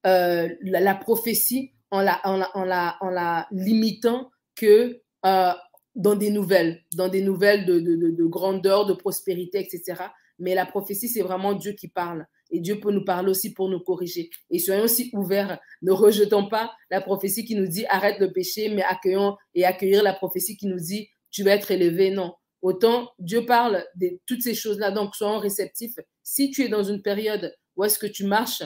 euh, 0.06 0.50
la, 0.62 0.96
prophétie 0.96 1.74
en 1.90 2.02
la, 2.02 2.22
en 2.24 2.38
la, 2.64 2.98
en 3.02 3.10
la, 3.10 3.48
limitant 3.52 4.30
que 4.56 5.02
euh, 5.26 5.54
dans 5.96 6.16
des 6.16 6.30
nouvelles, 6.30 6.84
dans 6.94 7.08
des 7.08 7.22
nouvelles 7.22 7.66
de, 7.66 7.80
de, 7.80 7.96
de, 7.96 8.26
grandeur, 8.26 8.86
de 8.86 8.94
prospérité, 8.94 9.60
etc. 9.60 10.04
Mais 10.40 10.54
la 10.54 10.66
prophétie, 10.66 11.08
c'est 11.08 11.22
vraiment 11.22 11.54
Dieu 11.54 11.72
qui 11.72 11.88
parle. 11.88 12.26
Et 12.52 12.60
Dieu 12.60 12.80
peut 12.80 12.92
nous 12.92 13.06
parler 13.06 13.32
aussi 13.32 13.54
pour 13.54 13.70
nous 13.70 13.80
corriger. 13.80 14.30
Et 14.50 14.60
soyons 14.60 14.84
aussi 14.84 15.10
ouverts. 15.14 15.60
Ne 15.82 15.92
rejetons 15.92 16.48
pas 16.48 16.74
la 16.92 17.02
prophétie 17.02 17.46
qui 17.46 17.56
nous 17.56 17.68
dit 17.68 17.86
arrête 17.88 18.20
le 18.20 18.32
péché, 18.32 18.70
mais 18.70 18.84
accueillons 18.84 19.38
et 19.54 19.66
accueillir 19.66 20.04
la 20.04 20.14
prophétie 20.14 20.58
qui 20.58 20.68
nous 20.68 20.80
dit 20.80 21.10
tu 21.32 21.44
vas 21.44 21.52
être 21.52 21.72
élevé. 21.72 22.12
Non. 22.12 22.36
Autant 22.62 23.10
Dieu 23.20 23.46
parle 23.46 23.86
de 23.96 24.20
toutes 24.26 24.42
ces 24.42 24.54
choses-là. 24.54 24.92
Donc, 24.92 25.16
soyons 25.16 25.40
réceptifs. 25.40 25.98
Si 26.24 26.52
tu 26.52 26.64
es 26.64 26.68
dans 26.68 26.84
une 26.84 27.02
période 27.02 27.56
où 27.76 27.84
est-ce 27.84 28.00
que 28.00 28.08
tu 28.08 28.26
marches 28.26 28.64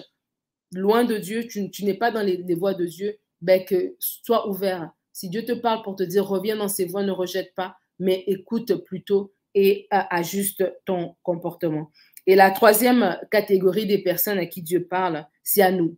loin 0.73 1.03
de 1.03 1.17
Dieu, 1.17 1.47
tu, 1.47 1.69
tu 1.71 1.85
n'es 1.85 1.95
pas 1.95 2.11
dans 2.11 2.21
les, 2.21 2.37
les 2.37 2.55
voies 2.55 2.73
de 2.73 2.85
Dieu, 2.85 3.17
ben 3.41 3.63
que 3.63 3.95
sois 3.99 4.47
ouvert 4.49 4.91
si 5.19 5.27
Dieu 5.27 5.43
te 5.43 5.51
parle 5.51 5.83
pour 5.83 5.97
te 5.97 6.03
dire 6.03 6.25
reviens 6.25 6.55
dans 6.55 6.69
ses 6.69 6.85
voies, 6.85 7.03
ne 7.03 7.11
rejette 7.11 7.53
pas, 7.53 7.75
mais 7.99 8.23
écoute 8.27 8.73
plutôt 8.85 9.33
et 9.53 9.85
ajuste 9.91 10.63
ton 10.85 11.17
comportement. 11.23 11.91
Et 12.25 12.35
la 12.35 12.51
troisième 12.51 13.19
catégorie 13.29 13.85
des 13.85 14.01
personnes 14.01 14.37
à 14.37 14.45
qui 14.45 14.61
Dieu 14.61 14.87
parle, 14.87 15.27
c'est 15.43 15.61
à 15.61 15.71
nous, 15.71 15.97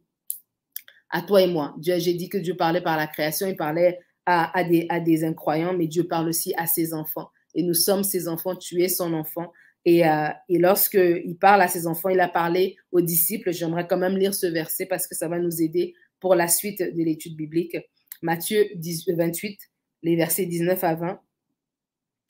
à 1.11 1.21
toi 1.21 1.43
et 1.43 1.45
moi. 1.45 1.75
J'ai 1.79 2.15
dit 2.15 2.29
que 2.29 2.39
Dieu 2.39 2.55
parlait 2.57 2.81
par 2.81 2.97
la 2.97 3.05
création, 3.05 3.45
il 3.45 3.55
parlait 3.55 3.99
à, 4.25 4.63
des, 4.63 4.87
à 4.89 4.99
des 4.99 5.23
incroyants, 5.23 5.73
mais 5.77 5.85
Dieu 5.85 6.07
parle 6.07 6.27
aussi 6.27 6.55
à 6.57 6.65
ses 6.65 6.91
enfants. 6.91 7.29
Et 7.53 7.61
nous 7.61 7.75
sommes 7.75 8.03
ses 8.03 8.27
enfants, 8.27 8.55
tu 8.55 8.81
es 8.81 8.89
son 8.89 9.13
enfant. 9.13 9.51
Et, 9.85 10.03
euh, 10.03 10.29
et 10.49 10.57
lorsqu'il 10.57 11.37
parle 11.39 11.61
à 11.61 11.67
ses 11.67 11.85
enfants, 11.85 12.09
il 12.09 12.19
a 12.21 12.27
parlé 12.27 12.75
aux 12.91 13.01
disciples. 13.01 13.53
J'aimerais 13.53 13.85
quand 13.85 13.97
même 13.97 14.17
lire 14.17 14.33
ce 14.33 14.47
verset 14.47 14.87
parce 14.87 15.05
que 15.05 15.13
ça 15.13 15.27
va 15.27 15.37
nous 15.37 15.61
aider 15.61 15.93
pour 16.19 16.33
la 16.33 16.47
suite 16.47 16.81
de 16.81 17.03
l'étude 17.03 17.35
biblique. 17.35 17.77
Matthieu 18.21 18.65
28, 19.07 19.59
les 20.03 20.15
versets 20.15 20.45
19 20.45 20.83
à 20.83 20.95
20, 20.95 21.21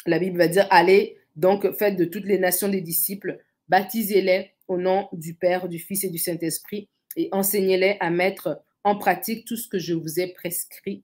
la 0.05 0.19
Bible 0.19 0.37
va 0.37 0.47
dire, 0.47 0.67
allez 0.69 1.17
donc 1.35 1.71
faites 1.77 1.95
de 1.95 2.05
toutes 2.05 2.25
les 2.25 2.39
nations 2.39 2.69
des 2.69 2.81
disciples, 2.81 3.39
baptisez-les 3.69 4.51
au 4.67 4.77
nom 4.77 5.07
du 5.13 5.33
Père, 5.33 5.67
du 5.67 5.79
Fils 5.79 6.03
et 6.03 6.09
du 6.09 6.17
Saint-Esprit 6.17 6.89
et 7.15 7.29
enseignez-les 7.31 7.97
à 7.99 8.09
mettre 8.09 8.63
en 8.83 8.97
pratique 8.97 9.45
tout 9.45 9.57
ce 9.57 9.67
que 9.67 9.79
je 9.79 9.93
vous 9.93 10.19
ai 10.19 10.27
prescrit. 10.27 11.03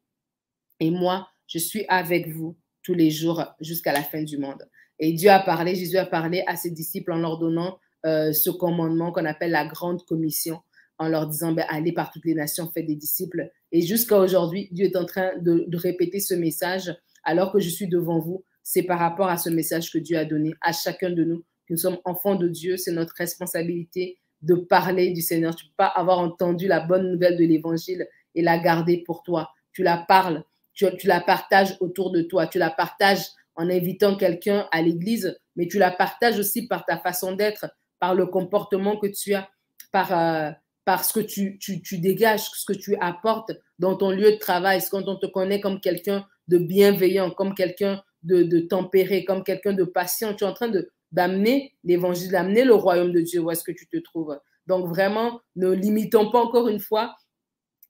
Et 0.79 0.89
moi, 0.89 1.29
je 1.47 1.59
suis 1.59 1.85
avec 1.87 2.27
vous 2.29 2.55
tous 2.83 2.93
les 2.93 3.11
jours 3.11 3.43
jusqu'à 3.59 3.93
la 3.93 4.03
fin 4.03 4.23
du 4.23 4.37
monde. 4.37 4.67
Et 4.99 5.13
Dieu 5.13 5.29
a 5.29 5.39
parlé, 5.39 5.75
Jésus 5.75 5.97
a 5.97 6.05
parlé 6.05 6.43
à 6.47 6.55
ses 6.55 6.71
disciples 6.71 7.11
en 7.11 7.17
leur 7.17 7.37
donnant 7.37 7.79
euh, 8.05 8.31
ce 8.31 8.49
commandement 8.49 9.11
qu'on 9.11 9.25
appelle 9.25 9.51
la 9.51 9.65
grande 9.65 10.03
commission, 10.05 10.61
en 10.99 11.07
leur 11.07 11.27
disant, 11.27 11.51
ben, 11.51 11.65
allez 11.69 11.91
par 11.91 12.11
toutes 12.11 12.25
les 12.25 12.33
nations, 12.33 12.69
faites 12.73 12.87
des 12.87 12.95
disciples. 12.95 13.49
Et 13.71 13.81
jusqu'à 13.81 14.17
aujourd'hui, 14.19 14.69
Dieu 14.71 14.85
est 14.85 14.95
en 14.95 15.05
train 15.05 15.31
de, 15.39 15.65
de 15.67 15.77
répéter 15.77 16.19
ce 16.19 16.33
message 16.33 16.95
alors 17.23 17.51
que 17.51 17.59
je 17.59 17.69
suis 17.69 17.87
devant 17.87 18.19
vous. 18.19 18.43
C'est 18.63 18.83
par 18.83 18.99
rapport 18.99 19.29
à 19.29 19.37
ce 19.37 19.49
message 19.49 19.91
que 19.91 19.97
Dieu 19.97 20.17
a 20.17 20.25
donné 20.25 20.53
à 20.61 20.71
chacun 20.71 21.09
de 21.09 21.23
nous. 21.23 21.43
Nous 21.69 21.77
sommes 21.77 21.97
enfants 22.05 22.35
de 22.35 22.47
Dieu, 22.47 22.77
c'est 22.77 22.91
notre 22.91 23.13
responsabilité 23.15 24.17
de 24.41 24.55
parler 24.55 25.11
du 25.11 25.21
Seigneur. 25.21 25.55
Tu 25.55 25.65
ne 25.65 25.69
peux 25.69 25.75
pas 25.77 25.87
avoir 25.87 26.19
entendu 26.19 26.67
la 26.67 26.79
bonne 26.79 27.11
nouvelle 27.11 27.37
de 27.37 27.43
l'Évangile 27.43 28.07
et 28.35 28.41
la 28.41 28.57
garder 28.57 29.03
pour 29.05 29.23
toi. 29.23 29.49
Tu 29.73 29.83
la 29.83 29.97
parles, 29.97 30.43
tu, 30.73 30.85
tu 30.97 31.07
la 31.07 31.21
partages 31.21 31.77
autour 31.79 32.11
de 32.11 32.21
toi, 32.21 32.47
tu 32.47 32.57
la 32.57 32.69
partages 32.69 33.25
en 33.55 33.69
invitant 33.69 34.15
quelqu'un 34.15 34.67
à 34.71 34.81
l'église, 34.81 35.37
mais 35.55 35.67
tu 35.67 35.79
la 35.79 35.91
partages 35.91 36.39
aussi 36.39 36.67
par 36.67 36.85
ta 36.85 36.97
façon 36.97 37.33
d'être, 37.33 37.65
par 37.99 38.15
le 38.15 38.27
comportement 38.27 38.97
que 38.97 39.07
tu 39.07 39.33
as, 39.33 39.49
par, 39.91 40.17
euh, 40.17 40.51
par 40.87 41.03
ce 41.03 41.11
que 41.11 41.19
tu, 41.19 41.57
tu, 41.59 41.81
tu, 41.81 41.97
dégages, 41.97 42.45
ce 42.45 42.63
que 42.63 42.71
tu 42.71 42.95
apportes 43.01 43.51
dans 43.77 43.97
ton 43.97 44.09
lieu 44.09 44.31
de 44.31 44.37
travail, 44.37 44.81
quand 44.89 45.09
on 45.09 45.17
te 45.17 45.25
connaît 45.25 45.59
comme 45.59 45.81
quelqu'un 45.81 46.25
de 46.47 46.57
bienveillant, 46.57 47.29
comme 47.29 47.55
quelqu'un 47.55 48.01
de, 48.23 48.43
de 48.43 48.59
tempéré, 48.61 49.25
comme 49.25 49.43
quelqu'un 49.43 49.73
de 49.73 49.83
patient. 49.83 50.33
Tu 50.33 50.45
es 50.45 50.47
en 50.47 50.53
train 50.53 50.71
d'amener 51.11 51.75
l'évangile, 51.83 52.31
d'amener 52.31 52.63
le 52.63 52.73
royaume 52.73 53.11
de 53.11 53.19
Dieu 53.19 53.41
où 53.41 53.51
est-ce 53.51 53.65
que 53.65 53.73
tu 53.73 53.85
te 53.89 53.97
trouves? 53.97 54.39
Donc 54.65 54.87
vraiment, 54.87 55.41
ne 55.57 55.71
limitons 55.71 56.31
pas 56.31 56.39
encore 56.39 56.69
une 56.69 56.79
fois 56.79 57.17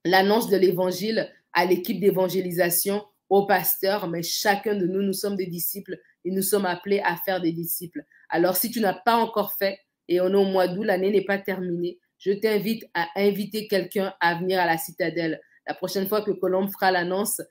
l'annonce 0.03 0.49
de 0.49 0.57
l'évangile 0.57 1.31
à 1.53 1.65
l'équipe 1.65 1.99
d'évangélisation, 1.99 3.05
au 3.29 3.45
pasteur, 3.45 4.07
mais 4.07 4.23
chacun 4.23 4.73
de 4.73 4.87
nous, 4.87 5.03
nous 5.03 5.13
sommes 5.13 5.35
des 5.35 5.45
disciples 5.45 5.99
et 6.25 6.31
nous 6.31 6.41
sommes 6.41 6.65
appelés 6.65 7.01
à 7.01 7.15
faire 7.15 7.41
des 7.41 7.51
disciples. 7.51 8.03
Alors 8.29 8.55
si 8.55 8.71
tu 8.71 8.81
n'as 8.81 8.95
pas 8.95 9.17
encore 9.17 9.53
fait, 9.53 9.77
et 10.07 10.19
on 10.19 10.29
est 10.29 10.35
au 10.35 10.45
mois 10.45 10.67
d'août, 10.67 10.83
l'année 10.83 11.11
n'est 11.11 11.25
pas 11.25 11.37
terminée, 11.37 11.99
je 12.17 12.31
t'invite 12.31 12.85
à 12.93 13.07
inviter 13.15 13.67
quelqu'un 13.67 14.13
à 14.19 14.35
venir 14.35 14.59
à 14.59 14.65
la 14.65 14.77
citadelle. 14.77 15.39
La 15.67 15.73
prochaine 15.73 16.07
fois 16.07 16.21
que 16.21 16.31
Colombe 16.31 16.71
fera 16.71 16.91
l'annonce, 16.91 17.41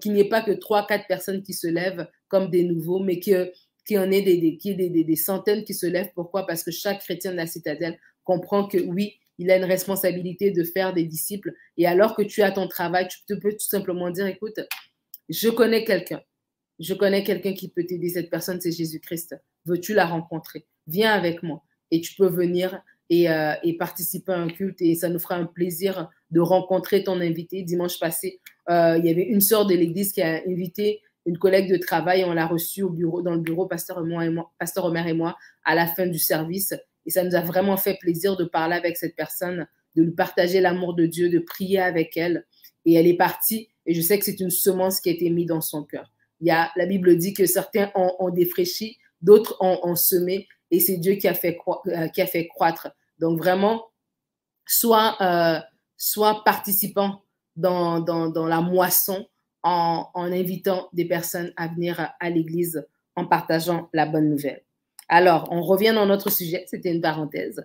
qu'il 0.00 0.12
n'y 0.12 0.20
ait 0.20 0.28
pas 0.28 0.42
que 0.42 0.52
trois, 0.52 0.86
quatre 0.86 1.06
personnes 1.06 1.42
qui 1.42 1.52
se 1.52 1.66
lèvent 1.66 2.06
comme 2.28 2.50
des 2.50 2.64
nouveaux, 2.64 3.00
mais 3.00 3.18
qu'il 3.18 3.50
y 3.90 3.98
en 3.98 4.10
ait 4.10 4.22
des, 4.22 4.58
des, 5.04 5.16
centaines 5.16 5.64
qui 5.64 5.74
se 5.74 5.86
lèvent. 5.86 6.10
Pourquoi? 6.14 6.46
Parce 6.46 6.62
que 6.62 6.70
chaque 6.70 7.00
chrétien 7.00 7.32
de 7.32 7.36
la 7.36 7.46
citadelle 7.46 7.98
comprend 8.22 8.66
que 8.68 8.78
oui, 8.78 9.18
il 9.38 9.50
a 9.50 9.56
une 9.56 9.64
responsabilité 9.64 10.52
de 10.52 10.62
faire 10.62 10.94
des 10.94 11.04
disciples. 11.04 11.52
Et 11.76 11.86
alors 11.86 12.14
que 12.14 12.22
tu 12.22 12.42
as 12.42 12.52
ton 12.52 12.68
travail, 12.68 13.08
tu 13.08 13.36
peux 13.36 13.50
tout 13.50 13.58
simplement 13.58 14.10
dire, 14.10 14.26
écoute, 14.26 14.60
je 15.28 15.48
connais 15.48 15.84
quelqu'un. 15.84 16.22
Je 16.78 16.94
connais 16.94 17.24
quelqu'un 17.24 17.52
qui 17.52 17.68
peut 17.68 17.84
t'aider. 17.84 18.08
Cette 18.08 18.30
personne, 18.30 18.60
c'est 18.60 18.72
Jésus-Christ. 18.72 19.36
Veux-tu 19.64 19.94
la 19.94 20.06
rencontrer? 20.06 20.66
Viens 20.86 21.12
avec 21.12 21.42
moi. 21.42 21.62
Et 21.90 22.00
tu 22.00 22.14
peux 22.14 22.28
venir 22.28 22.80
et, 23.10 23.30
euh, 23.30 23.54
et, 23.62 23.76
participer 23.76 24.32
à 24.32 24.38
un 24.38 24.48
culte. 24.48 24.80
Et 24.80 24.94
ça 24.94 25.08
nous 25.08 25.18
fera 25.18 25.36
un 25.36 25.46
plaisir 25.46 26.10
de 26.30 26.40
rencontrer 26.40 27.04
ton 27.04 27.20
invité. 27.20 27.62
Dimanche 27.62 27.98
passé, 27.98 28.40
euh, 28.70 28.96
il 28.98 29.04
y 29.04 29.10
avait 29.10 29.22
une 29.22 29.40
sœur 29.40 29.66
de 29.66 29.74
l'église 29.74 30.12
qui 30.12 30.22
a 30.22 30.42
invité 30.46 31.02
une 31.26 31.38
collègue 31.38 31.70
de 31.70 31.76
travail, 31.76 32.24
on 32.24 32.34
l'a 32.34 32.46
reçue 32.46 32.82
au 32.82 32.90
bureau, 32.90 33.22
dans 33.22 33.34
le 33.34 33.40
bureau, 33.40 33.66
Pasteur, 33.66 34.00
et 34.00 34.04
moi, 34.04 34.26
et 34.26 34.30
Pasteur 34.58 34.84
Omer 34.84 35.06
et 35.06 35.14
moi, 35.14 35.36
à 35.64 35.74
la 35.74 35.86
fin 35.86 36.06
du 36.06 36.18
service. 36.18 36.74
Et 37.06 37.10
ça 37.10 37.24
nous 37.24 37.34
a 37.34 37.40
vraiment 37.40 37.76
fait 37.76 37.96
plaisir 38.00 38.36
de 38.36 38.44
parler 38.44 38.76
avec 38.76 38.96
cette 38.96 39.16
personne, 39.16 39.66
de 39.96 40.02
lui 40.02 40.12
partager 40.12 40.60
l'amour 40.60 40.94
de 40.94 41.06
Dieu, 41.06 41.30
de 41.30 41.38
prier 41.38 41.80
avec 41.80 42.16
elle. 42.16 42.46
Et 42.84 42.94
elle 42.94 43.06
est 43.06 43.16
partie. 43.16 43.70
Et 43.86 43.94
je 43.94 44.00
sais 44.00 44.18
que 44.18 44.24
c'est 44.24 44.40
une 44.40 44.50
semence 44.50 45.00
qui 45.00 45.08
a 45.08 45.12
été 45.12 45.30
mise 45.30 45.46
dans 45.46 45.60
son 45.60 45.84
cœur. 45.84 46.10
Il 46.40 46.48
y 46.48 46.50
a, 46.50 46.70
la 46.76 46.86
Bible 46.86 47.16
dit 47.16 47.32
que 47.32 47.46
certains 47.46 47.90
ont, 47.94 48.30
défraîchi, 48.30 48.98
d'autres 49.22 49.56
ont, 49.60 49.94
semé. 49.94 50.46
Et 50.74 50.80
c'est 50.80 50.96
Dieu 50.96 51.14
qui 51.14 51.28
a, 51.28 51.34
fait 51.34 51.56
euh, 51.86 52.08
qui 52.08 52.20
a 52.20 52.26
fait 52.26 52.48
croître. 52.48 52.88
Donc 53.20 53.38
vraiment, 53.38 53.84
soit, 54.66 55.16
euh, 55.20 55.60
participant 56.44 57.22
dans, 57.54 58.02
la 58.48 58.60
moisson, 58.60 59.28
en, 59.62 60.10
invitant 60.14 60.88
des 60.92 61.04
personnes 61.04 61.52
à 61.56 61.68
venir 61.68 62.12
à, 62.18 62.30
l'église 62.30 62.84
en 63.14 63.24
partageant 63.26 63.88
la 63.92 64.04
bonne 64.04 64.28
nouvelle. 64.28 64.64
Alors, 65.08 65.46
on 65.52 65.62
revient 65.62 65.92
dans 65.94 66.06
notre 66.06 66.30
sujet, 66.30 66.64
c'était 66.66 66.92
une 66.92 67.00
parenthèse. 67.00 67.64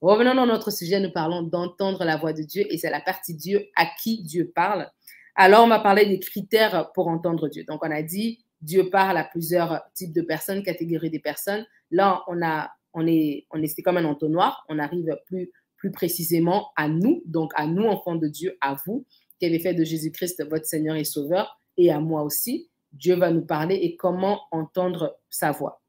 Revenons 0.00 0.34
dans 0.34 0.46
notre 0.46 0.72
sujet, 0.72 0.98
nous 0.98 1.12
parlons 1.12 1.42
d'entendre 1.42 2.04
la 2.04 2.16
voix 2.16 2.32
de 2.32 2.42
Dieu 2.42 2.66
et 2.70 2.76
c'est 2.76 2.90
la 2.90 3.00
partie 3.00 3.34
Dieu 3.34 3.68
à 3.76 3.86
qui 3.86 4.22
Dieu 4.24 4.50
parle. 4.52 4.90
Alors, 5.36 5.64
on 5.64 5.68
va 5.68 5.78
parler 5.78 6.06
des 6.06 6.18
critères 6.18 6.90
pour 6.92 7.06
entendre 7.06 7.48
Dieu. 7.48 7.62
Donc, 7.62 7.84
on 7.84 7.90
a 7.90 8.02
dit 8.02 8.44
Dieu 8.60 8.90
parle 8.90 9.16
à 9.16 9.24
plusieurs 9.24 9.82
types 9.94 10.12
de 10.12 10.22
personnes, 10.22 10.62
catégories 10.62 11.10
de 11.10 11.18
personnes. 11.18 11.66
Là, 11.90 12.22
on 12.26 12.42
a, 12.42 12.70
on 12.92 13.06
est, 13.06 13.46
on 13.50 13.62
est, 13.62 13.68
c'est 13.68 13.82
comme 13.82 13.96
un 13.96 14.04
entonnoir. 14.04 14.64
On 14.68 14.78
arrive 14.78 15.16
plus, 15.26 15.50
plus 15.76 15.90
précisément 15.90 16.70
à 16.76 16.88
nous, 16.88 17.22
donc 17.26 17.52
à 17.54 17.66
nous, 17.66 17.84
enfants 17.84 18.16
de 18.16 18.28
Dieu, 18.28 18.56
à 18.60 18.76
vous 18.86 19.06
qui 19.38 19.46
avez 19.46 19.58
fait 19.58 19.74
de 19.74 19.84
Jésus-Christ 19.84 20.44
votre 20.50 20.66
Seigneur 20.66 20.96
et 20.96 21.04
Sauveur, 21.04 21.60
et 21.76 21.90
à 21.90 22.00
moi 22.00 22.22
aussi. 22.22 22.68
Dieu 22.92 23.14
va 23.14 23.30
nous 23.30 23.44
parler 23.44 23.76
et 23.76 23.96
comment 23.96 24.40
entendre 24.50 25.18
sa 25.28 25.52
voix. 25.52 25.82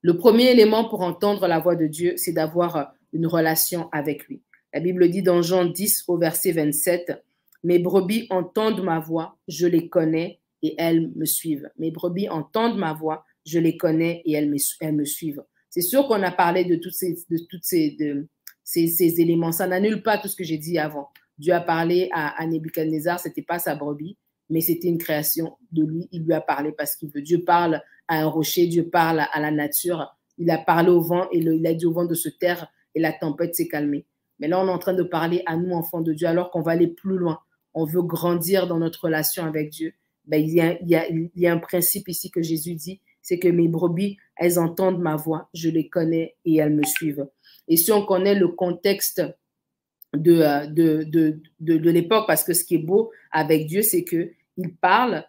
Le 0.00 0.16
premier 0.16 0.50
élément 0.50 0.88
pour 0.88 1.02
entendre 1.02 1.46
la 1.46 1.60
voix 1.60 1.76
de 1.76 1.86
Dieu, 1.86 2.14
c'est 2.16 2.32
d'avoir 2.32 2.94
une 3.12 3.26
relation 3.26 3.88
avec 3.92 4.26
lui. 4.26 4.42
La 4.72 4.80
Bible 4.80 5.08
dit 5.08 5.22
dans 5.22 5.42
Jean 5.42 5.64
10 5.64 6.04
au 6.08 6.18
verset 6.18 6.52
27, 6.52 7.22
Mes 7.62 7.78
brebis 7.78 8.26
entendent 8.30 8.82
ma 8.82 8.98
voix, 8.98 9.36
je 9.46 9.66
les 9.66 9.88
connais 9.88 10.40
et 10.64 10.74
elles 10.78 11.12
me 11.14 11.26
suivent. 11.26 11.68
Mes 11.78 11.90
brebis 11.90 12.30
entendent 12.30 12.78
ma 12.78 12.94
voix, 12.94 13.24
je 13.44 13.58
les 13.58 13.76
connais 13.76 14.22
et 14.24 14.32
elles 14.32 14.50
me, 14.50 15.04
suivent. 15.04 15.44
C'est 15.68 15.82
sûr 15.82 16.08
qu'on 16.08 16.22
a 16.22 16.30
parlé 16.30 16.64
de 16.64 16.76
tous 16.76 16.90
ces, 16.90 17.18
de 17.28 17.38
toutes 17.50 17.64
ces, 17.64 19.20
éléments. 19.20 19.52
Ça 19.52 19.66
n'annule 19.66 20.02
pas 20.02 20.16
tout 20.16 20.26
ce 20.26 20.34
que 20.34 20.42
j'ai 20.42 20.56
dit 20.56 20.78
avant. 20.78 21.10
Dieu 21.36 21.52
a 21.52 21.60
parlé 21.60 22.08
à, 22.14 22.46
Nebuchadnezzar, 22.46 23.20
c'était 23.20 23.42
pas 23.42 23.58
sa 23.58 23.74
brebis, 23.74 24.16
mais 24.48 24.62
c'était 24.62 24.88
une 24.88 24.96
création 24.96 25.58
de 25.70 25.84
lui. 25.84 26.08
Il 26.12 26.24
lui 26.24 26.32
a 26.32 26.40
parlé 26.40 26.72
parce 26.72 26.96
qu'il 26.96 27.10
veut. 27.10 27.20
Dieu 27.20 27.44
parle 27.44 27.82
à 28.08 28.22
un 28.22 28.26
rocher, 28.26 28.66
Dieu 28.66 28.88
parle 28.88 29.26
à 29.30 29.40
la 29.40 29.50
nature. 29.50 30.16
Il 30.38 30.50
a 30.50 30.56
parlé 30.56 30.88
au 30.88 31.02
vent 31.02 31.28
et 31.30 31.40
il 31.40 31.66
a 31.66 31.74
dit 31.74 31.84
au 31.84 31.92
vent 31.92 32.06
de 32.06 32.14
se 32.14 32.30
taire 32.30 32.68
et 32.94 33.00
la 33.00 33.12
tempête 33.12 33.54
s'est 33.54 33.68
calmée. 33.68 34.06
Mais 34.38 34.48
là, 34.48 34.58
on 34.58 34.66
est 34.66 34.72
en 34.72 34.78
train 34.78 34.94
de 34.94 35.02
parler 35.02 35.42
à 35.44 35.58
nous, 35.58 35.74
enfants 35.74 36.00
de 36.00 36.14
Dieu, 36.14 36.26
alors 36.26 36.50
qu'on 36.50 36.62
va 36.62 36.72
aller 36.72 36.88
plus 36.88 37.18
loin. 37.18 37.40
On 37.74 37.84
veut 37.84 38.02
grandir 38.02 38.66
dans 38.66 38.78
notre 38.78 39.04
relation 39.04 39.44
avec 39.44 39.68
Dieu. 39.68 39.92
Ben, 40.26 40.42
il, 40.42 40.54
y 40.54 40.60
a, 40.60 40.80
il, 40.80 40.88
y 40.88 40.96
a, 40.96 41.06
il 41.08 41.46
un 41.46 41.58
principe 41.58 42.08
ici 42.08 42.30
que 42.30 42.42
Jésus 42.42 42.74
dit, 42.74 43.00
c'est 43.20 43.38
que 43.38 43.48
mes 43.48 43.68
brebis, 43.68 44.18
elles 44.36 44.58
entendent 44.58 45.00
ma 45.00 45.16
voix, 45.16 45.48
je 45.54 45.68
les 45.68 45.88
connais 45.88 46.36
et 46.44 46.56
elles 46.56 46.74
me 46.74 46.84
suivent. 46.84 47.26
Et 47.68 47.76
si 47.76 47.92
on 47.92 48.04
connaît 48.04 48.34
le 48.34 48.48
contexte 48.48 49.20
euh, 49.20 50.66
de, 50.66 51.02
de, 51.04 51.40
de, 51.60 51.76
de, 51.76 51.90
l'époque, 51.90 52.26
parce 52.26 52.44
que 52.44 52.52
ce 52.52 52.64
qui 52.64 52.76
est 52.76 52.86
beau 52.86 53.10
avec 53.32 53.66
Dieu, 53.66 53.82
c'est 53.82 54.04
qu'il 54.04 54.76
parle 54.80 55.24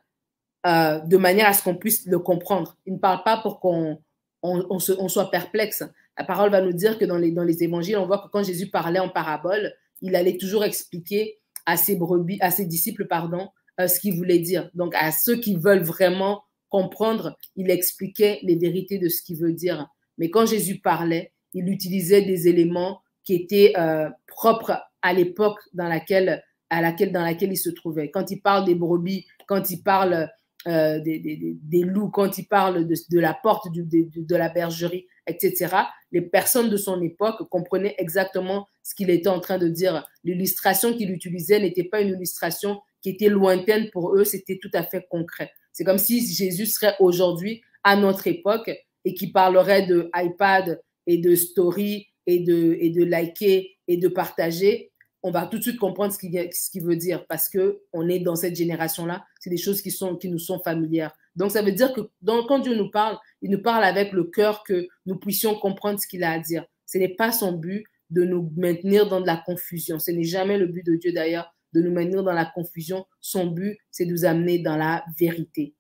euh, 0.66 1.00
de 1.00 1.18
manière 1.18 1.48
à 1.48 1.54
ce 1.54 1.64
qu'on 1.64 1.76
puisse 1.76 2.06
le 2.06 2.20
comprendre. 2.20 2.78
Il 2.86 2.94
ne 2.94 3.00
parle 3.00 3.24
pas 3.24 3.38
pour 3.38 3.60
qu'on 3.60 4.02
on, 4.44 4.66
on, 4.70 4.78
on, 5.00 5.08
soit 5.08 5.32
perplexe. 5.32 5.84
La 6.18 6.24
parole 6.24 6.52
va 6.52 6.62
nous 6.62 6.74
dire 6.74 6.98
que 6.98 7.06
dans 7.06 7.18
les, 7.18 7.32
dans 7.32 7.44
les 7.44 7.64
évangiles, 7.64 7.98
on 7.98 8.06
voit 8.06 8.20
que 8.20 8.28
quand 8.32 8.44
Jésus 8.44 8.70
parlait 8.70 9.00
en 9.00 9.10
parabole, 9.10 9.74
il 10.02 10.16
allait 10.16 10.38
toujours 10.38 10.64
expliquer 10.64 11.40
à 11.66 11.78
ses, 11.78 11.96
brebis, 11.96 12.38
à 12.42 12.52
ses 12.52 12.66
disciples 12.66 13.08
pardon, 13.08 13.50
euh, 13.80 13.88
ce 13.88 14.00
qu'il 14.00 14.16
voulait 14.16 14.40
dire. 14.40 14.70
Donc, 14.74 14.94
à 14.96 15.12
ceux 15.12 15.38
qui 15.38 15.56
veulent 15.56 15.84
vraiment 15.84 16.44
comprendre, 16.70 17.38
il 17.56 17.70
expliquait 17.70 18.40
les 18.44 18.56
vérités 18.56 18.98
de 19.00 19.10
ce 19.10 19.22
qu'il 19.22 19.38
veut 19.38 19.54
dire. 19.54 19.88
Mais 20.18 20.30
quand 20.30 20.46
Jésus 20.46 20.80
parlait, 20.80 21.32
il 21.54 21.70
utilisait 21.70 22.22
des 22.22 22.48
éléments 22.48 23.02
qui 23.24 23.34
était 23.34 23.74
euh, 23.78 24.10
propre 24.28 24.82
à 25.02 25.14
l'époque 25.14 25.60
dans 25.74 25.88
laquelle, 25.88 26.44
il 26.72 27.58
se 27.58 27.70
trouvait. 27.70 28.12
Quand 28.12 28.32
il 28.32 28.42
parle 28.42 28.66
des 28.66 28.76
brebis, 28.76 29.26
quand 29.48 29.70
il 29.70 29.84
parle 29.84 30.30
euh, 30.68 31.00
des, 31.00 31.84
loups, 31.84 32.10
quand 32.10 32.38
il 32.38 32.48
parle 32.48 32.88
de, 32.88 33.20
la 33.20 33.34
porte 33.34 33.68
de, 33.72 34.36
la 34.36 34.50
bergerie, 34.50 35.06
etc., 35.28 35.76
les 36.12 36.22
personnes 36.22 36.70
de 36.70 36.78
son 36.78 37.02
époque 37.02 37.48
comprenaient 37.50 37.96
exactement 37.98 38.68
ce 38.84 38.96
qu'il 38.96 39.10
était 39.10 39.30
en 39.30 39.40
train 39.40 39.58
de 39.58 39.68
dire. 39.68 40.08
L'illustration 40.24 40.94
qu'il 40.96 41.12
utilisait 41.12 41.60
n'était 41.60 41.84
pas 41.84 42.02
une 42.02 42.16
illustration 42.16 42.82
qui 43.06 43.12
était 43.12 43.30
lointaine 43.30 43.92
pour 43.92 44.16
eux, 44.16 44.24
c'était 44.24 44.58
tout 44.60 44.72
à 44.74 44.82
fait 44.82 45.06
concret. 45.12 45.52
C'est 45.72 45.84
comme 45.84 46.00
si 46.00 46.26
Jésus 46.26 46.66
serait 46.66 46.96
aujourd'hui 47.00 47.62
à 47.84 47.96
notre 47.96 48.26
époque 48.26 48.72
et 49.04 49.14
qui 49.14 49.32
parlerait 49.32 49.86
de 49.86 50.10
iPad 50.16 50.82
et 51.06 51.20
de 51.20 51.36
story 51.36 52.08
et 52.26 52.40
de, 52.40 52.76
et 52.80 52.90
de 52.90 53.04
liker 53.04 53.78
et 53.88 53.98
de 53.98 54.08
partager, 54.08 54.92
on 55.22 55.30
va 55.30 55.46
tout 55.46 55.60
de 55.60 55.62
suite 55.62 55.78
comprendre 55.78 56.14
ce 56.14 56.18
qu'il 56.18 56.84
veut 56.84 56.96
dire 56.96 57.28
parce 57.28 57.48
que 57.48 57.84
on 57.94 58.10
est 58.10 58.18
dans 58.18 58.36
cette 58.36 58.56
génération-là. 58.56 59.24
C'est 59.40 59.52
des 59.52 59.58
choses 59.58 59.84
qui, 59.84 59.92
sont, 59.92 60.16
qui 60.16 60.30
nous 60.30 60.40
sont 60.40 60.60
familières. 60.64 61.12
Donc, 61.36 61.52
ça 61.52 61.62
veut 61.62 61.74
dire 61.74 61.94
que 61.94 62.02
quand 62.26 62.58
Dieu 62.58 62.74
nous 62.74 62.90
parle, 62.90 63.20
il 63.44 63.52
nous 63.52 63.62
parle 63.62 63.84
avec 63.84 64.14
le 64.14 64.24
cœur 64.24 64.64
que 64.64 64.88
nous 65.06 65.18
puissions 65.18 65.54
comprendre 65.54 66.00
ce 66.00 66.08
qu'il 66.08 66.24
a 66.24 66.32
à 66.32 66.40
dire. 66.40 66.66
Ce 66.88 66.98
n'est 66.98 67.14
pas 67.14 67.32
son 67.32 67.52
but 67.52 67.86
de 68.10 68.24
nous 68.24 68.52
maintenir 68.58 69.08
dans 69.08 69.22
de 69.22 69.28
la 69.28 69.38
confusion. 69.38 70.00
Ce 70.00 70.10
n'est 70.10 70.24
jamais 70.24 70.58
le 70.58 70.66
but 70.66 70.84
de 70.84 70.96
Dieu 70.96 71.14
d'ailleurs 71.14 71.55
de 71.76 71.82
nous 71.82 71.92
maintenir 71.92 72.24
dans 72.24 72.34
la 72.34 72.46
confusion. 72.46 73.06
Son 73.20 73.48
but, 73.48 73.78
c'est 73.92 74.06
de 74.06 74.12
nous 74.12 74.26
amener 74.26 74.60
dans 74.60 74.78
la 74.78 75.04
vérité. 75.20 75.76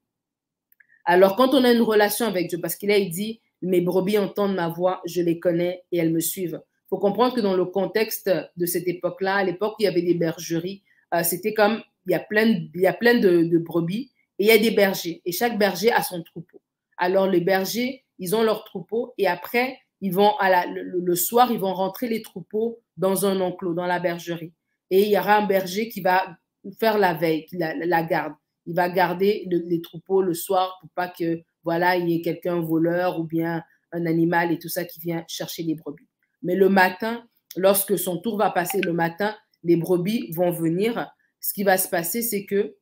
Alors, 1.06 1.36
quand 1.36 1.54
on 1.54 1.64
a 1.64 1.72
une 1.72 1.82
relation 1.82 2.26
avec 2.26 2.50
Dieu, 2.50 2.60
parce 2.60 2.76
qu'il 2.76 2.92
a 2.92 3.00
dit, 3.00 3.40
mes 3.62 3.82
brebis 3.82 4.18
entendent 4.18 4.56
ma 4.56 4.68
voix, 4.68 5.02
je 5.06 5.22
les 5.22 5.40
connais 5.40 5.84
et 5.92 5.98
elles 5.98 6.12
me 6.12 6.20
suivent. 6.20 6.62
Il 6.64 6.90
faut 6.90 6.98
comprendre 6.98 7.34
que 7.34 7.42
dans 7.42 7.56
le 7.56 7.66
contexte 7.66 8.30
de 8.58 8.66
cette 8.66 8.88
époque-là, 8.88 9.36
à 9.36 9.44
l'époque 9.44 9.76
il 9.80 9.84
y 9.84 9.88
avait 9.88 10.02
des 10.02 10.14
bergeries, 10.14 10.84
euh, 11.14 11.24
c'était 11.24 11.54
comme, 11.54 11.82
il 12.06 12.12
y 12.12 12.16
a 12.16 12.20
plein, 12.20 12.46
il 12.74 12.82
y 12.82 12.88
a 12.88 12.94
plein 12.94 13.20
de, 13.20 13.58
brebis 13.58 14.12
et 14.38 14.46
il 14.46 14.48
y 14.48 14.52
a 14.52 14.58
des 14.58 14.72
bergers. 14.72 15.22
Et 15.26 15.32
chaque 15.32 15.58
berger 15.58 15.92
a 15.92 16.04
son 16.04 16.22
troupeau. 16.22 16.62
Alors, 16.98 17.28
les 17.28 17.42
bergers, 17.42 18.04
ils 18.20 18.36
ont 18.36 18.44
leur 18.44 18.64
troupeau 18.66 19.14
et 19.18 19.28
après, 19.28 19.80
ils 20.02 20.14
vont 20.14 20.36
à 20.38 20.50
la, 20.50 20.66
le, 20.68 21.16
soir, 21.16 21.52
ils 21.52 21.60
vont 21.60 21.74
rentrer 21.74 22.08
les 22.08 22.22
troupeaux 22.22 22.80
dans 22.98 23.26
un 23.26 23.40
enclos, 23.42 23.74
dans 23.74 23.88
la 23.88 24.00
bergerie. 24.00 24.54
Et 24.92 25.04
il 25.04 25.10
y 25.10 25.18
aura 25.18 25.38
un 25.38 25.46
berger 25.46 25.90
qui 25.90 26.02
va 26.02 26.38
faire 26.80 26.98
la 26.98 27.14
veille, 27.14 27.46
qui 27.46 27.58
la, 27.58 28.04
garde. 28.04 28.34
Il 28.66 28.76
va 28.76 28.90
garder 28.90 29.48
les 29.50 29.82
troupeaux 29.82 30.22
le 30.22 30.34
soir 30.34 30.78
pour 30.82 30.90
pas 30.92 31.08
que 31.08 31.42
voilà 31.64 31.98
il 31.98 32.10
y 32.10 32.16
ait 32.16 32.22
quelqu'un 32.22 32.62
voleur 32.62 33.20
ou 33.20 33.24
bien 33.24 33.64
un 33.92 34.06
animal 34.06 34.52
et 34.52 34.60
tout 34.60 34.70
ça 34.70 34.86
qui 34.86 35.00
vient 35.00 35.24
chercher 35.28 35.64
les 35.64 35.76
brebis. 35.76 36.08
Mais 36.42 36.56
le 36.56 36.70
matin, 36.70 37.26
lorsque 37.56 37.98
son 37.98 38.18
tour 38.18 38.38
va 38.38 38.52
passer 38.52 38.82
le 38.82 38.94
matin, 38.94 39.36
les 39.64 39.76
brebis 39.76 40.32
vont 40.32 40.52
venir. 40.52 41.12
Ce 41.40 41.54
qui 41.54 41.64
va 41.64 41.78
se 41.78 41.88
passer, 41.88 42.22
c'est 42.22 42.46
que 42.46 42.76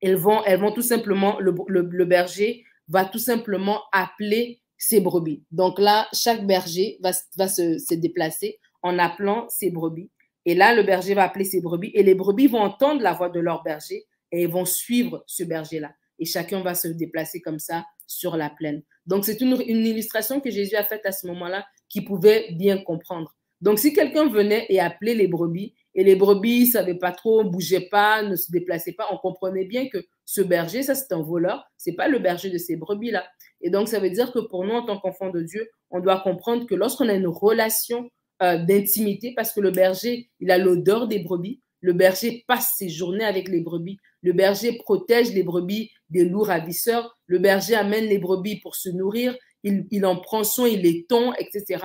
elles 0.00 0.16
vont, 0.16 0.42
elles 0.44 0.60
vont 0.60 0.72
tout 0.72 0.82
simplement, 0.82 1.38
le, 1.40 1.54
le 1.68 2.04
berger 2.04 2.64
va 2.88 3.04
tout 3.04 3.18
simplement 3.18 3.82
appeler 3.92 4.60
ses 4.78 5.00
brebis. 5.00 5.44
Donc 5.50 5.78
là, 5.78 6.06
chaque 6.12 6.46
berger 6.46 6.98
va, 7.00 7.12
va 7.36 7.48
se, 7.48 7.78
se, 7.78 7.94
déplacer 7.94 8.58
en 8.82 8.98
appelant 8.98 9.48
ses 9.48 9.70
brebis. 9.70 10.10
Et 10.46 10.54
là, 10.54 10.74
le 10.74 10.84
berger 10.84 11.14
va 11.14 11.24
appeler 11.24 11.44
ses 11.44 11.60
brebis 11.60 11.90
et 11.92 12.04
les 12.04 12.14
brebis 12.14 12.46
vont 12.46 12.60
entendre 12.60 13.02
la 13.02 13.12
voix 13.12 13.28
de 13.28 13.40
leur 13.40 13.64
berger 13.64 14.06
et 14.30 14.42
ils 14.42 14.48
vont 14.48 14.64
suivre 14.64 15.24
ce 15.26 15.42
berger-là. 15.42 15.90
Et 16.20 16.24
chacun 16.24 16.62
va 16.62 16.74
se 16.74 16.88
déplacer 16.88 17.40
comme 17.40 17.58
ça 17.58 17.84
sur 18.06 18.36
la 18.36 18.48
plaine. 18.48 18.82
Donc, 19.06 19.24
c'est 19.24 19.40
une, 19.40 19.60
illustration 19.60 20.40
que 20.40 20.50
Jésus 20.50 20.76
a 20.76 20.84
faite 20.84 21.04
à 21.04 21.12
ce 21.12 21.26
moment-là 21.26 21.66
qui 21.88 22.00
pouvait 22.00 22.52
bien 22.52 22.78
comprendre. 22.78 23.34
Donc, 23.60 23.80
si 23.80 23.92
quelqu'un 23.92 24.28
venait 24.28 24.66
et 24.68 24.78
appelait 24.80 25.14
les 25.14 25.26
brebis, 25.26 25.74
et 25.94 26.04
les 26.04 26.14
brebis 26.14 26.66
ne 26.66 26.70
savaient 26.70 26.98
pas 26.98 27.12
trop, 27.12 27.42
bougeaient 27.42 27.88
pas, 27.90 28.22
ne 28.22 28.36
se 28.36 28.52
déplaçaient 28.52 28.92
pas, 28.92 29.08
on 29.10 29.16
comprenait 29.16 29.64
bien 29.64 29.88
que 29.88 30.04
ce 30.26 30.42
berger, 30.42 30.82
ça 30.82 30.94
c'est 30.94 31.12
un 31.12 31.22
voleur, 31.22 31.64
c'est 31.78 31.94
pas 31.94 32.06
le 32.06 32.18
berger 32.18 32.50
de 32.50 32.58
ces 32.58 32.76
brebis-là. 32.76 33.26
Et 33.62 33.70
donc, 33.70 33.88
ça 33.88 33.98
veut 33.98 34.10
dire 34.10 34.30
que 34.32 34.40
pour 34.40 34.64
nous, 34.64 34.74
en 34.74 34.84
tant 34.84 34.98
qu'enfants 34.98 35.30
de 35.30 35.40
Dieu, 35.40 35.68
on 35.90 36.00
doit 36.00 36.20
comprendre 36.20 36.66
que 36.66 36.74
lorsqu'on 36.74 37.08
a 37.08 37.14
une 37.14 37.26
relation 37.26 38.10
euh, 38.42 38.58
d'intimité, 38.58 39.32
parce 39.34 39.52
que 39.52 39.60
le 39.60 39.70
berger, 39.70 40.30
il 40.40 40.50
a 40.50 40.58
l'odeur 40.58 41.08
des 41.08 41.20
brebis, 41.20 41.60
le 41.80 41.92
berger 41.92 42.44
passe 42.46 42.74
ses 42.76 42.88
journées 42.88 43.24
avec 43.24 43.48
les 43.48 43.60
brebis, 43.60 43.98
le 44.22 44.32
berger 44.32 44.72
protège 44.78 45.32
les 45.32 45.42
brebis 45.42 45.90
des 46.10 46.24
loups 46.24 46.42
ravisseurs, 46.42 47.16
le 47.26 47.38
berger 47.38 47.74
amène 47.74 48.06
les 48.06 48.18
brebis 48.18 48.60
pour 48.60 48.74
se 48.76 48.88
nourrir, 48.88 49.36
il, 49.62 50.06
en 50.06 50.16
prend 50.16 50.44
soin, 50.44 50.68
il 50.68 50.82
les 50.82 51.06
tond, 51.06 51.32
etc. 51.34 51.84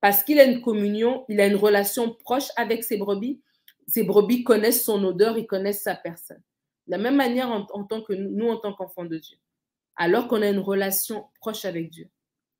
Parce 0.00 0.22
qu'il 0.22 0.38
a 0.38 0.44
une 0.44 0.60
communion, 0.60 1.24
il 1.28 1.40
a 1.40 1.46
une 1.46 1.56
relation 1.56 2.14
proche 2.14 2.48
avec 2.56 2.84
ses 2.84 2.96
brebis. 2.96 3.40
Ses 3.86 4.04
brebis 4.04 4.44
connaissent 4.44 4.84
son 4.84 5.02
odeur, 5.04 5.38
ils 5.38 5.46
connaissent 5.46 5.82
sa 5.82 5.94
personne. 5.94 6.42
De 6.86 6.92
la 6.92 6.98
même 6.98 7.16
manière 7.16 7.50
en, 7.50 7.84
tant 7.84 8.02
que 8.02 8.12
nous, 8.12 8.48
en 8.48 8.56
tant 8.56 8.72
qu'enfants 8.72 9.04
de 9.04 9.18
Dieu. 9.18 9.36
Alors 9.96 10.28
qu'on 10.28 10.42
a 10.42 10.48
une 10.48 10.58
relation 10.58 11.26
proche 11.40 11.64
avec 11.64 11.90
Dieu, 11.90 12.08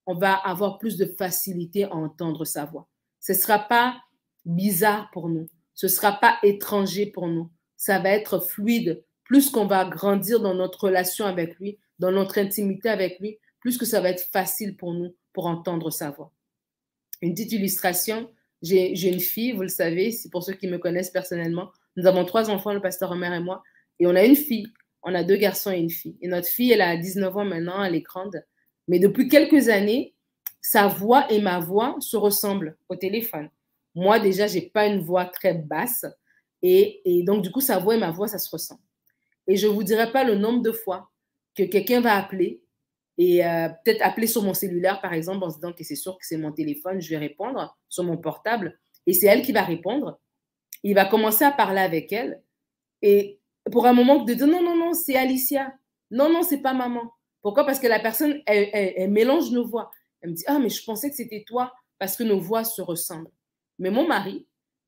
on 0.07 0.15
va 0.15 0.35
avoir 0.35 0.79
plus 0.79 0.97
de 0.97 1.07
facilité 1.07 1.85
à 1.85 1.95
entendre 1.95 2.45
sa 2.45 2.65
voix. 2.65 2.89
Ce 3.21 3.33
ne 3.33 3.37
sera 3.37 3.59
pas 3.59 4.01
bizarre 4.45 5.11
pour 5.13 5.29
nous. 5.29 5.47
Ce 5.75 5.87
ne 5.87 5.91
sera 5.91 6.13
pas 6.13 6.39
étranger 6.43 7.07
pour 7.07 7.29
nous. 7.29 7.51
Ça 7.77 7.99
va 7.99 8.11
être 8.11 8.41
fluide. 8.41 9.05
Plus 9.25 9.51
qu'on 9.51 9.67
va 9.67 9.85
grandir 9.85 10.41
dans 10.41 10.55
notre 10.55 10.85
relation 10.85 11.27
avec 11.27 11.59
lui, 11.59 11.79
dans 11.99 12.11
notre 12.11 12.39
intimité 12.39 12.89
avec 12.89 13.21
lui, 13.21 13.39
plus 13.61 13.77
que 13.77 13.85
ça 13.85 14.01
va 14.01 14.11
être 14.11 14.27
facile 14.33 14.77
pour 14.77 14.95
nous 14.95 15.15
pour 15.33 15.47
entendre 15.47 15.91
sa 15.91 16.11
voix. 16.11 16.33
Une 17.21 17.35
petite 17.35 17.53
illustration, 17.53 18.31
j'ai 18.63 19.09
une 19.09 19.21
fille, 19.21 19.53
vous 19.53 19.63
le 19.63 19.69
savez, 19.69 20.11
c'est 20.11 20.31
pour 20.31 20.43
ceux 20.43 20.55
qui 20.55 20.67
me 20.67 20.79
connaissent 20.79 21.11
personnellement. 21.11 21.71
Nous 21.97 22.07
avons 22.07 22.25
trois 22.25 22.51
enfants, 22.51 22.73
le 22.73 22.81
pasteur 22.81 23.11
Omer 23.11 23.33
et 23.33 23.41
moi, 23.41 23.63
et 23.99 24.07
on 24.07 24.15
a 24.15 24.25
une 24.25 24.37
fille. 24.37 24.73
On 25.03 25.15
a 25.15 25.23
deux 25.23 25.37
garçons 25.37 25.71
et 25.71 25.79
une 25.79 25.91
fille. 25.91 26.17
Et 26.23 26.29
notre 26.29 26.49
fille, 26.49 26.73
elle 26.73 26.81
a 26.81 26.97
19 26.97 27.37
ans 27.37 27.45
maintenant, 27.45 27.83
elle 27.83 27.95
est 27.95 28.03
grande. 28.03 28.43
Mais 28.89 28.99
depuis 28.99 29.29
quelques 29.29 29.69
années, 29.69 30.15
sa 30.61 30.89
voix 30.89 31.31
et 31.31 31.41
ma 31.41 31.61
voix 31.61 31.97
se 32.01 32.17
ressemblent 32.17 32.77
au 32.89 32.97
téléphone. 32.97 33.51
Moi, 33.95 34.19
déjà, 34.19 34.47
j'ai 34.47 34.63
pas 34.63 34.87
une 34.87 35.01
voix 35.01 35.25
très 35.25 35.55
basse. 35.55 36.07
Et, 36.63 37.03
donc, 37.25 37.43
du 37.43 37.51
coup, 37.51 37.61
sa 37.61 37.79
voix 37.79 37.97
et 37.97 37.99
ma 37.99 38.11
voix, 38.11 38.29
ça 38.29 38.39
se 38.39 38.51
ressemble. 38.51 38.81
Et 39.47 39.57
je 39.57 39.67
ne 39.67 39.73
vous 39.73 39.83
dirai 39.83 40.13
pas 40.13 40.25
le 40.25 40.35
nombre 40.35 40.63
de 40.63 40.73
fois 40.73 41.11
que 41.55 41.63
quelqu'un 41.63 42.01
va 42.01 42.17
appeler 42.17 42.63
et 43.17 43.45
euh, 43.45 43.69
peut-être 43.85 44.03
appeler 44.03 44.29
sur 44.29 44.43
mon 44.43 44.55
cellulaire, 44.55 45.01
par 45.01 45.13
exemple, 45.13 45.45
en 45.45 45.51
se 45.51 45.57
disant 45.57 45.73
que 45.73 45.83
c'est 45.83 45.97
sûr 45.97 46.17
que 46.17 46.25
c'est 46.25 46.37
mon 46.37 46.53
téléphone, 46.53 47.01
je 47.01 47.11
vais 47.11 47.19
répondre 47.19 47.77
sur 47.89 48.05
mon 48.05 48.17
portable. 48.17 48.79
Et 49.07 49.13
c'est 49.13 49.27
elle 49.27 49.43
qui 49.43 49.53
va 49.53 49.63
répondre. 49.63 50.21
Il 50.85 50.95
va 50.95 51.05
commencer 51.05 51.45
à 51.45 51.51
parler 51.51 51.81
avec 51.81 52.13
elle. 52.13 52.41
Et 53.03 53.41
pour 53.73 53.87
un 53.87 53.93
moment, 53.93 54.23
de 54.23 54.35
dire 54.35 54.47
non, 54.47 54.63
non, 54.63 54.77
non, 54.77 54.93
c'est 54.93 55.17
Alicia. 55.17 55.73
Non, 56.11 56.33
non, 56.33 56.43
c'est 56.43 56.63
pas 56.63 56.75
maman. 56.75 57.13
Pourquoi? 57.43 57.65
Parce 57.65 57.81
que 57.81 57.87
la 57.87 58.01
personne, 58.01 58.41
elle, 58.47 59.11
mélange 59.11 59.51
nos 59.51 59.67
voix. 59.67 59.91
Elle 60.21 60.31
me 60.31 60.35
dit, 60.35 60.45
ah, 60.47 60.59
mais 60.59 60.69
je 60.69 60.85
pensais 60.85 61.11
que 61.11 61.17
c'était 61.17 61.45
toi 61.47 61.73
parce 61.99 62.17
que 62.17 62.23
nos 62.23 62.41
voix 62.41 62.65
se 62.65 62.83
ressemblent. 62.83 63.31
Mais 63.79 63.91
mon 63.91 64.07
mari, 64.07 64.47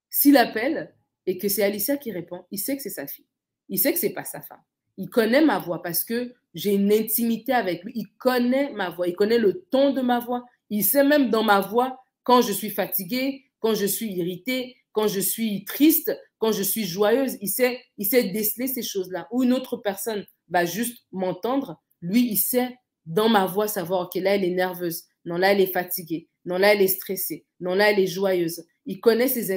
s'il 0.09 0.37
appelle 0.37 0.95
et 1.27 1.39
que 1.39 1.49
c'est 1.49 1.63
Alicia 1.63 1.97
qui 1.97 2.13
répond, 2.13 2.45
il 2.51 2.59
sait 2.59 2.77
que 2.77 2.83
c'est 2.83 2.91
sa 2.91 3.07
fille. 3.07 3.27
Il 3.69 3.79
sait 3.79 3.93
que 3.93 3.99
c'est 3.99 4.11
pas 4.11 4.25
sa 4.25 4.41
femme. 4.41 4.63
Il 4.97 5.09
connaît 5.09 5.45
ma 5.45 5.59
voix 5.59 5.83
parce 5.83 6.05
que 6.05 6.35
j'ai 6.55 6.75
une 6.75 6.93
intimité 6.93 7.53
avec 7.53 7.85
lui. 7.85 7.93
Il 7.95 8.09
connaît 8.19 8.73
ma 8.73 8.91
voix, 8.91 9.07
il 9.07 9.15
connaît 9.15 9.39
le 9.39 9.65
ton 9.71 9.93
de 9.93 10.01
ma 10.01 10.19
voix. 10.19 10.45
Il 10.69 10.85
sait 10.85 11.05
même 11.05 11.31
dans 11.31 11.45
ma 11.45 11.61
voix 11.61 12.01
quand 12.23 12.43
je 12.43 12.53
suis 12.53 12.71
fatiguée, 12.71 13.45
quand 13.61 13.75
je 13.75 13.87
suis 13.87 14.13
irritée, 14.13 14.77
quand 14.93 15.09
je 15.09 15.21
suis 15.21 15.65
triste, 15.65 16.17
quand 16.39 16.53
je 16.53 16.63
suis 16.63 16.85
joyeuse. 16.85 17.37
Il 17.41 17.49
sait, 17.49 17.81
il 17.99 18.07
sait 18.07 18.25
déceler 18.25 18.67
ces 18.67 18.83
choses-là. 18.83 19.29
Ou 19.31 19.45
une 19.45 19.53
autre 19.53 19.77
personne 19.77 20.25
va 20.49 20.65
juste 20.65 21.05
m'entendre. 21.13 21.81
Lui, 22.01 22.29
il 22.31 22.37
sait 22.37 22.77
dans 23.07 23.29
ma 23.29 23.47
voix 23.47 23.69
savoir, 23.69 24.03
OK, 24.03 24.17
là, 24.17 24.35
elle 24.35 24.45
est 24.45 24.55
nerveuse. 24.55 25.05
Non, 25.25 25.37
là, 25.37 25.53
elle 25.53 25.61
est 25.61 25.73
fatiguée. 25.73 26.29
Non, 26.45 26.57
là, 26.57 26.75
elle 26.75 26.83
est 26.83 26.89
stressée. 26.89 27.47
Non, 27.61 27.75
là, 27.75 27.91
elle 27.91 28.01
est 28.01 28.07
joyeuse. 28.07 28.65
Il 28.87 29.01
connaît 29.01 29.29
ses, 29.29 29.53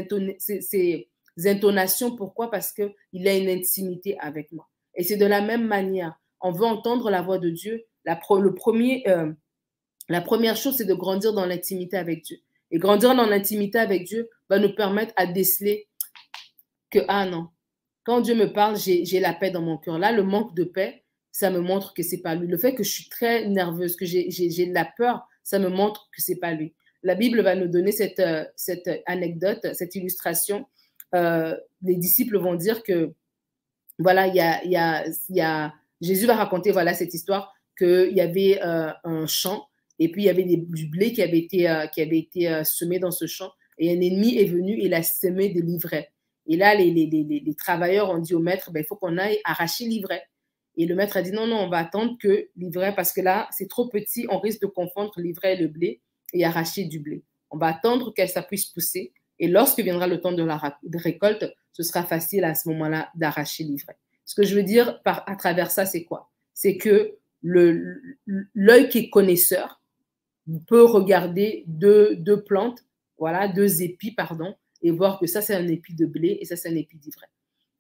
intonations. 1.46 2.16
Pourquoi? 2.16 2.52
Parce 2.52 2.72
qu'il 2.72 3.28
a 3.28 3.36
une 3.36 3.50
intimité 3.50 4.18
avec 4.20 4.52
moi. 4.52 4.68
Et 4.96 5.04
c'est 5.04 5.18
de 5.18 5.26
la 5.26 5.42
même 5.42 5.66
manière 5.66 6.20
on 6.44 6.52
veut 6.52 6.66
entendre 6.66 7.10
la 7.10 7.22
voix 7.22 7.40
de 7.40 7.50
Dieu, 7.50 7.86
la, 8.06 8.20
le 8.30 8.54
premier, 8.54 9.04
euh, 9.08 9.32
la 10.10 10.22
première 10.22 10.58
chose, 10.58 10.76
c'est 10.76 10.86
de 10.86 10.94
grandir 10.94 11.34
dans 11.34 11.46
l'intimité 11.46 11.98
avec 11.98 12.24
Dieu. 12.24 12.38
Et 12.70 12.78
grandir 12.78 13.16
dans 13.16 13.26
l'intimité 13.26 13.80
avec 13.80 14.04
Dieu 14.04 14.30
va 14.50 14.60
nous 14.60 14.76
permettre 14.76 15.14
à 15.16 15.26
déceler 15.26 15.88
que, 16.92 17.00
ah 17.08 17.26
non, 17.26 17.48
quand 18.04 18.20
Dieu 18.20 18.36
me 18.36 18.52
parle, 18.52 18.78
j'ai 18.78 19.20
la 19.22 19.34
paix 19.34 19.52
dans 19.52 19.62
mon 19.62 19.78
cœur. 19.78 19.98
Là, 19.98 20.12
le 20.12 20.24
manque 20.24 20.54
de 20.54 20.66
paix, 20.66 21.06
ça 21.32 21.50
me 21.50 21.62
montre 21.62 21.94
que 21.94 22.04
c'est 22.04 22.22
pas 22.22 22.36
lui. 22.36 22.48
Le 22.48 22.58
fait 22.58 22.76
que 22.76 22.84
je 22.84 22.92
suis 22.92 23.08
très 23.08 23.48
nerveuse, 23.48 23.96
que 23.96 24.06
j'ai 24.06 24.28
de 24.68 24.74
la 24.74 24.86
peur, 24.98 25.26
ça 25.44 25.60
me 25.60 25.70
montre 25.70 26.10
que 26.16 26.22
c'est 26.22 26.40
pas 26.40 26.54
lui. 26.54 26.74
La 27.04 27.16
Bible 27.16 27.42
va 27.42 27.56
nous 27.56 27.68
donner 27.68 27.92
cette, 27.92 28.20
euh, 28.20 28.46
cette 28.56 28.90
anecdote, 29.06 29.68
cette 29.74 29.96
illustration. 29.96 30.66
Euh, 31.14 31.56
les 31.82 31.96
disciples 31.96 32.38
vont 32.38 32.56
dire 32.56 32.82
que, 32.84 33.14
voilà, 34.00 34.28
il 34.28 34.36
y 34.36 34.40
a, 34.40 34.64
y, 34.66 35.42
a, 35.42 35.74
Jésus 36.02 36.26
va 36.26 36.36
raconter 36.36 36.72
voilà 36.72 36.94
cette 36.94 37.14
histoire 37.14 37.54
qu'il 37.78 38.14
y 38.14 38.22
avait 38.22 38.60
euh, 38.64 38.92
un 39.04 39.28
champ 39.28 39.68
et 40.00 40.12
puis 40.12 40.24
il 40.24 40.26
y 40.26 40.30
avait 40.30 40.46
du 40.46 40.88
blé 40.88 41.14
qui 41.14 41.22
avait 41.22 41.38
été, 41.38 41.72
qui 41.94 42.02
avait 42.02 42.18
été 42.18 42.64
semé 42.64 42.98
dans 42.98 43.12
ce 43.12 43.28
champ 43.28 43.52
et 43.78 43.92
un 43.92 44.02
ennemi 44.02 44.38
est 44.38 44.46
venu 44.46 44.74
et 44.74 44.86
il 44.86 44.94
a 44.94 45.04
semé 45.04 45.50
des 45.50 45.62
livrets. 45.62 46.12
Et 46.48 46.58
là, 46.58 46.76
les, 46.76 46.92
les, 46.92 47.06
les, 47.08 47.56
travailleurs 47.56 48.10
ont 48.10 48.18
dit 48.18 48.34
au 48.34 48.40
maître, 48.40 48.72
ben, 48.72 48.82
il 48.82 48.86
faut 48.86 48.96
qu'on 48.96 49.18
aille 49.18 49.40
arracher 49.46 49.86
l'ivraie. 49.86 50.24
Et 50.76 50.86
le 50.86 50.96
maître 50.96 51.18
a 51.18 51.22
dit, 51.22 51.32
non, 51.32 51.48
non, 51.48 51.58
on 51.58 51.70
va 51.70 51.78
attendre 51.78 52.18
que 52.20 52.50
l'ivraie, 52.56 52.96
parce 52.96 53.14
que 53.14 53.22
là, 53.22 53.48
c'est 53.52 53.70
trop 53.70 53.88
petit, 53.90 54.26
on 54.30 54.40
risque 54.40 54.62
de 54.62 54.68
confondre 54.68 55.14
l'ivraie 55.18 55.54
et 55.54 55.62
le 55.62 55.68
blé 55.68 56.02
et 56.34 56.46
arracher 56.46 56.86
du 56.86 57.00
blé. 57.00 57.24
On 57.52 57.58
va 57.58 57.68
attendre 57.68 58.14
que 58.16 58.26
ça 58.26 58.42
puisse 58.42 58.66
pousser. 58.66 59.14
Et 59.40 59.48
lorsque 59.48 59.80
viendra 59.80 60.08
le 60.08 60.20
temps 60.20 60.32
de 60.32 60.44
la 60.44 60.60
récolte, 60.96 61.46
ce 61.72 61.84
sera 61.84 62.04
facile 62.04 62.44
à 62.44 62.56
ce 62.56 62.70
moment-là 62.70 63.10
d'arracher 63.16 63.64
l'ivraie. 63.64 63.98
Ce 64.26 64.36
que 64.36 64.44
je 64.44 64.56
veux 64.56 64.64
dire 64.64 65.00
à 65.06 65.36
travers 65.36 65.70
ça, 65.70 65.86
c'est 65.86 66.04
quoi? 66.04 66.32
C'est 66.54 66.78
que 66.78 67.18
l'œil 67.44 68.90
qui 68.90 69.00
est 69.00 69.10
connaisseur 69.10 69.82
peut 70.68 70.84
regarder 70.84 71.64
deux, 71.68 72.16
deux, 72.16 72.42
plantes, 72.44 72.80
voilà, 73.18 73.48
deux 73.48 73.82
épis, 73.82 74.12
pardon, 74.12 74.56
et 74.82 74.92
voir 74.92 75.20
que 75.20 75.28
ça, 75.28 75.42
c'est 75.42 75.56
un 75.56 75.68
épi 75.68 75.94
de 75.94 76.06
blé 76.06 76.38
et 76.42 76.46
ça, 76.46 76.56
c'est 76.56 76.70
un 76.70 76.76
épi 76.76 76.98
d'ivraie. 76.98 77.30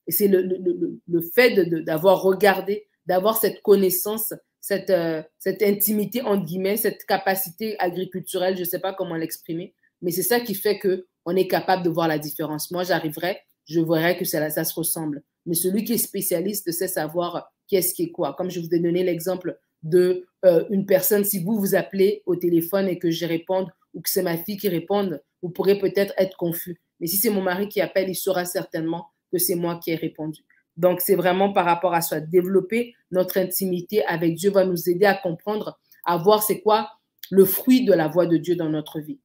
Et 0.07 0.11
c'est 0.11 0.27
le, 0.27 0.41
le, 0.41 0.99
le, 1.07 1.21
fait 1.21 1.55
d'avoir 1.85 2.21
regardé, 2.21 2.87
d'avoir 3.05 3.37
cette 3.37 3.61
connaissance, 3.61 4.33
cette, 4.59 4.89
euh, 4.89 5.21
cette 5.39 5.61
intimité, 5.61 6.21
entre 6.21 6.45
guillemets, 6.45 6.77
cette 6.77 7.05
capacité 7.05 7.77
agriculturelle, 7.79 8.55
je 8.55 8.61
ne 8.61 8.65
sais 8.65 8.79
pas 8.79 8.93
comment 8.93 9.15
l'exprimer, 9.15 9.73
Mais 10.01 10.11
c'est 10.11 10.23
ça 10.23 10.39
qui 10.39 10.55
fait 10.55 10.79
que 10.79 11.07
on 11.25 11.35
est 11.35 11.47
capable 11.47 11.83
de 11.83 11.89
voir 11.89 12.07
la 12.07 12.19
différence. 12.19 12.69
Moi, 12.71 12.83
j'arriverai, 12.83 13.39
je 13.65 13.79
verrai 13.79 14.17
que 14.17 14.25
ça, 14.25 14.49
ça 14.49 14.63
se 14.63 14.73
ressemble. 14.73 15.23
Mais 15.45 15.55
celui 15.55 15.83
qui 15.83 15.93
est 15.93 15.97
spécialiste 15.97 16.71
sait 16.71 16.87
savoir 16.87 17.51
qu'est-ce 17.67 17.93
qui 17.93 18.03
est 18.03 18.11
quoi. 18.11 18.33
Comme 18.33 18.51
je 18.51 18.59
vous 18.59 18.73
ai 18.73 18.79
donné 18.79 19.03
l'exemple 19.03 19.57
de 19.83 20.25
euh, 20.45 20.65
une 20.69 20.85
personne, 20.85 21.23
si 21.23 21.43
vous 21.43 21.59
vous 21.59 21.75
appelez 21.75 22.23
au 22.25 22.35
téléphone 22.35 22.87
et 22.87 22.99
que 22.99 23.11
je 23.11 23.25
réponde 23.25 23.69
ou 23.93 24.01
que 24.01 24.09
c'est 24.09 24.21
ma 24.21 24.37
fille 24.37 24.57
qui 24.57 24.69
réponde, 24.69 25.21
vous 25.41 25.49
pourrez 25.49 25.77
peut-être 25.77 26.13
être 26.17 26.37
confus. 26.37 26.81
Mais 26.99 27.07
si 27.07 27.17
c'est 27.17 27.29
mon 27.29 27.41
mari 27.41 27.67
qui 27.67 27.81
appelle, 27.81 28.09
il 28.09 28.15
saura 28.15 28.45
certainement 28.45 29.07
que 29.33 29.39
c'est 29.39 29.55
moi 29.55 29.79
qui 29.83 29.91
ai 29.91 29.95
répondu. 29.95 30.45
Donc, 30.77 31.01
c'est 31.01 31.15
vraiment 31.15 31.51
par 31.51 31.65
rapport 31.65 31.93
à 31.93 32.01
ça. 32.01 32.19
Développer 32.19 32.95
notre 33.11 33.37
intimité 33.37 34.05
avec 34.05 34.35
Dieu 34.35 34.51
va 34.51 34.65
nous 34.65 34.89
aider 34.89 35.05
à 35.05 35.15
comprendre, 35.15 35.79
à 36.05 36.17
voir 36.17 36.43
c'est 36.43 36.61
quoi 36.61 36.89
le 37.29 37.45
fruit 37.45 37.85
de 37.85 37.93
la 37.93 38.07
voix 38.07 38.25
de 38.25 38.37
Dieu 38.37 38.55
dans 38.55 38.69
notre 38.69 38.99
vie. 38.99 39.19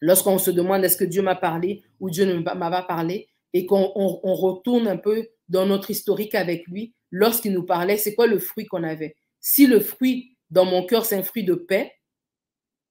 Lorsqu'on 0.00 0.38
se 0.38 0.50
demande 0.50 0.84
est-ce 0.84 0.96
que 0.96 1.04
Dieu 1.04 1.22
m'a 1.22 1.36
parlé 1.36 1.82
ou 2.00 2.10
Dieu 2.10 2.24
ne 2.24 2.38
m'a 2.38 2.70
pas 2.70 2.82
parlé 2.82 3.28
et 3.52 3.66
qu'on 3.66 3.86
retourne 3.86 4.88
un 4.88 4.96
peu 4.96 5.28
dans 5.48 5.66
notre 5.66 5.90
historique 5.90 6.34
avec 6.34 6.66
lui, 6.66 6.94
lorsqu'il 7.10 7.52
nous 7.52 7.64
parlait, 7.64 7.96
c'est 7.96 8.14
quoi 8.14 8.26
le 8.26 8.38
fruit 8.38 8.66
qu'on 8.66 8.82
avait? 8.82 9.14
Si 9.40 9.66
le 9.66 9.80
fruit 9.80 10.36
dans 10.50 10.64
mon 10.64 10.84
cœur, 10.84 11.04
c'est 11.04 11.16
un 11.16 11.22
fruit 11.22 11.44
de 11.44 11.54
paix, 11.54 11.92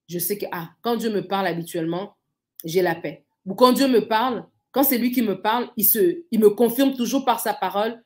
je 0.08 0.20
sais 0.20 0.38
que 0.38 0.46
ah, 0.52 0.70
quand 0.82 0.96
Dieu 0.96 1.10
me 1.10 1.28
parle 1.28 1.48
habituellement, 1.48 2.16
j'ai 2.64 2.82
la 2.82 2.96
paix. 2.96 3.26
Ou 3.46 3.56
quand 3.56 3.74
Dieu 3.74 3.88
me 3.88 4.08
parle, 4.08 4.46
quand 4.72 4.84
c'est 4.84 4.98
lui 4.98 5.12
qui 5.12 5.22
me 5.22 5.42
parle, 5.42 5.70
il, 5.78 5.86
se, 5.86 6.24
il 6.32 6.40
me 6.40 6.50
confirme 6.50 6.94
toujours 6.94 7.26
par 7.26 7.40
sa 7.40 7.54
parole 7.54 8.04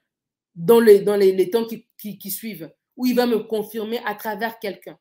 dans 0.55 0.79
les, 0.79 0.99
dans 0.99 1.15
les, 1.15 1.49
temps 1.49 1.65
qui, 1.65 2.17
qui, 2.17 2.31
suivent, 2.31 2.71
ou 2.97 3.05
il 3.05 3.15
va 3.15 3.25
me 3.25 3.39
confirmer 3.39 3.99
à 4.05 4.15
travers 4.15 4.59
quelqu'un. 4.59 4.97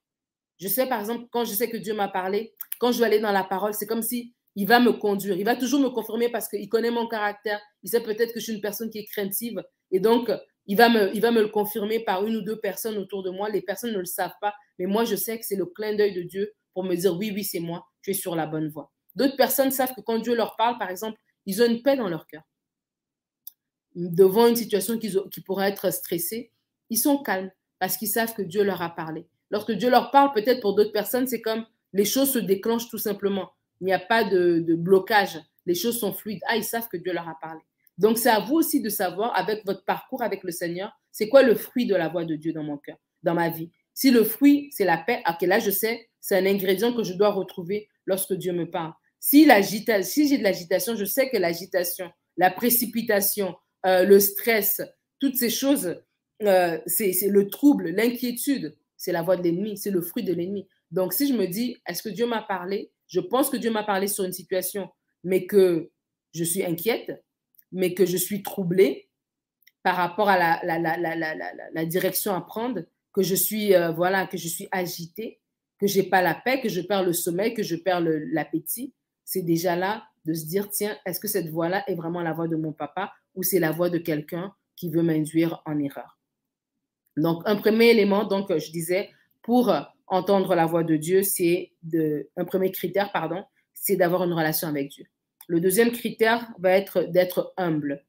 Je 0.58 0.68
sais, 0.68 0.86
par 0.86 1.00
exemple, 1.00 1.26
quand 1.30 1.44
je 1.44 1.52
sais 1.52 1.68
que 1.68 1.76
Dieu 1.76 1.94
m'a 1.94 2.08
parlé, 2.08 2.54
quand 2.78 2.92
je 2.92 2.98
vais 2.98 3.06
aller 3.06 3.20
dans 3.20 3.32
la 3.32 3.44
parole, 3.44 3.74
c'est 3.74 3.86
comme 3.86 4.02
si 4.02 4.34
il 4.56 4.68
va 4.68 4.78
me 4.78 4.92
conduire. 4.92 5.36
Il 5.36 5.44
va 5.44 5.56
toujours 5.56 5.80
me 5.80 5.88
confirmer 5.88 6.28
parce 6.28 6.48
qu'il 6.48 6.68
connaît 6.68 6.90
mon 6.90 7.08
caractère. 7.08 7.60
Il 7.82 7.90
sait 7.90 8.02
peut-être 8.02 8.32
que 8.32 8.40
je 8.40 8.44
suis 8.44 8.54
une 8.54 8.60
personne 8.60 8.90
qui 8.90 8.98
est 8.98 9.06
craintive. 9.06 9.62
Et 9.90 10.00
donc, 10.00 10.30
il 10.66 10.76
va, 10.76 10.88
me, 10.88 11.14
il 11.14 11.20
va 11.20 11.30
me 11.30 11.42
le 11.42 11.48
confirmer 11.48 12.00
par 12.00 12.24
une 12.24 12.36
ou 12.36 12.42
deux 12.42 12.60
personnes 12.60 12.96
autour 12.96 13.22
de 13.22 13.30
moi. 13.30 13.48
Les 13.48 13.62
personnes 13.62 13.92
ne 13.92 13.98
le 13.98 14.04
savent 14.04 14.34
pas. 14.40 14.54
Mais 14.78 14.86
moi, 14.86 15.04
je 15.04 15.16
sais 15.16 15.38
que 15.38 15.44
c'est 15.44 15.56
le 15.56 15.66
clin 15.66 15.94
d'œil 15.94 16.14
de 16.14 16.22
Dieu 16.22 16.52
pour 16.72 16.84
me 16.84 16.94
dire 16.94 17.16
oui, 17.16 17.32
oui, 17.34 17.42
c'est 17.42 17.60
moi. 17.60 17.84
Tu 18.02 18.10
es 18.10 18.14
sur 18.14 18.36
la 18.36 18.46
bonne 18.46 18.68
voie. 18.68 18.92
D'autres 19.16 19.36
personnes 19.36 19.70
savent 19.70 19.94
que 19.94 20.00
quand 20.00 20.18
Dieu 20.18 20.34
leur 20.34 20.56
parle, 20.56 20.78
par 20.78 20.90
exemple, 20.90 21.18
ils 21.46 21.62
ont 21.62 21.66
une 21.66 21.82
paix 21.82 21.96
dans 21.96 22.08
leur 22.08 22.26
cœur. 22.26 22.42
Devant 23.94 24.48
une 24.48 24.56
situation 24.56 24.98
qui, 24.98 25.40
pourrait 25.40 25.68
être 25.68 25.92
stressée, 25.92 26.50
ils 26.90 26.98
sont 26.98 27.22
calmes 27.22 27.50
parce 27.78 27.96
qu'ils 27.96 28.08
savent 28.08 28.34
que 28.34 28.42
Dieu 28.42 28.64
leur 28.64 28.82
a 28.82 28.94
parlé. 28.94 29.26
Lorsque 29.50 29.72
Dieu 29.72 29.90
leur 29.90 30.10
parle, 30.10 30.32
peut-être 30.32 30.60
pour 30.60 30.74
d'autres 30.74 30.92
personnes, 30.92 31.26
c'est 31.26 31.40
comme 31.40 31.64
les 31.92 32.04
choses 32.04 32.32
se 32.32 32.38
déclenchent 32.38 32.88
tout 32.88 32.98
simplement. 32.98 33.52
Il 33.80 33.84
n'y 33.84 33.92
a 33.92 34.00
pas 34.00 34.24
de, 34.24 34.74
blocage. 34.74 35.38
Les 35.66 35.74
choses 35.74 35.98
sont 35.98 36.12
fluides. 36.12 36.40
Ah, 36.46 36.56
ils 36.56 36.64
savent 36.64 36.88
que 36.88 36.96
Dieu 36.96 37.12
leur 37.12 37.28
a 37.28 37.38
parlé. 37.40 37.60
Donc, 37.96 38.18
c'est 38.18 38.30
à 38.30 38.40
vous 38.40 38.56
aussi 38.56 38.80
de 38.80 38.88
savoir, 38.88 39.36
avec 39.36 39.64
votre 39.64 39.84
parcours 39.84 40.22
avec 40.22 40.42
le 40.42 40.50
Seigneur, 40.50 40.92
c'est 41.12 41.28
quoi 41.28 41.42
le 41.42 41.54
fruit 41.54 41.86
de 41.86 41.94
la 41.94 42.08
voix 42.08 42.24
de 42.24 42.34
Dieu 42.34 42.52
dans 42.52 42.64
mon 42.64 42.76
cœur, 42.76 42.96
dans 43.22 43.34
ma 43.34 43.48
vie. 43.48 43.70
Si 43.92 44.10
le 44.10 44.24
fruit, 44.24 44.70
c'est 44.72 44.84
la 44.84 44.98
paix, 44.98 45.22
là, 45.42 45.60
je 45.60 45.70
sais, 45.70 46.08
c'est 46.20 46.36
un 46.36 46.46
ingrédient 46.46 46.92
que 46.92 47.04
je 47.04 47.12
dois 47.12 47.30
retrouver 47.30 47.88
lorsque 48.06 48.32
Dieu 48.32 48.52
me 48.52 48.68
parle. 48.68 48.92
Si, 49.26 49.48
j'ai 49.48 50.36
de 50.36 50.42
l'agitation, 50.42 50.96
je 50.96 51.06
sais 51.06 51.30
que 51.30 51.38
l'agitation, 51.38 52.10
la 52.36 52.50
précipitation, 52.50 53.56
euh, 53.86 54.04
le 54.04 54.20
stress, 54.20 54.82
toutes 55.18 55.36
ces 55.36 55.48
choses, 55.48 55.98
euh, 56.42 56.78
c'est 56.84 57.16
le 57.30 57.48
trouble, 57.48 57.88
l'inquiétude, 57.88 58.76
c'est 58.98 59.12
la 59.12 59.22
voix 59.22 59.38
de 59.38 59.42
l'ennemi, 59.42 59.78
c'est 59.78 59.90
le 59.90 60.02
fruit 60.02 60.24
de 60.24 60.34
l'ennemi. 60.34 60.68
Donc, 60.90 61.14
si 61.14 61.26
je 61.26 61.32
me 61.32 61.46
dis, 61.46 61.78
est-ce 61.88 62.02
que 62.02 62.10
Dieu 62.10 62.26
m'a 62.26 62.42
parlé? 62.42 62.92
Je 63.06 63.20
pense 63.20 63.48
que 63.48 63.56
Dieu 63.56 63.70
m'a 63.70 63.82
parlé 63.82 64.08
sur 64.08 64.24
une 64.24 64.34
situation, 64.34 64.90
mais 65.22 65.46
que 65.46 65.90
je 66.34 66.44
suis 66.44 66.62
inquiète, 66.62 67.24
mais 67.72 67.94
que 67.94 68.04
je 68.04 68.18
suis 68.18 68.42
troublée 68.42 69.08
par 69.82 69.96
rapport 69.96 70.28
à 70.28 70.36
la, 70.62 71.86
direction 71.86 72.34
à 72.34 72.42
prendre, 72.42 72.82
que 73.14 73.22
je 73.22 73.34
suis, 73.34 73.74
euh, 73.74 73.90
voilà, 73.90 74.26
que 74.26 74.36
je 74.36 74.48
suis 74.48 74.68
agitée, 74.70 75.40
que 75.78 76.10
pas 76.10 76.20
la 76.20 76.34
paix, 76.34 76.60
que 76.60 76.68
je 76.68 76.82
perds 76.82 77.04
le 77.04 77.14
sommeil, 77.14 77.54
que 77.54 77.62
je 77.62 77.76
perds 77.76 78.02
l'appétit 78.02 78.92
c'est 79.24 79.42
déjà 79.42 79.76
là 79.76 80.04
de 80.24 80.34
se 80.34 80.46
dire, 80.46 80.68
tiens, 80.70 80.96
est-ce 81.04 81.20
que 81.20 81.28
cette 81.28 81.48
voix-là 81.48 81.84
est 81.88 81.94
vraiment 81.94 82.22
la 82.22 82.32
voix 82.32 82.48
de 82.48 82.56
mon 82.56 82.72
papa 82.72 83.12
ou 83.34 83.42
c'est 83.42 83.58
la 83.58 83.72
voix 83.72 83.90
de 83.90 83.98
quelqu'un 83.98 84.54
qui 84.76 84.90
veut 84.90 85.02
m'induire 85.02 85.62
en 85.66 85.78
erreur? 85.78 86.18
Donc, 87.16 87.42
un 87.46 87.56
premier 87.56 87.90
élément, 87.90 88.24
donc, 88.24 88.56
je 88.56 88.70
disais, 88.70 89.10
pour 89.42 89.72
entendre 90.06 90.54
la 90.54 90.66
voix 90.66 90.84
de 90.84 90.96
Dieu, 90.96 91.22
c'est 91.22 91.72
de, 91.82 92.28
un 92.36 92.44
premier 92.44 92.70
critère, 92.70 93.12
pardon, 93.12 93.44
c'est 93.72 93.96
d'avoir 93.96 94.24
une 94.24 94.32
relation 94.32 94.68
avec 94.68 94.88
Dieu. 94.88 95.06
Le 95.46 95.60
deuxième 95.60 95.92
critère 95.92 96.50
va 96.58 96.70
être 96.70 97.02
d'être 97.02 97.52
humble. 97.56 98.04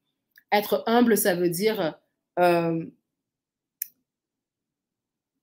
Être 0.50 0.82
humble, 0.86 1.16
ça 1.16 1.34
veut 1.34 1.50
dire 1.50 1.98
euh, 2.38 2.84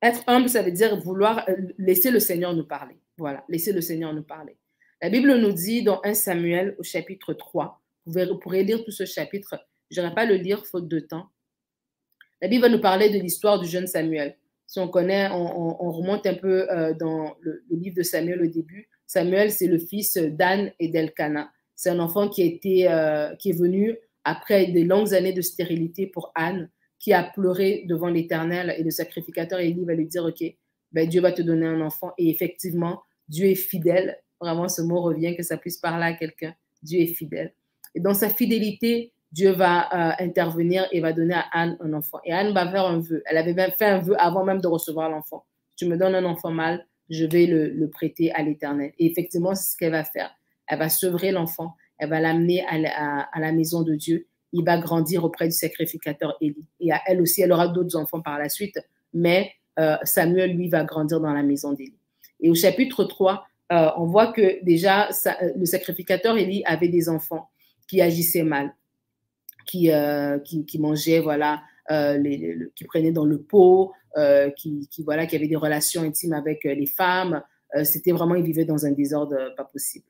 être 0.01 0.23
humble, 0.27 0.49
ça 0.49 0.61
veut 0.61 0.71
dire 0.71 0.97
vouloir 0.97 1.47
euh, 1.49 1.55
laisser 1.77 2.11
le 2.11 2.19
Seigneur 2.19 2.53
nous 2.53 2.65
parler. 2.65 2.99
Voilà, 3.17 3.43
laisser 3.47 3.71
le 3.71 3.81
Seigneur 3.81 4.13
nous 4.13 4.23
parler. 4.23 4.57
La 5.03 5.09
Bible 5.09 5.35
nous 5.35 5.51
dit 5.51 5.83
dans 5.83 5.99
1 6.05 6.13
Samuel 6.13 6.77
au 6.79 6.83
chapitre 6.83 7.33
3, 7.33 7.81
vous, 8.05 8.37
pourrez 8.39 8.63
lire 8.63 8.85
tout 8.85 8.91
ce 8.91 9.03
chapitre, 9.03 9.59
je 9.91 9.99
n'irai 9.99 10.15
pas 10.15 10.25
le 10.25 10.35
lire 10.35 10.65
faute 10.65 10.87
de 10.87 11.01
temps. 11.01 11.25
La 12.41 12.47
Bible 12.47 12.61
va 12.61 12.69
nous 12.69 12.79
parler 12.79 13.09
de 13.09 13.19
l'histoire 13.19 13.59
du 13.59 13.67
jeune 13.67 13.85
Samuel. 13.85 14.37
Si 14.65 14.79
on 14.79 14.87
connaît, 14.87 15.29
on, 15.29 15.91
remonte 15.91 16.25
un 16.25 16.35
peu 16.35 16.71
euh, 16.71 16.93
dans 16.93 17.35
le, 17.41 17.65
livre 17.69 17.97
de 17.97 18.01
Samuel 18.01 18.43
au 18.43 18.47
début. 18.47 18.87
Samuel, 19.05 19.51
c'est 19.51 19.67
le 19.67 19.77
fils 19.77 20.15
d'Anne 20.15 20.71
et 20.79 20.87
d'Elkana. 20.87 21.51
C'est 21.75 21.89
un 21.89 21.99
enfant 21.99 22.29
qui, 22.29 22.41
a 22.41 22.45
été, 22.45 22.89
euh, 22.89 23.35
qui 23.35 23.49
est 23.49 23.59
venu 23.59 23.97
après 24.23 24.67
des 24.67 24.85
longues 24.85 25.13
années 25.13 25.33
de 25.33 25.41
stérilité 25.41 26.07
pour 26.07 26.31
Anne, 26.33 26.69
qui 26.99 27.11
a 27.11 27.23
pleuré 27.23 27.83
devant 27.89 28.07
l'Éternel 28.07 28.73
et 28.77 28.83
le 28.83 28.89
sacrificateur 28.89 29.59
Élie 29.59 29.83
va 29.83 29.95
lui 29.95 30.07
dire, 30.07 30.23
OK, 30.23 30.41
ben, 30.93 31.09
Dieu 31.09 31.19
va 31.19 31.33
te 31.33 31.41
donner 31.41 31.65
un 31.65 31.81
enfant. 31.81 32.13
Et 32.17 32.29
effectivement, 32.29 33.01
Dieu 33.27 33.47
est 33.47 33.55
fidèle 33.55 34.22
Vraiment, 34.43 34.67
ce 34.67 34.81
mot 34.81 35.01
revient, 35.01 35.37
que 35.37 35.43
ça 35.43 35.55
puisse 35.55 35.77
parler 35.77 36.03
à 36.03 36.13
quelqu'un. 36.13 36.53
Dieu 36.81 36.99
est 36.99 37.13
fidèle. 37.13 37.53
Et 37.95 38.01
dans 38.01 38.13
sa 38.13 38.27
fidélité, 38.27 39.13
Dieu 39.31 39.51
va 39.51 39.85
euh, 39.85 40.13
intervenir 40.19 40.85
et 40.91 40.99
va 40.99 41.13
donner 41.13 41.35
à 41.35 41.45
Anne 41.53 41.77
un 41.79 41.93
enfant. 41.93 42.19
Et 42.25 42.33
Anne 42.33 42.53
va 42.53 42.69
faire 42.69 42.85
un 42.85 42.99
vœu. 42.99 43.23
Elle 43.25 43.37
avait 43.37 43.53
même 43.53 43.71
fait 43.71 43.85
un 43.85 43.99
vœu 43.99 44.15
avant 44.19 44.43
même 44.43 44.59
de 44.59 44.67
recevoir 44.67 45.09
l'enfant. 45.09 45.45
Tu 45.77 45.85
me 45.85 45.95
donnes 45.95 46.13
un 46.13 46.25
enfant 46.25 46.51
mâle, 46.51 46.85
je 47.09 47.23
vais 47.25 47.45
le, 47.45 47.87
prêter 47.87 48.33
à 48.33 48.43
l'Éternel. 48.43 48.91
Et 48.99 49.05
effectivement, 49.05 49.55
c'est 49.55 49.71
ce 49.71 49.77
qu'elle 49.77 49.93
va 49.93 50.03
faire. 50.03 50.35
Elle 50.67 50.79
va 50.79 50.89
sevrer 50.89 51.31
l'enfant, 51.31 51.75
elle 51.97 52.09
va 52.09 52.19
l'amener 52.19 52.65
à, 52.67 53.39
la 53.39 53.51
maison 53.53 53.81
de 53.81 53.95
Dieu. 53.95 54.27
Il 54.51 54.65
va 54.65 54.77
grandir 54.77 55.23
auprès 55.23 55.45
du 55.45 55.53
sacrificateur 55.53 56.35
Élie. 56.41 56.65
Et 56.81 56.91
à 56.91 57.01
elle 57.05 57.21
aussi, 57.21 57.41
elle 57.41 57.53
aura 57.53 57.69
d'autres 57.69 57.95
enfants 57.95 58.21
par 58.21 58.37
la 58.37 58.49
suite, 58.49 58.77
mais 59.13 59.53
euh, 59.79 59.95
Samuel, 60.03 60.55
lui, 60.55 60.67
va 60.67 60.83
grandir 60.83 61.21
dans 61.21 61.33
la 61.33 61.43
maison 61.43 61.71
d'Élie. 61.71 61.97
Et 62.39 62.49
au 62.49 62.55
chapitre 62.55 63.05
3, 63.05 63.47
euh, 63.71 63.89
on 63.97 64.05
voit 64.05 64.31
que 64.31 64.63
déjà 64.63 65.09
euh, 65.09 65.51
le 65.55 65.65
sacrificateur 65.65 66.37
Élie 66.37 66.63
avait 66.65 66.89
des 66.89 67.09
enfants 67.09 67.49
qui 67.87 68.01
agissaient 68.01 68.43
mal, 68.43 68.75
qui, 69.65 69.91
euh, 69.91 70.39
qui, 70.39 70.79
mangeaient, 70.79 71.19
voilà, 71.19 71.61
qui 71.89 72.85
prenaient 72.85 73.11
dans 73.11 73.25
le 73.25 73.41
pot, 73.41 73.91
qui, 74.57 74.87
voilà, 74.99 75.25
qui 75.25 75.35
avaient 75.35 75.47
des 75.47 75.55
relations 75.55 76.01
intimes 76.03 76.33
avec 76.33 76.63
les 76.63 76.85
femmes. 76.85 77.41
C'était 77.83 78.11
vraiment, 78.11 78.35
il 78.35 78.43
vivait 78.43 78.65
dans 78.65 78.85
un 78.85 78.91
désordre 78.91 79.53
pas 79.55 79.65
possible. 79.65 80.05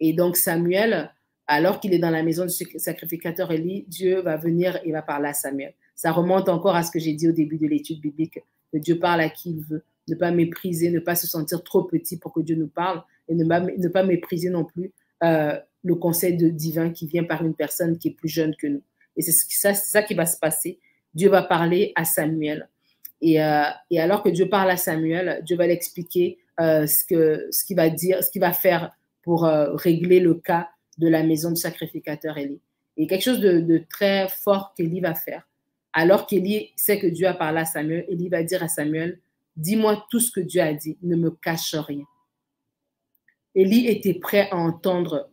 Et 0.00 0.12
donc 0.12 0.36
Samuel, 0.36 1.10
alors 1.46 1.80
qu'il 1.80 1.92
est 1.92 1.98
dans 1.98 2.10
la 2.10 2.22
maison 2.22 2.46
du 2.46 2.78
sacrificateur 2.78 3.50
Élie, 3.52 3.84
Dieu 3.88 4.20
va 4.20 4.36
venir 4.36 4.80
et 4.84 4.92
va 4.92 5.02
parler 5.02 5.28
à 5.28 5.34
Samuel. 5.34 5.74
Ça 5.94 6.10
remonte 6.10 6.48
encore 6.48 6.74
à 6.74 6.82
ce 6.82 6.90
que 6.90 6.98
j'ai 6.98 7.12
dit 7.12 7.28
au 7.28 7.32
début 7.32 7.58
de 7.58 7.66
l'étude 7.66 8.00
biblique, 8.00 8.40
que 8.72 8.78
Dieu 8.78 8.98
parle 8.98 9.20
à 9.20 9.28
qui 9.28 9.50
il 9.50 9.60
veut 9.60 9.84
ne 10.08 10.14
pas 10.14 10.30
mépriser, 10.30 10.90
ne 10.90 11.00
pas 11.00 11.14
se 11.14 11.26
sentir 11.26 11.62
trop 11.62 11.84
petit 11.84 12.18
pour 12.18 12.32
que 12.32 12.40
Dieu 12.40 12.56
nous 12.56 12.68
parle 12.68 13.02
et 13.28 13.34
ne 13.34 13.44
pas, 13.44 13.60
ne 13.60 13.88
pas 13.88 14.02
mépriser 14.02 14.50
non 14.50 14.64
plus 14.64 14.92
euh, 15.22 15.58
le 15.82 15.94
conseil 15.94 16.36
de 16.36 16.48
divin 16.48 16.90
qui 16.90 17.06
vient 17.06 17.24
par 17.24 17.44
une 17.44 17.54
personne 17.54 17.98
qui 17.98 18.08
est 18.08 18.12
plus 18.12 18.28
jeune 18.28 18.54
que 18.56 18.66
nous. 18.66 18.82
Et 19.16 19.22
c'est 19.22 19.32
ça, 19.32 19.74
ça 19.74 20.02
qui 20.02 20.14
va 20.14 20.26
se 20.26 20.38
passer. 20.38 20.78
Dieu 21.14 21.28
va 21.28 21.42
parler 21.42 21.92
à 21.94 22.04
Samuel. 22.04 22.68
Et, 23.20 23.42
euh, 23.42 23.64
et 23.90 24.00
alors 24.00 24.22
que 24.22 24.28
Dieu 24.28 24.48
parle 24.48 24.70
à 24.70 24.76
Samuel, 24.76 25.42
Dieu 25.44 25.56
va 25.56 25.66
l'expliquer 25.66 26.38
euh, 26.60 26.86
ce 26.86 27.04
que 27.04 27.46
ce 27.50 27.64
qu'il 27.64 27.76
va 27.76 27.88
dire, 27.90 28.22
ce 28.22 28.30
qu'il 28.30 28.40
va 28.40 28.52
faire 28.52 28.92
pour 29.22 29.44
régler 29.44 30.20
le 30.20 30.34
cas 30.34 30.68
de 30.98 31.08
la 31.08 31.22
maison 31.22 31.50
du 31.50 31.56
sacrificateur 31.56 32.36
Élie. 32.36 32.60
Et 32.98 33.06
quelque 33.06 33.22
chose 33.22 33.40
de, 33.40 33.60
de 33.60 33.78
très 33.88 34.28
fort 34.28 34.74
qu'Élie 34.76 35.00
va 35.00 35.14
faire. 35.14 35.48
Alors 35.94 36.26
qu'Élie 36.26 36.72
sait 36.76 36.98
que 36.98 37.06
Dieu 37.06 37.26
a 37.26 37.32
parlé 37.32 37.60
à 37.60 37.64
Samuel, 37.64 38.04
Élie 38.08 38.28
va 38.28 38.42
dire 38.42 38.62
à 38.62 38.68
Samuel, 38.68 39.18
Dis-moi 39.56 40.06
tout 40.10 40.20
ce 40.20 40.30
que 40.30 40.40
Dieu 40.40 40.60
a 40.60 40.72
dit, 40.72 40.98
ne 41.02 41.16
me 41.16 41.30
cache 41.30 41.74
rien. 41.74 42.04
Élie 43.54 43.86
était 43.86 44.14
prêt 44.14 44.48
à 44.50 44.56
entendre 44.56 45.30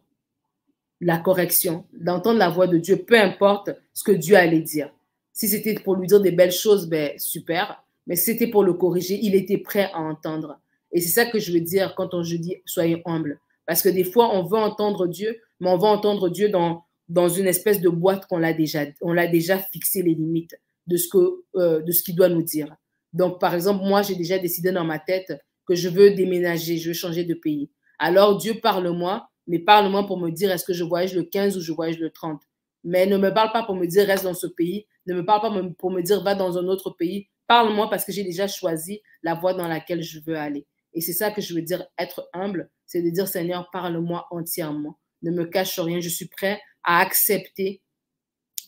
la 0.99 1.17
correction, 1.17 1.85
d'entendre 1.93 2.37
la 2.37 2.49
voix 2.49 2.67
de 2.67 2.77
Dieu, 2.77 2.97
peu 2.97 3.19
importe 3.19 3.71
ce 3.93 4.03
que 4.03 4.11
Dieu 4.11 4.35
allait 4.35 4.61
dire. 4.61 4.93
Si 5.33 5.47
c'était 5.47 5.73
pour 5.73 5.95
lui 5.95 6.07
dire 6.07 6.21
des 6.21 6.31
belles 6.31 6.51
choses, 6.51 6.87
ben 6.87 7.17
super. 7.17 7.83
Mais 8.05 8.15
si 8.15 8.25
c'était 8.25 8.47
pour 8.47 8.63
le 8.63 8.73
corriger, 8.73 9.19
il 9.21 9.33
était 9.33 9.57
prêt 9.57 9.89
à 9.93 9.99
entendre. 9.99 10.59
Et 10.91 11.01
c'est 11.01 11.09
ça 11.09 11.25
que 11.25 11.39
je 11.39 11.51
veux 11.51 11.61
dire 11.61 11.95
quand 11.95 12.13
on, 12.13 12.21
je 12.21 12.35
dis 12.35 12.57
soyez 12.65 13.01
humble. 13.05 13.39
Parce 13.65 13.81
que 13.81 13.89
des 13.89 14.03
fois, 14.03 14.35
on 14.35 14.43
veut 14.43 14.57
entendre 14.57 15.07
Dieu, 15.07 15.39
mais 15.59 15.69
on 15.69 15.77
veut 15.77 15.87
entendre 15.87 16.29
Dieu 16.29 16.49
dans, 16.49 16.85
une 17.29 17.47
espèce 17.47 17.81
de 17.81 17.89
boîte 17.89 18.25
qu'on 18.27 18.37
l'a 18.37 18.53
déjà, 18.53 18.85
on 19.01 19.13
déjà 19.13 19.57
fixé 19.57 20.03
les 20.03 20.13
limites 20.13 20.59
de 20.87 20.97
ce 20.97 21.07
euh, 21.55 21.81
de 21.81 21.91
ce 21.91 22.03
qu'il 22.03 22.15
doit 22.15 22.29
nous 22.29 22.43
dire. 22.43 22.75
Donc, 23.13 23.39
par 23.39 23.53
exemple, 23.53 23.83
moi, 23.83 24.01
j'ai 24.01 24.15
déjà 24.15 24.37
décidé 24.39 24.71
dans 24.71 24.85
ma 24.85 24.99
tête 24.99 25.33
que 25.65 25.75
je 25.75 25.89
veux 25.89 26.11
déménager, 26.11 26.77
je 26.77 26.89
veux 26.89 26.93
changer 26.93 27.23
de 27.23 27.33
pays. 27.33 27.69
Alors, 27.99 28.37
Dieu 28.37 28.59
parle-moi, 28.61 29.29
mais 29.47 29.59
parle-moi 29.59 30.05
pour 30.07 30.19
me 30.19 30.29
dire 30.29 30.51
est-ce 30.51 30.65
que 30.65 30.73
je 30.73 30.83
voyage 30.83 31.13
le 31.13 31.23
15 31.23 31.57
ou 31.57 31.61
je 31.61 31.71
voyage 31.71 31.99
le 31.99 32.09
30. 32.09 32.41
Mais 32.83 33.05
ne 33.05 33.17
me 33.17 33.33
parle 33.33 33.51
pas 33.51 33.63
pour 33.63 33.75
me 33.75 33.85
dire 33.85 34.07
reste 34.07 34.23
dans 34.23 34.33
ce 34.33 34.47
pays, 34.47 34.87
ne 35.05 35.13
me 35.13 35.25
parle 35.25 35.41
pas 35.41 35.73
pour 35.77 35.91
me 35.91 36.01
dire 36.01 36.23
va 36.23 36.35
dans 36.35 36.57
un 36.57 36.67
autre 36.67 36.91
pays. 36.91 37.27
Parle-moi 37.47 37.89
parce 37.89 38.05
que 38.05 38.11
j'ai 38.11 38.23
déjà 38.23 38.47
choisi 38.47 39.01
la 39.23 39.35
voie 39.35 39.53
dans 39.53 39.67
laquelle 39.67 40.01
je 40.01 40.19
veux 40.25 40.35
aller. 40.35 40.65
Et 40.93 41.01
c'est 41.01 41.13
ça 41.13 41.31
que 41.31 41.41
je 41.41 41.53
veux 41.53 41.61
dire 41.61 41.85
être 41.97 42.29
humble, 42.33 42.69
c'est 42.85 43.01
de 43.01 43.09
dire 43.09 43.27
Seigneur, 43.27 43.69
parle-moi 43.71 44.27
entièrement. 44.31 44.97
Ne 45.21 45.31
me 45.31 45.45
cache 45.45 45.79
rien, 45.79 45.99
je 45.99 46.09
suis 46.09 46.27
prêt 46.27 46.61
à 46.83 46.99
accepter 46.99 47.81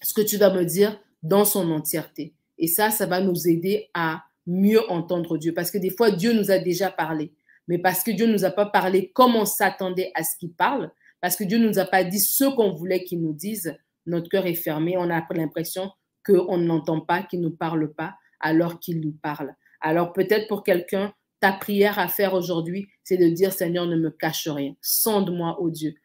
ce 0.01 0.13
que 0.13 0.21
tu 0.21 0.37
dois 0.37 0.53
me 0.53 0.63
dire 0.63 0.99
dans 1.21 1.45
son 1.45 1.71
entièreté. 1.71 2.35
Et 2.57 2.67
ça, 2.67 2.91
ça 2.91 3.05
va 3.05 3.21
nous 3.21 3.47
aider 3.47 3.89
à 3.93 4.23
mieux 4.45 4.89
entendre 4.91 5.37
Dieu. 5.37 5.53
Parce 5.53 5.71
que 5.71 5.77
des 5.77 5.89
fois, 5.89 6.11
Dieu 6.11 6.33
nous 6.33 6.51
a 6.51 6.59
déjà 6.59 6.91
parlé. 6.91 7.33
Mais 7.67 7.77
parce 7.77 8.03
que 8.03 8.11
Dieu 8.11 8.25
ne 8.25 8.33
nous 8.33 8.45
a 8.45 8.51
pas 8.51 8.65
parlé 8.65 9.11
comme 9.13 9.35
on 9.35 9.45
s'attendait 9.45 10.11
à 10.15 10.23
ce 10.23 10.35
qu'il 10.37 10.51
parle, 10.51 10.91
parce 11.21 11.35
que 11.37 11.43
Dieu 11.45 11.57
ne 11.57 11.67
nous 11.67 11.79
a 11.79 11.85
pas 11.85 12.03
dit 12.03 12.19
ce 12.19 12.43
qu'on 12.43 12.73
voulait 12.73 13.03
qu'il 13.03 13.21
nous 13.21 13.33
dise, 13.33 13.77
notre 14.05 14.29
cœur 14.29 14.45
est 14.45 14.55
fermé. 14.55 14.97
On 14.97 15.09
a 15.09 15.25
l'impression 15.31 15.91
qu'on 16.25 16.57
n'entend 16.57 16.99
pas, 16.99 17.23
qu'il 17.23 17.39
ne 17.39 17.45
nous 17.45 17.55
parle 17.55 17.93
pas, 17.93 18.15
alors 18.41 18.79
qu'il 18.79 18.99
nous 18.99 19.13
parle. 19.13 19.55
Alors 19.79 20.11
peut-être 20.11 20.47
pour 20.47 20.63
quelqu'un, 20.63 21.13
ta 21.39 21.53
prière 21.53 21.99
à 21.99 22.07
faire 22.07 22.33
aujourd'hui, 22.33 22.87
c'est 23.03 23.17
de 23.17 23.27
dire 23.27 23.53
Seigneur, 23.53 23.85
ne 23.85 23.95
me 23.95 24.09
cache 24.09 24.47
rien. 24.47 24.75
Sonde-moi, 24.81 25.61
ô 25.61 25.69
Dieu. 25.69 25.95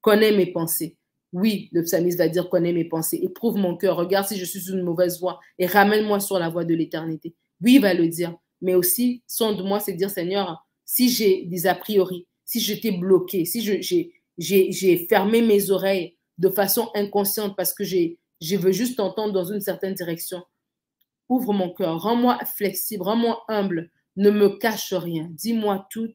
Connais 0.00 0.32
mes 0.32 0.46
pensées. 0.46 0.96
Oui, 1.32 1.68
le 1.72 1.82
psalmiste 1.82 2.18
va 2.18 2.28
dire 2.28 2.48
connais 2.48 2.72
mes 2.72 2.84
pensées, 2.84 3.20
éprouve 3.22 3.56
mon 3.56 3.76
cœur, 3.76 3.96
regarde 3.96 4.26
si 4.26 4.36
je 4.36 4.44
suis 4.44 4.68
une 4.70 4.82
mauvaise 4.82 5.20
voie 5.20 5.38
et 5.60 5.66
ramène-moi 5.66 6.18
sur 6.18 6.38
la 6.40 6.48
voie 6.48 6.64
de 6.64 6.74
l'éternité. 6.74 7.36
Oui, 7.62 7.74
il 7.74 7.80
va 7.80 7.94
le 7.94 8.08
dire, 8.08 8.36
mais 8.60 8.74
aussi 8.74 9.22
sonde-moi, 9.26 9.80
c'est 9.80 9.92
dire 9.92 10.10
Seigneur, 10.10 10.66
si 10.84 11.08
j'ai 11.08 11.44
des 11.46 11.66
a 11.66 11.74
priori, 11.74 12.26
si 12.44 12.60
j'étais 12.60 12.92
bloqué, 12.92 13.44
si 13.44 13.62
j'ai 14.38 15.06
fermé 15.08 15.42
mes 15.42 15.70
oreilles 15.70 16.16
de 16.38 16.48
façon 16.48 16.90
inconsciente 16.94 17.56
parce 17.56 17.74
que 17.74 17.84
je 17.84 18.56
veux 18.56 18.72
juste 18.72 18.98
entendre 18.98 19.32
dans 19.32 19.44
une 19.44 19.60
certaine 19.60 19.94
direction, 19.94 20.42
ouvre 21.28 21.52
mon 21.52 21.72
cœur, 21.72 22.00
rends-moi 22.00 22.38
flexible, 22.56 23.04
rends-moi 23.04 23.44
humble, 23.48 23.90
ne 24.16 24.30
me 24.30 24.48
cache 24.58 24.92
rien, 24.92 25.28
dis-moi 25.30 25.86
tout, 25.90 26.12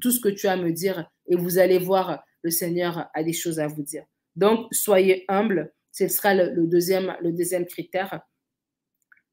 tout 0.00 0.10
ce 0.10 0.20
que 0.20 0.28
tu 0.28 0.46
as 0.46 0.52
à 0.52 0.56
me 0.56 0.72
dire 0.72 1.10
et 1.26 1.36
vous 1.36 1.58
allez 1.58 1.78
voir, 1.78 2.24
le 2.42 2.50
Seigneur 2.50 3.08
a 3.14 3.22
des 3.22 3.32
choses 3.32 3.58
à 3.58 3.66
vous 3.66 3.82
dire. 3.82 4.04
Donc, 4.36 4.66
soyez 4.72 5.24
humble. 5.28 5.72
Ce 5.92 6.08
sera 6.08 6.34
le 6.34 6.66
deuxième 6.66 7.66
critère. 7.66 8.20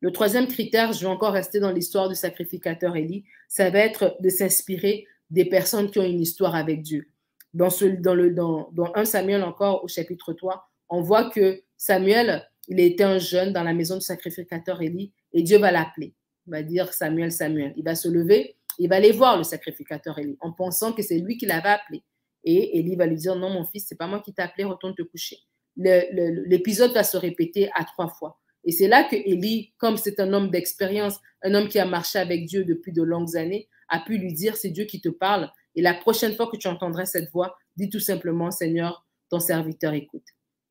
Le 0.02 0.12
troisième 0.12 0.48
critère, 0.48 0.94
je 0.94 1.02
vais 1.02 1.06
encore 1.06 1.34
rester 1.34 1.60
dans 1.60 1.72
l'histoire 1.72 2.10
du 2.10 2.16
sacrificateur 2.16 2.96
Élie, 2.96 3.24
ça 3.48 3.70
va 3.70 3.80
être 3.80 4.18
de 4.20 4.30
s'inspirer 4.30 5.06
des 5.30 5.46
personnes 5.46 5.92
qui 5.92 6.00
ont 6.00 6.04
une 6.04 6.20
histoire 6.20 6.56
avec 6.56 6.82
Dieu. 6.82 7.08
Dans, 7.54 7.70
ce, 7.70 7.86
dans, 7.86 8.16
le, 8.16 8.32
dans, 8.32 8.70
dans 8.74 8.92
1 8.96 9.06
Samuel 9.06 9.44
encore, 9.44 9.84
au 9.84 9.88
chapitre 9.88 10.34
3, 10.34 10.68
on 10.90 11.02
voit 11.02 11.30
que 11.30 11.62
Samuel, 11.78 12.48
il 12.68 12.80
était 12.80 13.04
un 13.04 13.20
jeune 13.20 13.54
dans 13.54 13.64
la 13.64 13.74
maison 13.74 13.96
du 13.96 14.02
sacrificateur 14.02 14.82
Élie 14.82 15.14
et 15.34 15.44
Dieu 15.44 15.60
va 15.60 15.72
l'appeler. 15.72 16.16
Il 16.48 16.52
va 16.52 16.64
dire 16.64 16.92
Samuel, 16.92 17.32
Samuel. 17.32 17.74
Il 17.78 17.84
va 17.84 17.94
se 17.94 18.08
lever, 18.08 18.56
il 18.80 18.90
va 18.90 18.96
aller 18.96 19.12
voir 19.12 19.38
le 19.38 19.44
sacrificateur 19.44 20.18
Élie 20.18 20.38
en 20.42 20.52
pensant 20.52 20.94
que 20.94 21.04
c'est 21.04 21.20
lui 21.20 21.38
qui 21.38 21.46
l'avait 21.46 21.70
appelé. 21.70 22.04
Et 22.44 22.80
Élie 22.80 22.96
va 22.96 23.06
lui 23.06 23.18
dire, 23.18 23.36
non, 23.36 23.52
mon 23.52 23.66
fils, 23.66 23.86
c'est 23.88 23.98
pas 23.98 24.08
moi 24.08 24.20
qui 24.20 24.34
t'ai 24.34 24.42
appelé, 24.42 24.64
retourne 24.64 24.96
te 24.96 25.04
coucher. 25.04 25.38
L'épisode 25.78 26.92
va 26.92 27.04
se 27.04 27.18
répéter 27.18 27.70
à 27.76 27.84
trois 27.84 28.08
fois. 28.08 28.40
Et 28.64 28.72
c'est 28.72 28.88
là 28.88 29.04
que 29.04 29.16
Élie, 29.16 29.74
comme 29.78 29.98
c'est 29.98 30.20
un 30.20 30.34
homme 30.34 30.50
d'expérience, 30.50 31.20
un 31.44 31.54
homme 31.54 31.68
qui 31.68 31.80
a 31.80 31.86
marché 31.86 32.20
avec 32.20 32.46
Dieu 32.46 32.64
depuis 32.64 32.92
de 32.92 33.02
longues 33.02 33.36
années, 33.36 33.68
a 33.90 34.00
pu 34.00 34.18
lui 34.18 34.34
dire, 34.34 34.56
c'est 34.56 34.70
Dieu 34.70 34.86
qui 34.86 35.02
te 35.02 35.10
parle. 35.10 35.50
Et 35.76 35.82
la 35.82 35.94
prochaine 35.94 36.36
fois 36.36 36.48
que 36.52 36.58
tu 36.58 36.68
entendras 36.68 37.06
cette 37.06 37.32
voix, 37.32 37.56
dis 37.76 37.90
tout 37.90 38.00
simplement, 38.00 38.52
Seigneur, 38.52 39.06
ton 39.30 39.40
serviteur 39.40 39.94
écoute. 39.94 40.26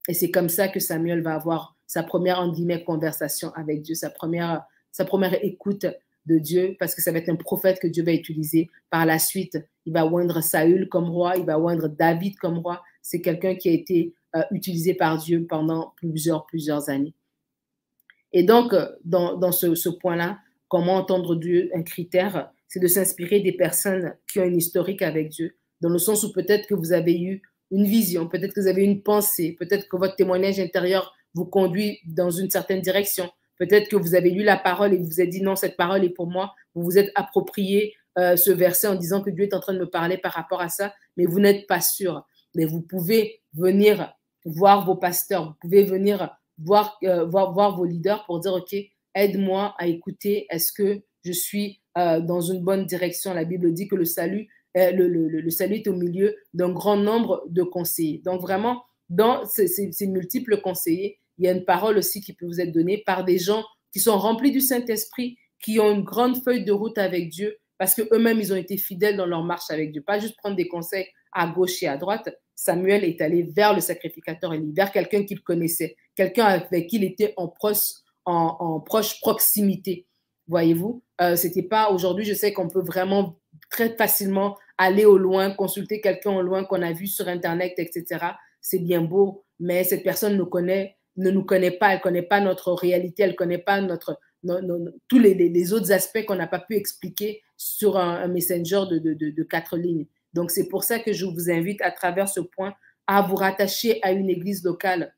Et 0.09 0.14
c'est 0.14 0.30
comme 0.30 0.49
ça 0.49 0.68
que 0.68 0.80
Samuel 0.80 1.22
va 1.22 1.34
avoir 1.34 1.76
sa 1.86 2.03
première, 2.03 2.41
conversation 2.86 3.53
avec 3.55 3.82
Dieu, 3.82 3.95
sa 3.95 4.11
première, 4.11 4.62
sa 4.93 5.05
première 5.05 5.43
écoute 5.45 5.86
de 6.26 6.38
Dieu, 6.38 6.76
parce 6.78 6.95
que 6.95 7.03
ça 7.03 7.11
va 7.11 7.18
être 7.18 7.30
un 7.30 7.36
prophète 7.36 7.80
que 7.80 7.88
Dieu 7.88 8.05
va 8.05 8.12
utiliser 8.12 8.70
par 8.91 9.07
la 9.07 9.18
suite. 9.18 9.59
Il 9.86 9.93
va 9.93 10.07
oindre 10.07 10.41
Saül 10.43 10.88
comme 10.88 11.11
roi, 11.11 11.36
il 11.36 11.45
va 11.45 11.59
oindre 11.59 11.88
David 11.88 12.36
comme 12.36 12.59
roi. 12.59 12.82
C'est 13.03 13.20
quelqu'un 13.20 13.57
qui 13.57 13.68
a 13.68 13.72
été 13.72 14.14
euh, 14.36 14.43
utilisé 14.53 14.95
par 14.95 15.18
Dieu 15.18 15.47
pendant 15.49 15.93
plusieurs, 15.97 16.47
plusieurs 16.47 16.88
années. 16.88 17.14
Et 18.32 18.42
donc, 18.42 18.72
euh, 18.72 18.88
dans, 19.04 19.36
dans 19.36 19.52
ce, 19.52 19.88
point-là, 19.88 20.38
comment 20.68 20.96
entendre 20.96 21.36
Dieu, 21.36 21.70
un 21.74 21.82
critère, 21.82 22.50
c'est 22.68 22.80
de 22.80 22.86
s'inspirer 22.86 23.40
des 23.40 23.52
personnes 23.52 24.14
qui 24.30 24.40
ont 24.40 24.44
une 24.44 24.58
historique 24.58 25.02
avec 25.02 25.28
Dieu, 25.30 25.56
dans 25.80 25.88
le 25.88 25.98
sens 25.98 26.24
où 26.24 26.32
peut-être 26.32 26.66
que 26.66 26.74
vous 26.74 26.92
avez 26.92 27.20
eu 27.20 27.42
une 27.70 27.84
vision, 27.84 28.28
peut-être 28.28 28.54
que 28.54 28.60
vous 28.60 28.68
avez 28.68 28.84
une 28.84 29.02
pensée, 29.02 29.56
peut-être 29.58 29.88
que 29.88 29.96
votre 29.96 30.16
témoignage 30.16 30.60
intérieur 30.60 31.14
vous 31.34 31.44
conduit 31.44 32.00
dans 32.04 32.30
une 32.30 32.50
certaine 32.50 32.80
direction, 32.80 33.30
Peut-être 33.60 33.90
que 33.90 33.96
vous 33.96 34.14
avez 34.14 34.30
lu 34.30 34.42
la 34.42 34.56
parole 34.56 34.94
et 34.94 34.96
vous 34.96 35.04
vous 35.04 35.20
êtes 35.20 35.28
dit 35.28 35.42
non, 35.42 35.54
cette 35.54 35.76
parole 35.76 36.02
est 36.02 36.08
pour 36.08 36.26
moi. 36.26 36.54
Vous 36.74 36.82
vous 36.82 36.96
êtes 36.96 37.12
approprié 37.14 37.94
euh, 38.18 38.34
ce 38.34 38.50
verset 38.50 38.88
en 38.88 38.94
disant 38.94 39.20
que 39.20 39.28
Dieu 39.28 39.44
est 39.44 39.52
en 39.52 39.60
train 39.60 39.74
de 39.74 39.78
me 39.78 39.90
parler 39.90 40.16
par 40.16 40.32
rapport 40.32 40.62
à 40.62 40.70
ça, 40.70 40.94
mais 41.18 41.26
vous 41.26 41.40
n'êtes 41.40 41.66
pas 41.66 41.82
sûr. 41.82 42.26
Mais 42.54 42.64
vous 42.64 42.80
pouvez 42.80 43.42
venir 43.52 44.14
voir 44.46 44.86
vos 44.86 44.96
pasteurs, 44.96 45.44
vous 45.44 45.54
pouvez 45.60 45.84
venir 45.84 46.34
voir, 46.62 46.98
euh, 47.04 47.24
voir, 47.24 47.52
voir 47.52 47.76
vos 47.76 47.84
leaders 47.84 48.24
pour 48.26 48.40
dire, 48.40 48.52
OK, 48.52 48.74
aide-moi 49.14 49.74
à 49.78 49.86
écouter, 49.86 50.46
est-ce 50.50 50.72
que 50.72 51.02
je 51.24 51.32
suis 51.32 51.80
euh, 51.98 52.20
dans 52.20 52.40
une 52.40 52.62
bonne 52.62 52.86
direction? 52.86 53.34
La 53.34 53.44
Bible 53.44 53.72
dit 53.72 53.88
que 53.88 53.96
le 53.96 54.04
salut, 54.04 54.48
le, 54.74 55.08
le, 55.08 55.28
le, 55.28 55.50
salut 55.50 55.76
est 55.76 55.88
au 55.88 55.94
milieu 55.94 56.36
d'un 56.54 56.70
grand 56.70 56.96
nombre 56.96 57.42
de 57.48 57.62
conseillers. 57.64 58.22
Donc 58.24 58.40
vraiment, 58.40 58.84
dans 59.08 59.44
ces, 59.44 59.66
ces 59.66 60.06
multiples 60.06 60.61
conseillers, 60.61 61.18
il 61.38 61.44
y 61.44 61.48
a 61.48 61.52
une 61.52 61.64
parole 61.64 61.98
aussi 61.98 62.20
qui 62.20 62.34
peut 62.34 62.46
vous 62.46 62.61
être 62.61 62.70
donnée 62.70 63.02
par 63.04 63.24
des 63.24 63.38
gens 63.38 63.64
qui 63.92 63.98
sont 63.98 64.16
remplis 64.16 64.52
du 64.52 64.61
Saint-Esprit, 64.61 65.38
qui 65.61 65.80
ont 65.80 65.92
une 65.92 66.04
grande 66.04 66.42
feuille 66.42 66.64
de 66.64 66.72
route 66.72 66.98
avec 66.98 67.28
Dieu, 67.30 67.56
parce 67.78 67.94
qu'eux-mêmes, 67.94 68.38
ils 68.38 68.52
ont 68.52 68.56
été 68.56 68.76
fidèles 68.76 69.16
dans 69.16 69.26
leur 69.26 69.42
marche 69.42 69.70
avec 69.70 69.90
Dieu. 69.90 70.02
Pas 70.02 70.18
juste 70.18 70.36
prendre 70.36 70.54
des 70.54 70.68
conseils 70.68 71.06
à 71.32 71.46
gauche 71.46 71.82
et 71.82 71.88
à 71.88 71.96
droite. 71.96 72.28
Samuel 72.54 73.04
est 73.04 73.20
allé 73.20 73.42
vers 73.42 73.74
le 73.74 73.80
sacrificateur 73.80 74.52
et 74.52 74.60
vers 74.74 74.92
quelqu'un 74.92 75.24
qu'il 75.24 75.42
connaissait, 75.42 75.96
quelqu'un 76.14 76.44
avec 76.44 76.88
qui 76.88 76.96
il 76.96 77.04
était 77.04 77.34
en 77.36 77.48
proche, 77.48 79.20
proximité. 79.20 80.06
Voyez-vous, 80.46 81.02
euh, 81.20 81.36
c'était 81.36 81.62
pas 81.62 81.90
aujourd'hui. 81.90 82.24
Je 82.24 82.34
sais 82.34 82.52
qu'on 82.52 82.68
peut 82.68 82.82
vraiment 82.82 83.38
très 83.70 83.96
facilement 83.96 84.58
aller 84.78 85.04
au 85.04 85.16
loin, 85.16 85.50
consulter 85.50 86.00
quelqu'un 86.00 86.32
au 86.32 86.42
loin 86.42 86.64
qu'on 86.64 86.82
a 86.82 86.92
vu 86.92 87.06
sur 87.06 87.28
Internet, 87.28 87.74
etc. 87.78 88.26
C'est 88.60 88.80
bien 88.80 89.00
beau, 89.00 89.44
mais 89.58 89.84
cette 89.84 90.02
personne 90.02 90.36
nous 90.36 90.46
connaît 90.46 90.96
ne 91.16 91.30
nous 91.30 91.44
connaît 91.44 91.70
pas, 91.70 91.90
elle 91.90 91.98
ne 91.98 92.02
connaît 92.02 92.22
pas 92.22 92.40
notre 92.40 92.72
réalité, 92.72 93.22
elle 93.22 93.30
ne 93.30 93.36
connaît 93.36 93.58
pas 93.58 93.80
notre, 93.80 94.18
tous 95.08 95.18
les, 95.18 95.72
autres 95.72 95.92
aspects 95.92 96.24
qu'on 96.26 96.36
n'a 96.36 96.46
pas 96.46 96.60
pu 96.60 96.76
expliquer 96.76 97.42
sur 97.56 97.96
un, 97.98 98.26
messenger 98.28 98.82
de, 98.90 99.42
quatre 99.42 99.76
lignes. 99.76 100.06
Donc, 100.32 100.50
c'est 100.50 100.68
pour 100.68 100.84
ça 100.84 100.98
que 100.98 101.12
je 101.12 101.24
vous 101.26 101.50
invite 101.50 101.80
à 101.82 101.90
travers 101.90 102.28
ce 102.28 102.40
point 102.40 102.74
à 103.06 103.22
vous 103.22 103.34
rattacher 103.34 103.98
à 104.02 104.12
une 104.12 104.30
église 104.30 104.62
locale. 104.62 105.14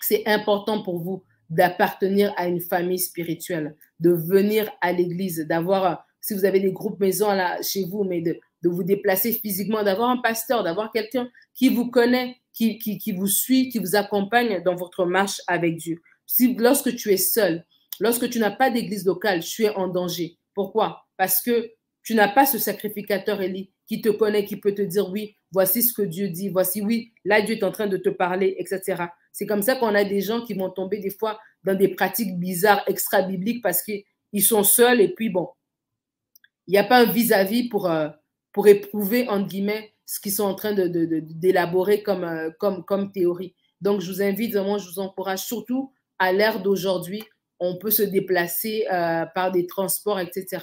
C'est 0.00 0.26
important 0.26 0.82
pour 0.82 0.98
vous 0.98 1.22
d'appartenir 1.48 2.34
à 2.36 2.48
une 2.48 2.60
famille 2.60 2.98
spirituelle, 2.98 3.76
de 4.00 4.10
venir 4.10 4.68
à 4.80 4.90
l'église, 4.92 5.46
d'avoir, 5.48 6.04
si 6.20 6.34
vous 6.34 6.44
avez 6.44 6.58
des 6.58 6.72
groupes 6.72 6.98
maison 6.98 7.28
là 7.28 7.62
chez 7.62 7.84
vous, 7.84 8.02
mais 8.02 8.20
de, 8.20 8.40
vous 8.64 8.82
déplacer 8.82 9.32
physiquement, 9.32 9.82
d'avoir 9.82 10.08
un 10.08 10.16
pasteur, 10.16 10.64
d'avoir 10.64 10.90
quelqu'un 10.90 11.28
qui 11.54 11.68
vous 11.68 11.90
connaît, 11.90 12.38
qui, 12.52 13.12
vous 13.16 13.26
suit, 13.26 13.68
qui 13.68 13.78
vous 13.78 13.94
accompagne 13.94 14.62
dans 14.64 14.74
votre 14.74 15.04
marche 15.04 15.40
avec 15.46 15.76
Dieu. 15.76 16.00
Si, 16.26 16.54
lorsque 16.54 16.96
tu 16.96 17.12
es 17.12 17.18
seul, 17.18 17.64
lorsque 18.00 18.28
tu 18.30 18.38
n'as 18.38 18.50
pas 18.50 18.70
d'église 18.70 19.04
locale, 19.04 19.40
tu 19.40 19.64
es 19.64 19.70
en 19.70 19.86
danger. 19.86 20.38
Pourquoi? 20.54 21.04
Parce 21.18 21.42
que 21.42 21.70
tu 22.02 22.14
n'as 22.14 22.28
pas 22.28 22.46
ce 22.46 22.58
sacrificateur 22.58 23.42
Élie 23.42 23.70
qui 23.86 24.00
te 24.00 24.08
connaît, 24.08 24.44
qui 24.44 24.56
peut 24.56 24.74
te 24.74 24.82
dire 24.82 25.10
oui, 25.10 25.36
voici 25.52 25.82
ce 25.82 25.92
que 25.92 26.02
Dieu 26.02 26.28
dit, 26.28 26.48
voici 26.48 26.82
oui, 26.82 27.12
là 27.24 27.42
Dieu 27.42 27.56
est 27.56 27.64
en 27.64 27.72
train 27.72 27.86
de 27.86 27.96
te 27.96 28.08
parler, 28.08 28.56
etc. 28.58 29.04
C'est 29.32 29.46
comme 29.46 29.62
ça 29.62 29.76
qu'on 29.76 29.94
a 29.94 30.04
des 30.04 30.20
gens 30.20 30.42
qui 30.42 30.54
vont 30.54 30.70
tomber 30.70 30.98
des 30.98 31.10
fois 31.10 31.38
dans 31.64 31.74
des 31.74 31.88
pratiques 31.88 32.38
bizarres, 32.38 32.82
extra-bibliques, 32.86 33.62
parce 33.62 33.82
qu'ils 33.82 34.42
sont 34.42 34.62
seuls 34.62 35.00
et 35.00 35.08
puis 35.08 35.30
bon, 35.30 35.48
il 36.66 36.72
n'y 36.72 36.78
a 36.78 36.84
pas 36.84 37.00
un 37.00 37.10
vis-à-vis 37.10 37.68
pour, 37.68 37.90
euh, 37.90 38.08
pour 38.52 38.68
éprouver, 38.68 39.28
entre 39.28 39.48
guillemets, 39.48 39.92
ce 40.06 40.20
qu'ils 40.20 40.32
sont 40.32 40.44
en 40.44 40.54
train 40.54 40.72
d'élaborer 40.72 41.98
de, 41.98 42.02
comme, 42.02 42.24
euh, 42.24 42.50
comme, 42.58 42.84
comme 42.84 43.12
théorie. 43.12 43.54
Donc, 43.80 44.00
je 44.00 44.10
vous 44.10 44.22
invite 44.22 44.52
vraiment, 44.52 44.78
je 44.78 44.88
vous 44.88 44.98
encourage 44.98 45.40
surtout 45.40 45.92
à 46.18 46.32
l'ère 46.32 46.62
d'aujourd'hui, 46.62 47.22
on 47.58 47.76
peut 47.76 47.90
se 47.90 48.02
déplacer 48.02 48.86
euh, 48.92 49.26
par 49.34 49.52
des 49.52 49.66
transports, 49.66 50.20
etc., 50.20 50.58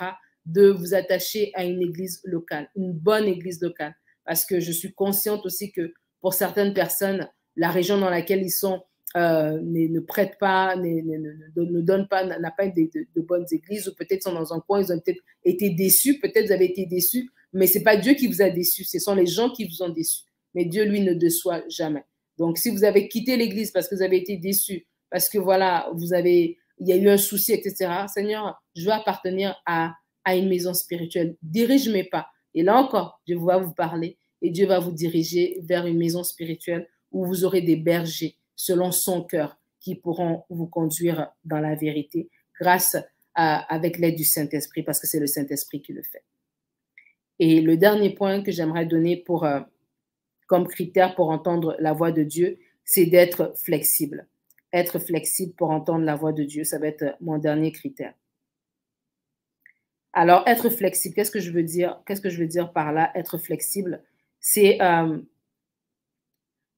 de 0.46 0.70
vous 0.70 0.94
attacher 0.94 1.52
à 1.54 1.66
une 1.66 1.82
église 1.82 2.22
locale, 2.24 2.70
une 2.76 2.94
bonne 2.94 3.26
église 3.26 3.62
locale. 3.62 3.96
parce 4.26 4.46
que 4.46 4.60
je 4.60 4.72
suis 4.72 4.94
consciente 4.94 5.46
aussi 5.46 5.72
que 5.72 5.94
pour 6.20 6.34
certaines 6.34 6.74
personnes, 6.74 7.28
la 7.56 7.72
région 7.72 7.98
dans 7.98 8.10
laquelle 8.10 8.44
ils 8.44 8.52
sont 8.52 8.84
euh, 9.18 9.60
ne, 9.62 10.00
prête 10.00 10.38
pas, 10.40 10.76
ne, 10.78 11.02
ne, 11.02 11.82
donne 11.82 12.08
pas, 12.08 12.24
n'a 12.24 12.52
pas 12.52 12.68
de, 12.68 12.90
de, 12.94 13.22
bonnes 13.22 13.46
églises, 13.52 13.88
ou 13.90 13.96
peut-être 13.96 14.24
sont 14.24 14.34
dans 14.34 14.54
un 14.54 14.62
coin, 14.62 14.82
ils 14.82 14.94
ont 14.94 15.00
peut-être 15.00 15.22
été 15.44 15.70
déçus, 15.72 16.20
peut-être 16.20 16.46
vous 16.46 16.52
avez 16.54 16.66
été 16.66 16.86
déçus, 16.86 17.30
mais 17.52 17.68
c'est 17.68 17.84
pas 17.84 17.98
Dieu 17.98 18.14
qui 18.14 18.28
vous 18.28 18.42
a 18.42 18.50
déçus, 18.50 18.86
ce 18.86 19.00
sont 19.00 19.16
les 19.16 19.26
gens 19.26 19.50
qui 19.50 19.66
vous 19.66 19.84
ont 19.84 19.90
déçus. 19.90 20.24
Mais 20.54 20.66
Dieu, 20.66 20.86
lui, 20.86 21.02
ne 21.02 21.14
déçoit 21.14 21.64
jamais. 21.70 22.04
Donc, 22.38 22.58
si 22.58 22.70
vous 22.70 22.84
avez 22.84 23.08
quitté 23.08 23.36
l'église 23.36 23.72
parce 23.72 23.88
que 23.88 23.96
vous 23.96 24.02
avez 24.02 24.18
été 24.18 24.38
déçus, 24.38 24.88
parce 25.10 25.28
que 25.28 25.38
voilà, 25.38 25.90
vous 25.96 26.14
avez, 26.14 26.58
il 26.80 26.88
y 26.88 26.94
a 26.94 26.96
eu 26.96 27.10
un 27.10 27.18
souci, 27.18 27.52
etc. 27.52 27.92
Seigneur, 28.08 28.62
je 28.76 28.86
veux 28.86 28.92
appartenir 28.92 29.62
à, 29.66 29.94
à 30.24 30.36
une 30.36 30.50
maison 30.50 30.74
spirituelle. 30.74 31.36
Dirige 31.42 31.90
mes 31.90 32.04
pas. 32.04 32.28
Et 32.54 32.64
là 32.64 32.76
encore, 32.76 33.22
Dieu 33.26 33.38
va 33.40 33.58
vous 33.58 33.74
parler 33.74 34.18
et 34.42 34.50
Dieu 34.50 34.68
va 34.68 34.80
vous 34.80 34.92
diriger 34.92 35.60
vers 35.64 35.86
une 35.86 35.98
maison 35.98 36.24
spirituelle 36.24 36.88
où 37.12 37.26
vous 37.26 37.46
aurez 37.46 37.62
des 37.62 37.76
bergers 37.76 38.38
selon 38.56 38.92
son 38.92 39.24
cœur 39.24 39.58
qui 39.80 39.96
pourront 39.96 40.44
vous 40.50 40.68
conduire 40.68 41.32
dans 41.44 41.60
la 41.60 41.76
vérité 41.76 42.30
grâce 42.60 42.96
à, 43.34 43.74
avec 43.74 43.98
l'aide 43.98 44.16
du 44.16 44.24
Saint-Esprit 44.24 44.84
parce 44.84 45.00
que 45.00 45.08
c'est 45.08 45.20
le 45.20 45.28
Saint-Esprit 45.28 45.82
qui 45.82 45.94
le 45.94 46.04
fait. 46.04 46.24
Et 47.40 47.62
le 47.62 47.76
dernier 47.78 48.12
point 48.12 48.44
que 48.44 48.52
j'aimerais 48.52 48.86
donner 48.86 49.18
pour, 49.18 49.46
euh, 49.46 49.62
comme 50.48 50.68
critère 50.68 51.16
pour 51.16 51.30
entendre 51.30 51.76
la 51.80 51.94
voix 51.94 52.12
de 52.12 52.24
Dieu, 52.24 52.60
c'est 52.86 53.08
d'être 53.08 53.54
flexible. 53.58 54.28
Être 54.72 55.00
flexible 55.00 55.54
pour 55.54 55.72
entendre 55.72 56.06
la 56.06 56.16
voix 56.16 56.34
de 56.34 56.44
Dieu, 56.44 56.64
ça 56.64 56.78
va 56.78 56.88
être 56.88 57.16
mon 57.20 57.40
dernier 57.40 57.72
critère. 57.72 58.14
Alors, 60.14 60.44
être 60.46 60.70
flexible, 60.70 61.16
qu'est-ce 61.16 61.32
que 61.32 61.40
je 61.40 61.52
veux 61.52 61.64
dire 61.64 62.02
Qu'est-ce 62.06 62.22
que 62.22 62.30
je 62.30 62.40
veux 62.40 62.48
dire 62.48 62.74
par 62.74 62.92
là 62.92 63.12
Être 63.16 63.38
flexible, 63.38 64.04
c'est 64.40 64.82
euh, 64.82 65.20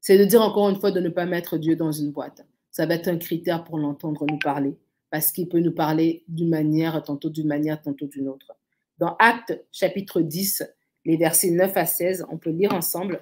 c'est 0.02 0.18
de 0.18 0.26
dire 0.26 0.42
encore 0.42 0.70
une 0.70 0.80
fois 0.80 0.92
de 0.92 1.00
ne 1.00 1.10
pas 1.10 1.26
mettre 1.26 1.58
Dieu 1.58 1.76
dans 1.76 1.92
une 1.92 2.12
boîte. 2.12 2.46
Ça 2.72 2.86
va 2.86 2.96
être 2.96 3.08
un 3.08 3.18
critère 3.18 3.64
pour 3.64 3.78
l'entendre 3.78 4.26
nous 4.30 4.38
parler, 4.38 4.78
parce 5.10 5.32
qu'il 5.32 5.48
peut 5.48 5.62
nous 5.62 5.72
parler 5.72 6.24
d'une 6.28 6.50
manière, 6.50 7.02
tantôt 7.02 7.30
d'une 7.30 7.48
manière, 7.48 7.82
tantôt 7.82 8.08
d'une 8.08 8.28
autre. 8.28 8.54
Dans 8.98 9.16
Actes 9.18 9.66
chapitre 9.72 10.22
10, 10.22 10.64
les 11.06 11.18
versets 11.18 11.52
9 11.52 11.76
à 11.76 11.86
16, 11.86 12.26
on 12.30 12.38
peut 12.38 12.52
lire 12.52 12.74
ensemble. 12.74 13.22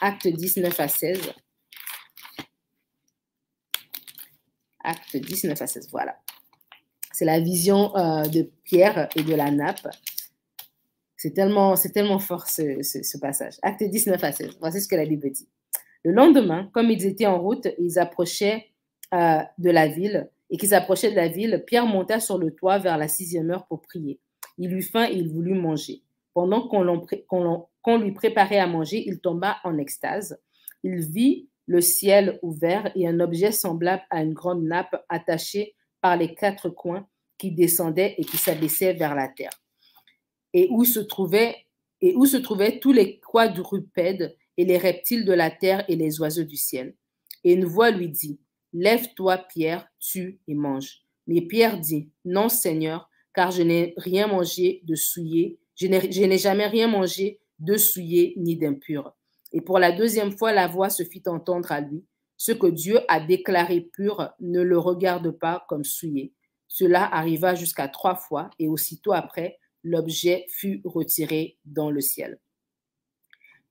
Acte 0.00 0.28
10, 0.28 0.58
9 0.58 0.80
à 0.80 0.88
16. 0.88 1.32
Acte 4.84 5.16
10, 5.16 5.44
9 5.44 5.62
à 5.62 5.66
16, 5.66 5.88
voilà. 5.90 6.16
C'est 7.12 7.24
la 7.24 7.40
vision 7.40 7.96
euh, 7.96 8.22
de 8.24 8.50
Pierre 8.64 9.08
et 9.16 9.22
de 9.22 9.34
la 9.34 9.50
nappe. 9.50 9.88
C'est 11.16 11.32
tellement, 11.32 11.74
c'est 11.74 11.90
tellement 11.90 12.18
fort 12.18 12.46
ce, 12.46 13.18
passage. 13.18 13.54
Acte 13.62 13.82
19 13.82 14.22
à 14.22 14.32
16. 14.32 14.58
Voici 14.60 14.80
ce 14.80 14.88
que 14.88 14.94
la 14.94 15.04
Bible 15.04 15.30
dit. 15.30 15.48
Le 16.04 16.12
lendemain, 16.12 16.70
comme 16.72 16.90
ils 16.90 17.04
étaient 17.06 17.26
en 17.26 17.40
route, 17.40 17.66
ils 17.78 17.98
approchaient 17.98 18.68
euh, 19.12 19.40
de 19.58 19.70
la 19.70 19.88
ville 19.88 20.30
et 20.50 20.56
qu'ils 20.56 20.74
approchaient 20.74 21.10
de 21.10 21.16
la 21.16 21.28
ville, 21.28 21.62
Pierre 21.66 21.86
monta 21.86 22.20
sur 22.20 22.38
le 22.38 22.52
toit 22.52 22.78
vers 22.78 22.96
la 22.96 23.08
sixième 23.08 23.50
heure 23.50 23.66
pour 23.66 23.82
prier. 23.82 24.20
Il 24.56 24.72
eut 24.72 24.82
faim 24.82 25.06
et 25.10 25.14
il 25.14 25.28
voulut 25.28 25.54
manger. 25.54 26.02
Pendant 26.34 26.68
qu'on 26.68 27.98
lui 27.98 28.12
préparait 28.12 28.58
à 28.58 28.66
manger, 28.66 29.02
il 29.06 29.20
tomba 29.20 29.56
en 29.64 29.76
extase. 29.78 30.40
Il 30.82 31.00
vit 31.00 31.48
le 31.66 31.80
ciel 31.80 32.38
ouvert 32.42 32.90
et 32.94 33.06
un 33.06 33.20
objet 33.20 33.52
semblable 33.52 34.02
à 34.10 34.22
une 34.22 34.32
grande 34.32 34.62
nappe 34.62 35.04
attachée 35.08 35.74
par 36.00 36.16
les 36.16 36.34
quatre 36.34 36.68
coins 36.68 37.06
qui 37.38 37.52
descendait 37.52 38.14
et 38.18 38.24
qui 38.24 38.36
s'abaissait 38.36 38.94
vers 38.94 39.14
la 39.14 39.28
terre. 39.28 39.52
Et 40.52 40.68
où 40.70 40.84
se 40.84 41.00
trouvaient, 41.00 41.56
se 42.02 42.36
trouvaient 42.36 42.80
tous 42.80 42.92
les 42.92 43.20
quadrupèdes 43.20 44.36
et 44.56 44.64
les 44.64 44.78
reptiles 44.78 45.24
de 45.24 45.32
la 45.32 45.50
terre 45.50 45.84
et 45.88 45.96
les 45.96 46.20
oiseaux 46.20 46.44
du 46.44 46.56
ciel. 46.56 46.94
Et 47.44 47.52
une 47.52 47.64
voix 47.64 47.90
lui 47.90 48.08
dit, 48.08 48.40
Lève-toi, 48.72 49.38
Pierre, 49.38 49.88
tue 49.98 50.40
et 50.46 50.54
mange. 50.54 51.02
Mais 51.26 51.40
Pierre 51.40 51.78
dit, 51.78 52.10
Non, 52.24 52.48
Seigneur, 52.48 53.08
car 53.32 53.50
je 53.50 53.62
n'ai 53.62 53.94
rien 53.96 54.26
mangé 54.26 54.82
de 54.84 54.94
souillé, 54.94 55.58
je 55.76 55.86
n'ai 55.86 56.38
jamais 56.38 56.66
rien 56.66 56.88
mangé 56.88 57.40
de 57.60 57.76
souillé 57.76 58.34
ni 58.36 58.56
d'impur. 58.56 59.14
Et 59.52 59.60
pour 59.60 59.78
la 59.78 59.92
deuxième 59.92 60.32
fois, 60.32 60.52
la 60.52 60.66
voix 60.66 60.90
se 60.90 61.02
fit 61.02 61.22
entendre 61.26 61.72
à 61.72 61.80
lui. 61.80 62.04
Ce 62.38 62.52
que 62.52 62.68
Dieu 62.68 63.00
a 63.08 63.20
déclaré 63.20 63.80
pur, 63.80 64.30
ne 64.40 64.62
le 64.62 64.78
regarde 64.78 65.32
pas 65.32 65.66
comme 65.68 65.84
souillé. 65.84 66.32
Cela 66.68 67.04
arriva 67.04 67.54
jusqu'à 67.54 67.88
trois 67.88 68.14
fois, 68.14 68.48
et 68.58 68.68
aussitôt 68.68 69.12
après, 69.12 69.58
l'objet 69.82 70.46
fut 70.48 70.80
retiré 70.84 71.58
dans 71.64 71.90
le 71.90 72.00
ciel. 72.00 72.38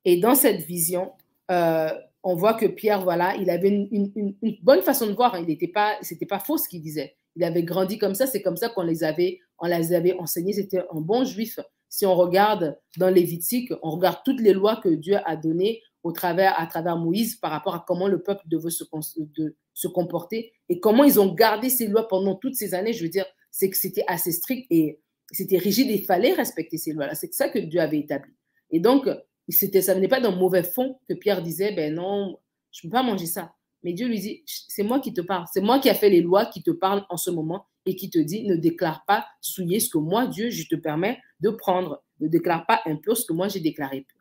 Et 0.04 0.20
dans 0.20 0.36
cette 0.36 0.62
vision, 0.62 1.14
euh, 1.50 1.90
on 2.24 2.36
voit 2.36 2.56
que 2.56 2.66
Pierre, 2.66 3.02
voilà, 3.04 3.36
il 3.38 3.50
avait 3.50 3.70
une, 3.70 4.36
bonne 4.62 4.82
façon 4.82 5.08
de 5.08 5.14
voir. 5.14 5.40
Il 5.40 5.48
n'était 5.48 5.68
pas, 5.70 5.98
c'était 6.02 6.26
pas 6.26 6.40
faux 6.40 6.58
ce 6.58 6.68
qu'il 6.68 6.82
disait. 6.82 7.16
Il 7.38 7.44
avait 7.44 7.64
grandi 7.64 7.98
comme 7.98 8.16
ça. 8.16 8.28
C'est 8.28 8.42
comme 8.42 8.58
ça 8.58 8.68
qu'on 8.68 8.84
les 8.84 9.04
avait, 9.04 9.40
on 9.60 9.68
les 9.68 9.94
avait 9.94 10.14
enseignés. 10.20 10.54
C'était 10.54 10.80
un 10.80 11.00
bon 11.00 11.24
juif. 11.24 11.60
Si 11.88 12.06
on 12.06 12.16
regarde 12.16 12.78
dans 12.98 13.10
Lévitique, 13.10 13.72
on 13.82 13.92
regarde 13.92 14.20
toutes 14.26 14.42
les 14.42 14.54
lois 14.54 14.76
que 14.78 14.90
Dieu 14.90 15.18
a 15.26 15.38
données 15.38 15.82
au 16.08 16.12
travers, 16.14 16.58
à 16.60 16.66
travers 16.68 16.98
Moïse 16.98 17.36
par 17.36 17.52
rapport 17.52 17.76
à 17.76 17.84
comment 17.86 18.08
le 18.08 18.24
peuple 18.24 18.44
devait 18.48 18.70
se, 18.70 18.86
de, 19.18 19.56
se 19.74 19.88
comporter 19.88 20.54
et 20.70 20.80
comment 20.80 21.04
ils 21.04 21.20
ont 21.20 21.34
gardé 21.34 21.70
ces 21.70 21.88
lois 21.88 22.08
pendant 22.08 22.36
toutes 22.36 22.56
ces 22.56 22.74
années. 22.74 22.94
Je 22.94 23.04
veux 23.04 23.10
dire, 23.10 23.26
c'est 23.52 23.70
que 23.70 23.76
c'était 23.76 24.06
assez 24.08 24.32
strict 24.32 24.68
et 24.70 25.02
c'était 25.32 25.58
rigide 25.58 25.92
et 25.92 25.96
il 25.96 26.06
fallait 26.06 26.34
respecter 26.34 26.78
ces 26.78 26.94
lois-là. 26.94 27.14
C'est 27.14 27.34
ça 27.34 27.50
que 27.50 27.60
Dieu 27.60 27.82
avait 27.82 28.00
établi. 28.00 28.32
Et 28.72 28.80
donc, 28.80 29.10
c'était, 29.50 29.82
ça 29.82 29.94
venait 29.94 30.08
pas 30.08 30.22
d'un 30.22 30.32
mauvais 30.32 30.64
fond 30.64 30.98
que 31.10 31.14
Pierre 31.14 31.42
disait, 31.42 31.74
ben 31.74 31.94
non, 31.94 32.40
je 32.72 32.88
ne 32.88 32.90
peux 32.90 32.96
pas 32.96 33.04
manger 33.04 33.26
ça. 33.26 33.54
Mais 33.84 33.92
Dieu 33.92 34.08
lui 34.08 34.20
dit, 34.20 34.44
c'est 34.46 34.84
moi 34.84 35.02
qui 35.02 35.14
te 35.14 35.22
parle. 35.22 35.46
C'est 35.54 35.62
moi 35.62 35.80
qui 35.80 35.90
a 35.90 35.94
fait 35.94 36.10
les 36.10 36.22
lois 36.22 36.46
qui 36.46 36.64
te 36.64 36.72
parlent 36.72 37.06
en 37.10 37.18
ce 37.18 37.30
moment 37.30 37.66
et 37.86 37.96
qui 37.96 38.10
te 38.10 38.20
dit, 38.20 38.46
ne 38.46 38.56
déclare 38.56 39.04
pas 39.06 39.26
souillé 39.42 39.82
ce 39.82 39.90
que 39.90 39.98
moi, 39.98 40.28
Dieu, 40.28 40.50
je 40.50 40.68
te 40.68 40.76
permets 40.76 41.20
de 41.42 41.50
prendre. 41.50 42.02
Ne 42.22 42.28
déclare 42.28 42.66
pas 42.66 42.82
impur 42.86 43.18
ce 43.18 43.26
que 43.26 43.34
moi, 43.34 43.50
j'ai 43.50 43.60
déclaré 43.60 44.02
pur. 44.02 44.20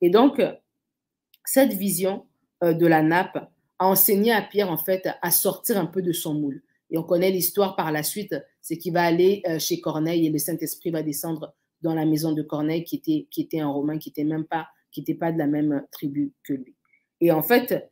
Et 0.00 0.10
donc, 0.10 0.40
cette 1.46 1.72
vision 1.72 2.26
euh, 2.62 2.74
de 2.74 2.86
la 2.86 3.02
nappe 3.02 3.50
a 3.78 3.86
enseigné 3.86 4.32
à 4.32 4.42
Pierre, 4.42 4.70
en 4.70 4.76
fait, 4.76 5.08
à 5.22 5.30
sortir 5.30 5.78
un 5.78 5.86
peu 5.86 6.02
de 6.02 6.12
son 6.12 6.34
moule. 6.34 6.62
Et 6.90 6.98
on 6.98 7.02
connaît 7.02 7.30
l'histoire 7.30 7.76
par 7.76 7.92
la 7.92 8.02
suite, 8.02 8.34
c'est 8.60 8.78
qu'il 8.78 8.92
va 8.92 9.02
aller 9.02 9.42
euh, 9.48 9.58
chez 9.58 9.80
Corneille 9.80 10.26
et 10.26 10.30
le 10.30 10.38
Saint-Esprit 10.38 10.90
va 10.90 11.02
descendre 11.02 11.54
dans 11.82 11.94
la 11.94 12.06
maison 12.06 12.32
de 12.32 12.42
Corneille, 12.42 12.84
qui 12.84 12.96
était, 12.96 13.26
qui 13.30 13.42
était 13.42 13.60
un 13.60 13.68
Romain, 13.68 13.98
qui 13.98 14.08
n'était 14.08 14.24
même 14.24 14.44
pas, 14.44 14.68
qui 14.90 15.00
était 15.00 15.14
pas 15.14 15.32
de 15.32 15.38
la 15.38 15.46
même 15.46 15.84
tribu 15.90 16.32
que 16.42 16.54
lui. 16.54 16.74
Et 17.20 17.32
en 17.32 17.42
fait, 17.42 17.90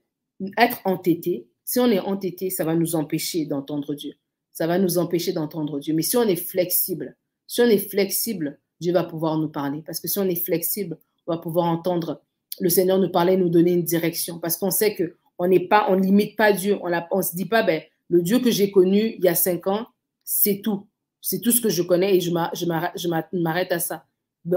être 0.57 0.81
entêté, 0.85 1.49
si 1.65 1.81
on 1.81 1.91
est 1.91 2.01
entêté, 2.01 2.51
ça 2.51 2.65
va 2.65 2.75
nous 2.75 2.95
empêcher 2.95 3.47
d'entendre 3.47 3.95
Dieu. 3.95 4.15
Ça 4.53 4.67
va 4.67 4.79
nous 4.79 4.99
empêcher 4.99 5.33
d'entendre 5.33 5.81
Dieu. 5.81 5.95
Mais 5.95 6.03
si 6.03 6.17
on 6.17 6.23
est 6.23 6.37
flexible, 6.37 7.17
si 7.47 7.61
on 7.61 7.67
est 7.67 7.91
flexible, 7.91 8.59
Dieu 8.81 8.93
va 8.93 9.05
pouvoir 9.05 9.39
nous 9.39 9.49
parler. 9.49 9.83
Parce 9.85 10.01
que 10.01 10.09
si 10.09 10.19
on 10.19 10.29
est 10.29 10.45
flexible, 10.45 10.99
on 11.27 11.35
va 11.35 11.39
pouvoir 11.39 11.67
entendre 11.67 12.23
le 12.61 12.69
Seigneur 12.69 12.99
nous 12.99 13.11
parler, 13.11 13.37
nous 13.37 13.49
donner 13.49 13.73
une 13.73 13.83
direction. 13.83 14.39
Parce 14.39 14.57
qu'on 14.57 14.71
sait 14.71 14.95
que 14.95 15.17
on 15.39 15.49
n'est 15.49 15.67
pas, 15.67 15.87
on 15.89 15.95
limite 15.95 16.37
pas 16.37 16.53
Dieu. 16.53 16.79
On 16.83 16.89
ne 16.89 17.23
se 17.23 17.35
dit 17.35 17.47
pas, 17.47 17.63
ben, 17.63 17.83
le 18.09 18.23
Dieu 18.23 18.39
que 18.39 18.51
j'ai 18.51 18.71
connu 18.71 19.15
il 19.19 19.25
y 19.25 19.29
a 19.29 19.35
cinq 19.35 19.67
ans, 19.67 19.87
c'est 20.23 20.61
tout. 20.63 20.87
C'est 21.21 21.41
tout 21.41 21.51
ce 21.51 21.61
que 21.61 21.71
je 21.71 21.83
connais 21.83 22.17
et 22.17 22.21
je 22.21 22.31
m'arrête 22.31 23.73
à 23.73 23.79
ça. 23.79 24.07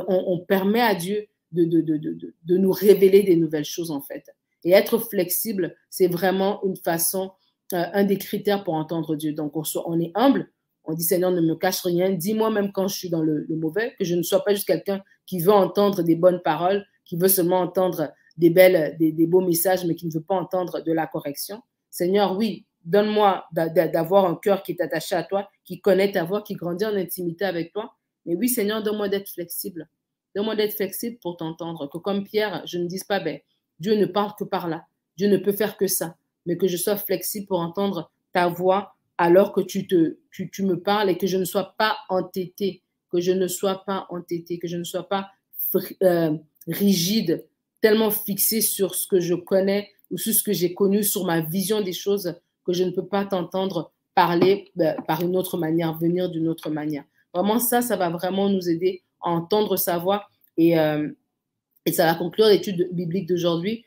On, 0.08 0.40
permet 0.40 0.82
à 0.82 0.96
Dieu 0.96 1.28
de, 1.52 1.64
de, 1.64 2.58
nous 2.58 2.72
révéler 2.72 3.24
des 3.24 3.38
nouvelles 3.38 3.66
choses, 3.66 3.90
en 3.90 4.02
fait. 4.02 4.30
Et 4.64 4.72
être 4.72 4.98
flexible, 4.98 5.76
c'est 5.90 6.08
vraiment 6.08 6.62
une 6.66 6.76
façon, 6.76 7.32
euh, 7.74 7.86
un 7.94 8.04
des 8.04 8.18
critères 8.18 8.66
pour 8.66 8.74
entendre 8.74 9.16
Dieu. 9.16 9.32
Donc, 9.32 9.56
on, 9.56 9.64
on, 9.86 10.00
est 10.00 10.12
humble, 10.14 10.52
on 10.84 10.94
dit 10.94 11.04
Seigneur, 11.04 11.32
ne 11.32 11.40
me 11.40 11.56
cache 11.56 11.82
rien, 11.82 12.10
dis-moi 12.12 12.50
même 12.50 12.74
quand 12.74 12.90
je 12.90 12.96
suis 12.96 13.10
dans 13.10 13.22
le, 13.22 13.46
mauvais, 13.50 13.94
que 13.98 14.04
je 14.04 14.16
ne 14.16 14.24
sois 14.24 14.44
pas 14.44 14.54
juste 14.54 14.68
quelqu'un 14.68 15.02
qui 15.26 15.40
veut 15.40 15.54
entendre 15.54 16.02
des 16.04 16.16
bonnes 16.16 16.42
paroles, 16.42 16.86
qui 17.08 17.18
veut 17.18 17.28
seulement 17.28 17.62
entendre 17.62 18.12
des 18.38 18.52
belles, 18.52 18.96
des, 19.00 19.26
beaux 19.26 19.42
messages, 19.42 19.84
mais 19.86 19.96
qui 19.96 20.06
ne 20.06 20.12
veut 20.12 20.22
pas 20.22 20.36
entendre 20.36 20.82
de 20.82 20.92
la 20.92 21.08
correction. 21.08 21.62
Seigneur, 21.90 22.38
oui, 22.38 22.68
Donne-moi 22.88 23.46
d'avoir 23.52 24.26
un 24.28 24.36
cœur 24.36 24.64
qui 24.64 24.72
est 24.72 24.80
attaché 24.80 25.14
à 25.14 25.22
toi, 25.22 25.50
qui 25.66 25.82
connaît 25.82 26.14
ta 26.14 26.24
voix, 26.24 26.42
qui 26.42 26.54
grandit 26.54 26.86
en 26.86 26.96
intimité 26.96 27.44
avec 27.44 27.74
toi. 27.74 27.94
Mais 28.26 28.34
oui, 28.36 28.48
Seigneur, 28.48 28.82
donne-moi 28.82 29.10
d'être 29.10 29.30
flexible. 29.30 29.90
Donne-moi 30.34 30.56
d'être 30.56 30.74
flexible 30.74 31.18
pour 31.22 31.36
t'entendre. 31.36 31.90
Que 31.90 31.98
comme 31.98 32.24
Pierre, 32.24 32.66
je 32.66 32.78
ne 32.78 32.88
dise 32.88 33.04
pas, 33.04 33.20
ben, 33.20 33.40
Dieu 33.82 33.96
ne 33.96 34.06
parle 34.06 34.32
que 34.40 34.46
par 34.46 34.70
là. 34.70 34.86
Dieu 35.18 35.28
ne 35.28 35.36
peut 35.36 35.52
faire 35.52 35.76
que 35.76 35.86
ça. 35.86 36.16
Mais 36.46 36.56
que 36.56 36.70
je 36.70 36.78
sois 36.78 36.96
flexible 36.96 37.46
pour 37.48 37.60
entendre 37.60 38.10
ta 38.32 38.48
voix 38.48 38.96
alors 39.18 39.52
que 39.52 39.60
tu, 39.60 39.86
me 40.64 40.76
parles 40.76 41.10
et 41.10 41.18
que 41.18 41.28
je 41.28 41.36
ne 41.36 41.44
sois 41.44 41.76
pas 41.78 41.98
entêté. 42.08 42.84
Que 43.12 43.20
je 43.20 43.34
ne 43.34 43.48
sois 43.48 43.84
pas 43.86 44.08
entêté. 44.10 44.60
Que 44.60 44.70
je 44.70 44.78
ne 44.78 44.86
sois 44.86 45.10
pas 45.10 45.30
euh, 46.04 46.38
rigide, 46.68 47.46
tellement 47.82 48.12
fixé 48.12 48.62
sur 48.62 48.96
ce 48.96 49.08
que 49.08 49.20
je 49.20 49.34
connais 49.36 49.90
ou 50.12 50.18
sur 50.18 50.34
ce 50.34 50.44
que 50.44 50.54
j'ai 50.54 50.74
connu, 50.74 51.04
sur 51.04 51.26
ma 51.26 51.42
vision 51.42 51.82
des 51.82 51.94
choses 51.94 52.36
que 52.66 52.74
je 52.74 52.84
ne 52.84 52.92
peux 52.92 53.06
pas 53.06 53.26
t'entendre 53.26 53.92
parler 54.16 54.72
ben, 54.76 54.96
par 55.08 55.22
une 55.22 55.36
autre 55.36 55.58
manière, 55.58 55.98
venir 55.98 56.30
d'une 56.30 56.48
autre 56.48 56.70
manière. 56.70 57.04
Vraiment, 57.34 57.60
ça, 57.60 57.82
ça 57.82 57.96
va 57.96 58.10
vraiment 58.10 58.50
nous 58.50 58.68
aider 58.70 59.04
à 59.22 59.30
entendre 59.30 59.78
sa 59.78 59.98
voix 59.98 60.28
et, 60.58 60.80
euh, 60.80 61.10
Et 61.86 61.94
ça 61.94 62.06
va 62.06 62.16
conclure 62.16 62.48
l'étude 62.48 62.90
biblique 62.92 63.30
d'aujourd'hui. 63.30 63.86